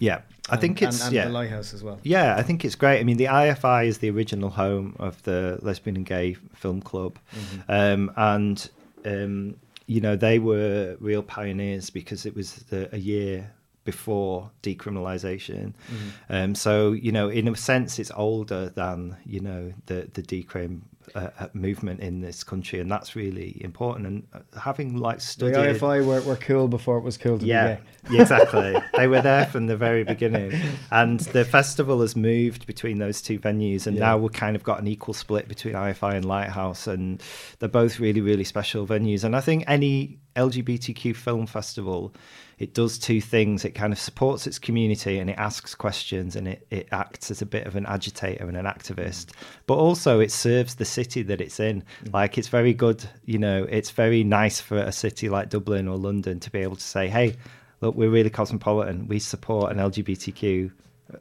yeah, 0.00 0.20
I 0.48 0.52
And- 0.52 0.60
think 0.60 0.80
and- 0.82 0.94
it's 0.94 1.04
and, 1.04 1.12
yeah. 1.14 1.24
the 1.26 1.32
Lighthouse 1.32 1.74
as 1.74 1.82
well. 1.82 1.98
Yeah, 2.04 2.36
I 2.36 2.42
think 2.42 2.64
it's 2.64 2.76
great. 2.76 3.00
I 3.00 3.04
mean, 3.04 3.16
the 3.16 3.26
IFI 3.28 3.86
is 3.86 3.98
the 3.98 4.10
original 4.10 4.50
home 4.50 4.94
of 4.98 5.20
the 5.24 5.58
Lesbian 5.62 5.96
and 5.96 6.06
Gay 6.06 6.34
Film 6.54 6.80
Club, 6.80 7.18
Mm-hmm. 7.34 7.60
um, 7.70 8.12
and 8.16 8.70
um, 9.04 9.56
you 9.86 10.00
know 10.00 10.14
they 10.16 10.38
were 10.38 10.96
real 11.00 11.22
pioneers 11.22 11.90
because 11.90 12.26
it 12.26 12.34
was 12.36 12.54
the, 12.70 12.88
a 12.94 12.98
year 12.98 13.52
before 13.84 14.50
decriminalisation. 14.62 15.72
Mm-hmm. 15.72 16.08
Um, 16.34 16.54
so 16.54 16.92
you 16.92 17.10
know, 17.12 17.28
in 17.28 17.48
a 17.48 17.56
sense, 17.56 17.98
it's 17.98 18.10
older 18.14 18.68
than 18.70 19.16
you 19.26 19.40
know 19.40 19.72
the 19.86 20.08
the 20.12 20.22
decrim 20.22 20.82
uh, 21.14 21.30
uh, 21.38 21.46
movement 21.52 22.00
in 22.00 22.20
this 22.20 22.42
country, 22.44 22.80
and 22.80 22.90
that's 22.90 23.14
really 23.16 23.60
important. 23.62 24.06
And 24.06 24.26
uh, 24.32 24.58
having 24.58 24.96
like 24.96 25.18
The 25.18 25.24
studied 25.24 25.56
IFI 25.56 26.04
were, 26.04 26.20
were 26.22 26.36
cool 26.36 26.68
before 26.68 26.98
it 26.98 27.04
was 27.04 27.16
cool 27.16 27.38
to 27.38 27.44
yeah, 27.46 27.76
be 28.06 28.16
gay. 28.16 28.20
exactly. 28.22 28.76
they 28.96 29.06
were 29.06 29.20
there 29.20 29.46
from 29.46 29.66
the 29.66 29.76
very 29.76 30.04
beginning, 30.04 30.52
and 30.90 31.20
the 31.20 31.44
festival 31.44 32.00
has 32.00 32.16
moved 32.16 32.66
between 32.66 32.98
those 32.98 33.20
two 33.22 33.38
venues, 33.38 33.86
and 33.86 33.96
Yeah. 33.96 34.06
now 34.06 34.18
we've 34.18 34.32
kind 34.32 34.56
of 34.56 34.62
got 34.62 34.80
an 34.80 34.86
equal 34.86 35.14
split 35.14 35.48
between 35.48 35.74
IFI 35.74 36.14
and 36.16 36.24
Lighthouse, 36.24 36.86
and 36.86 37.22
they're 37.58 37.68
both 37.68 38.00
really, 38.00 38.20
really 38.20 38.44
special 38.44 38.86
venues. 38.86 39.24
And 39.24 39.34
I 39.36 39.40
think 39.40 39.64
any 39.66 40.18
LGBTQ 40.38 41.14
film 41.14 41.46
festival, 41.46 42.14
it 42.58 42.72
does 42.72 42.98
two 42.98 43.20
things: 43.20 43.64
it 43.64 43.72
kind 43.72 43.92
of 43.92 43.98
supports 43.98 44.46
its 44.46 44.58
community, 44.58 45.18
and 45.18 45.28
it 45.28 45.38
asks 45.38 45.74
questions, 45.74 46.36
and 46.36 46.48
it, 46.48 46.66
it 46.70 46.88
acts 46.92 47.30
as 47.30 47.42
a 47.42 47.46
bit 47.46 47.66
of 47.66 47.76
an 47.76 47.84
agitator 47.86 48.46
and 48.46 48.56
an 48.56 48.64
activist, 48.64 49.32
but 49.66 49.74
also 49.74 50.20
it 50.20 50.32
serves 50.32 50.76
the 50.76 50.84
city 50.84 51.22
that 51.22 51.40
it's 51.40 51.60
in. 51.60 51.82
Mm. 52.04 52.14
Like 52.14 52.38
it's 52.38 52.48
very 52.48 52.72
good, 52.72 53.06
you 53.24 53.38
know, 53.38 53.66
it's 53.68 53.90
very 53.90 54.24
nice 54.24 54.60
for 54.60 54.78
a 54.78 54.92
city 54.92 55.28
like 55.28 55.50
Dublin 55.50 55.88
or 55.88 55.96
London 55.96 56.40
to 56.40 56.50
be 56.50 56.60
able 56.60 56.76
to 56.76 56.82
say, 56.82 57.08
hey 57.08 57.36
look, 57.80 57.94
we're 57.94 58.10
really 58.10 58.30
cosmopolitan. 58.30 59.08
We 59.08 59.18
support 59.18 59.72
an 59.72 59.78
LGBTQ 59.78 60.72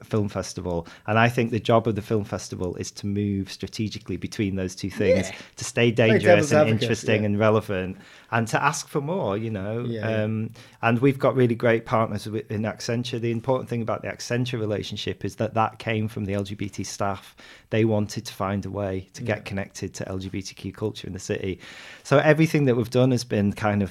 film 0.04 0.30
festival. 0.30 0.88
And 1.06 1.18
I 1.18 1.30
think 1.30 1.52
the 1.52 1.60
job 1.60 1.88
of 1.88 1.96
the 1.96 2.02
film 2.02 2.24
festival 2.24 2.76
is 2.76 2.92
to 2.92 3.08
move 3.08 3.52
strategically 3.52 4.18
between 4.18 4.56
those 4.56 4.76
two 4.76 4.90
things, 4.90 5.30
Yeah. 5.30 5.36
to 5.56 5.64
stay 5.64 5.92
dangerous 5.92 6.52
and 6.52 6.62
advocate, 6.62 6.82
interesting 6.82 7.22
yeah. 7.22 7.26
and 7.28 7.40
relevant, 7.40 7.98
and 8.32 8.48
to 8.50 8.62
ask 8.62 8.88
for 8.88 9.02
more, 9.02 9.38
you 9.38 9.50
know. 9.50 9.86
Yeah, 9.88 10.24
um, 10.24 10.52
and 10.82 11.00
we've 11.00 11.20
got 11.20 11.36
really 11.36 11.56
great 11.56 11.86
partners 11.86 12.28
in 12.28 12.64
Accenture. 12.64 13.20
The 13.22 13.32
important 13.32 13.70
thing 13.70 13.82
about 13.82 14.02
the 14.02 14.10
Accenture 14.10 14.60
relationship 14.60 15.24
is 15.24 15.38
that 15.38 15.54
that 15.54 15.80
came 15.80 16.08
from 16.08 16.26
the 16.26 16.34
LGBT 16.34 16.86
staff. 16.86 17.36
They 17.70 17.86
wanted 17.86 18.26
to 18.26 18.34
find 18.34 18.66
a 18.66 18.70
way 18.70 19.08
to 19.14 19.24
get 19.24 19.46
connected 19.46 19.94
to 19.96 20.06
LGBTQ 20.06 20.74
culture 20.74 21.08
in 21.08 21.14
the 21.14 21.20
city. 21.20 21.60
So 22.04 22.18
everything 22.20 22.66
that 22.66 22.76
we've 22.76 22.90
done 22.90 23.12
has 23.12 23.24
been 23.24 23.54
kind 23.54 23.82
of 23.82 23.90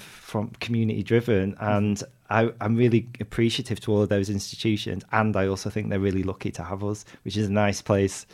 community 0.61 1.03
driven, 1.03 1.57
and 1.61 2.03
I, 2.31 2.51
I'm 2.61 2.77
really 2.77 3.09
appreciative 3.21 3.81
to 3.81 3.93
all 3.93 4.03
of 4.03 4.09
those 4.09 4.31
institutions. 4.31 5.05
And 5.13 5.37
I 5.37 5.47
also 5.47 5.71
think 5.71 5.91
they're 5.91 6.01
really 6.01 6.23
lucky 6.23 6.51
to 6.53 6.65
have 6.65 6.83
us, 6.85 7.05
which 7.25 7.37
is 7.37 7.49
a 7.49 7.53
nice 7.53 7.83
place 7.83 8.27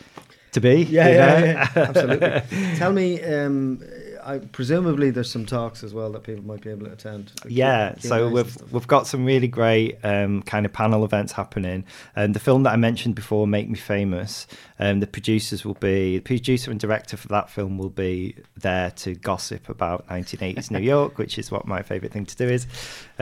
to 0.53 0.61
be. 0.61 0.83
Yeah, 0.85 1.09
yeah, 1.09 1.45
yeah, 1.45 1.69
absolutely. 1.77 2.43
Tell 2.77 2.93
me, 2.93 3.23
um, 3.23 3.83
I, 4.25 4.39
presumably 4.39 5.11
there's 5.11 5.31
some 5.31 5.47
talks 5.47 5.83
as 5.83 5.93
well 5.95 6.11
that 6.13 6.23
people 6.23 6.45
might 6.45 6.61
be 6.61 6.71
able 6.71 6.87
to 6.87 6.93
attend. 6.93 7.33
like 7.45 7.53
Yeah, 7.53 7.93
Q- 7.93 8.09
so 8.09 8.29
we've 8.29 8.73
we've 8.73 8.87
got 8.87 9.07
some 9.07 9.25
really 9.25 9.49
great 9.49 9.99
um, 10.05 10.43
kind 10.43 10.67
of 10.67 10.73
panel 10.73 11.05
events 11.05 11.33
happening, 11.33 11.85
and 12.17 12.35
the 12.35 12.41
film 12.41 12.63
that 12.65 12.73
I 12.73 12.77
mentioned 12.77 13.15
before, 13.15 13.47
"Make 13.47 13.69
Me 13.69 13.79
Famous," 13.79 14.47
um, 14.79 15.01
the 15.01 15.07
producers 15.07 15.65
will 15.65 15.75
be 15.75 16.19
the 16.19 16.21
producer 16.21 16.71
and 16.71 16.79
director 16.81 17.17
for 17.17 17.29
that 17.29 17.51
film 17.51 17.79
will 17.79 17.91
be 17.91 18.37
there 18.57 18.91
to 18.93 19.15
gossip 19.15 19.69
about 19.69 20.07
1980s 20.09 20.71
New 20.71 20.79
York, 20.95 21.19
which 21.19 21.39
is 21.39 21.51
what 21.51 21.67
my 21.67 21.83
favourite 21.83 22.13
thing 22.13 22.27
to 22.27 22.37
do 22.37 22.49
is. 22.49 22.67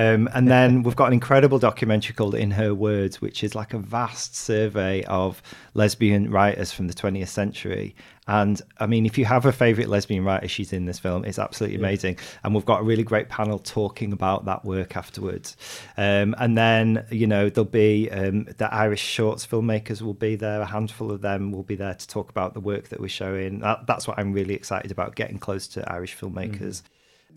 Um, 0.01 0.29
and 0.33 0.49
then 0.57 0.83
we've 0.83 0.97
got 0.97 1.07
an 1.07 1.13
incredible 1.13 1.59
documentary 1.59 2.15
called 2.15 2.35
"In 2.35 2.53
Her 2.53 2.75
Words," 2.75 3.21
which 3.21 3.45
is 3.45 3.55
like 3.55 3.75
a 3.75 3.79
vast 3.79 4.35
survey 4.35 5.05
of 5.05 5.43
lesbian 5.75 6.31
writers 6.31 6.73
from 6.73 6.89
the 6.89 6.95
20th 6.95 7.29
century. 7.29 7.95
And 8.27 8.63
I 8.79 8.87
mean, 8.87 9.07
if 9.07 9.19
you 9.19 9.25
have 9.25 9.45
a 9.45 9.51
favourite 9.53 9.89
lesbian 9.89 10.25
writer, 10.25 10.47
she's 10.47 10.73
in 10.73 10.87
this 10.87 11.01
film. 11.01 11.25
It's 11.25 11.39
absolutely 11.39 11.79
amazing. 11.79 12.17
And 12.45 12.55
we've 12.55 12.65
got 12.65 12.81
a 12.81 12.85
really 12.85 13.03
great 13.03 13.29
panel 13.29 13.59
talking 13.59 14.13
about 14.13 14.45
that 14.45 14.65
work 14.65 14.97
afterwards. 14.97 15.57
Um, 15.97 16.37
and 16.39 16.57
then, 16.57 17.05
you 17.11 17.27
know, 17.27 17.49
there'll 17.49 17.65
be 17.65 18.09
um, 18.11 18.45
the 18.45 18.73
Irish 18.73 19.03
shorts 19.03 19.45
filmmakers 19.45 20.01
will 20.01 20.15
be 20.15 20.37
there. 20.37 20.61
A 20.61 20.67
handful 20.67 21.11
of 21.11 21.23
them 21.23 21.51
will 21.51 21.65
be 21.65 21.75
there 21.75 21.95
to 21.95 22.07
talk 22.07 22.31
about 22.31 22.55
the 22.55 22.61
work 22.61 22.91
that 22.91 23.01
we're 23.01 23.09
showing. 23.09 23.59
That, 23.61 23.89
that's 23.89 24.07
what 24.07 24.17
I'm 24.17 24.33
really 24.33 24.55
excited 24.55 24.93
about, 24.93 25.17
getting 25.17 25.39
close 25.39 25.67
to 25.69 25.93
Irish 25.93 26.17
filmmakers. 26.17 26.83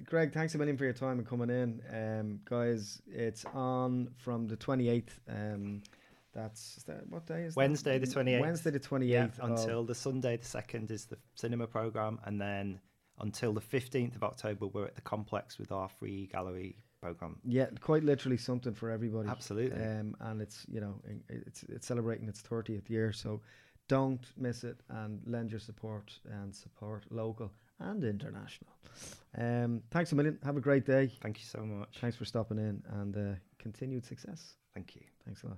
Greg, 0.06 0.34
thanks 0.34 0.56
a 0.56 0.58
million 0.58 0.78
for 0.78 0.84
your 0.84 0.94
time 0.94 1.20
and 1.20 1.28
coming 1.28 1.50
in. 1.50 1.82
Um, 1.92 2.40
guys, 2.46 3.02
it's 3.08 3.46
on 3.54 4.10
from 4.18 4.48
the 4.48 4.58
28th. 4.58 5.10
Um, 5.30 5.82
that's 6.34 6.84
that, 6.88 7.08
what 7.10 7.26
day 7.26 7.44
is 7.44 7.54
that? 7.54 7.58
Wednesday 7.58 8.00
the 8.00 8.08
28th. 8.08 8.42
Wednesday 8.42 8.72
the 8.72 8.80
28th. 8.80 9.08
Yeah, 9.08 9.24
of- 9.26 9.40
until 9.52 9.84
the 9.84 9.96
Sunday 9.96 10.38
the 10.38 10.46
2nd 10.46 10.92
is 10.92 11.06
the 11.06 11.18
cinema 11.36 11.68
programme. 11.68 12.20
And 12.26 12.42
then 12.42 12.80
until 13.20 13.54
the 13.54 13.62
15th 13.62 14.16
of 14.16 14.24
October, 14.24 14.68
we're 14.68 14.86
at 14.86 14.96
the 14.96 15.02
complex 15.02 15.60
with 15.60 15.72
our 15.72 15.90
free 15.90 16.28
gallery 16.32 16.78
programme. 17.02 17.38
Yeah, 17.46 17.68
quite 17.82 18.04
literally 18.04 18.38
something 18.38 18.74
for 18.74 18.90
everybody. 18.90 19.30
Absolutely. 19.30 19.82
Um, 19.82 20.16
and 20.22 20.42
it's 20.42 20.66
you 20.72 20.82
know 20.82 21.02
it's 21.30 21.64
it's 21.64 21.86
celebrating 21.86 22.28
its 22.28 22.42
30th 22.42 22.90
year, 22.90 23.12
so 23.12 23.42
don't 23.90 24.26
miss 24.38 24.64
it 24.64 24.80
and 24.90 25.22
lend 25.28 25.52
your 25.52 25.60
support 25.60 26.18
and 26.32 26.56
support 26.56 27.04
local 27.12 27.52
and 27.84 28.04
international. 28.04 28.72
Um, 29.38 29.82
thanks 29.92 30.12
a 30.12 30.16
million. 30.16 30.38
Have 30.44 30.58
a 30.58 30.62
great 30.62 30.86
day. 30.86 31.12
Thank 31.22 31.40
you 31.40 31.46
so 31.46 31.60
much. 31.66 31.98
Thanks 32.00 32.16
for 32.16 32.26
stopping 32.26 32.58
in 32.58 32.84
and 33.00 33.16
uh, 33.18 33.36
continued 33.60 34.06
success. 34.06 34.56
Thank 34.74 34.96
you. 34.96 35.02
Thanks 35.26 35.44
a 35.44 35.48
lot. 35.48 35.58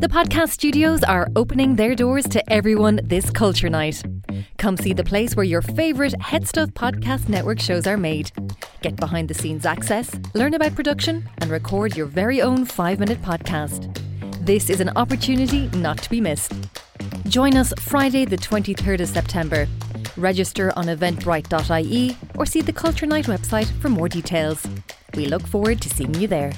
The 0.00 0.08
podcast 0.08 0.50
studios 0.50 1.02
are 1.02 1.28
opening 1.34 1.74
their 1.74 1.96
doors 1.96 2.24
to 2.28 2.52
everyone 2.52 3.00
this 3.02 3.30
culture 3.30 3.68
night. 3.68 4.00
Come 4.56 4.76
see 4.76 4.92
the 4.92 5.02
place 5.02 5.34
where 5.34 5.44
your 5.44 5.62
favourite 5.62 6.14
HeadStuff 6.20 6.72
Podcast 6.72 7.28
Network 7.28 7.58
shows 7.58 7.84
are 7.86 7.96
made. 7.96 8.30
Get 8.80 8.94
behind 8.94 9.28
the 9.28 9.34
scenes 9.34 9.66
access, 9.66 10.08
learn 10.34 10.54
about 10.54 10.76
production, 10.76 11.28
and 11.38 11.50
record 11.50 11.96
your 11.96 12.06
very 12.06 12.40
own 12.40 12.64
five 12.64 13.00
minute 13.00 13.20
podcast. 13.22 13.92
This 14.46 14.70
is 14.70 14.80
an 14.80 14.90
opportunity 14.90 15.66
not 15.76 15.98
to 15.98 16.10
be 16.10 16.20
missed. 16.20 16.52
Join 17.28 17.58
us 17.58 17.74
Friday, 17.80 18.24
the 18.24 18.38
23rd 18.38 19.02
of 19.02 19.08
September. 19.08 19.68
Register 20.16 20.72
on 20.76 20.86
eventbrite.ie 20.86 22.16
or 22.36 22.46
see 22.46 22.62
the 22.62 22.72
Culture 22.72 23.04
Night 23.04 23.26
website 23.26 23.70
for 23.82 23.90
more 23.90 24.08
details. 24.08 24.66
We 25.14 25.26
look 25.26 25.46
forward 25.46 25.82
to 25.82 25.90
seeing 25.90 26.14
you 26.14 26.26
there. 26.26 26.52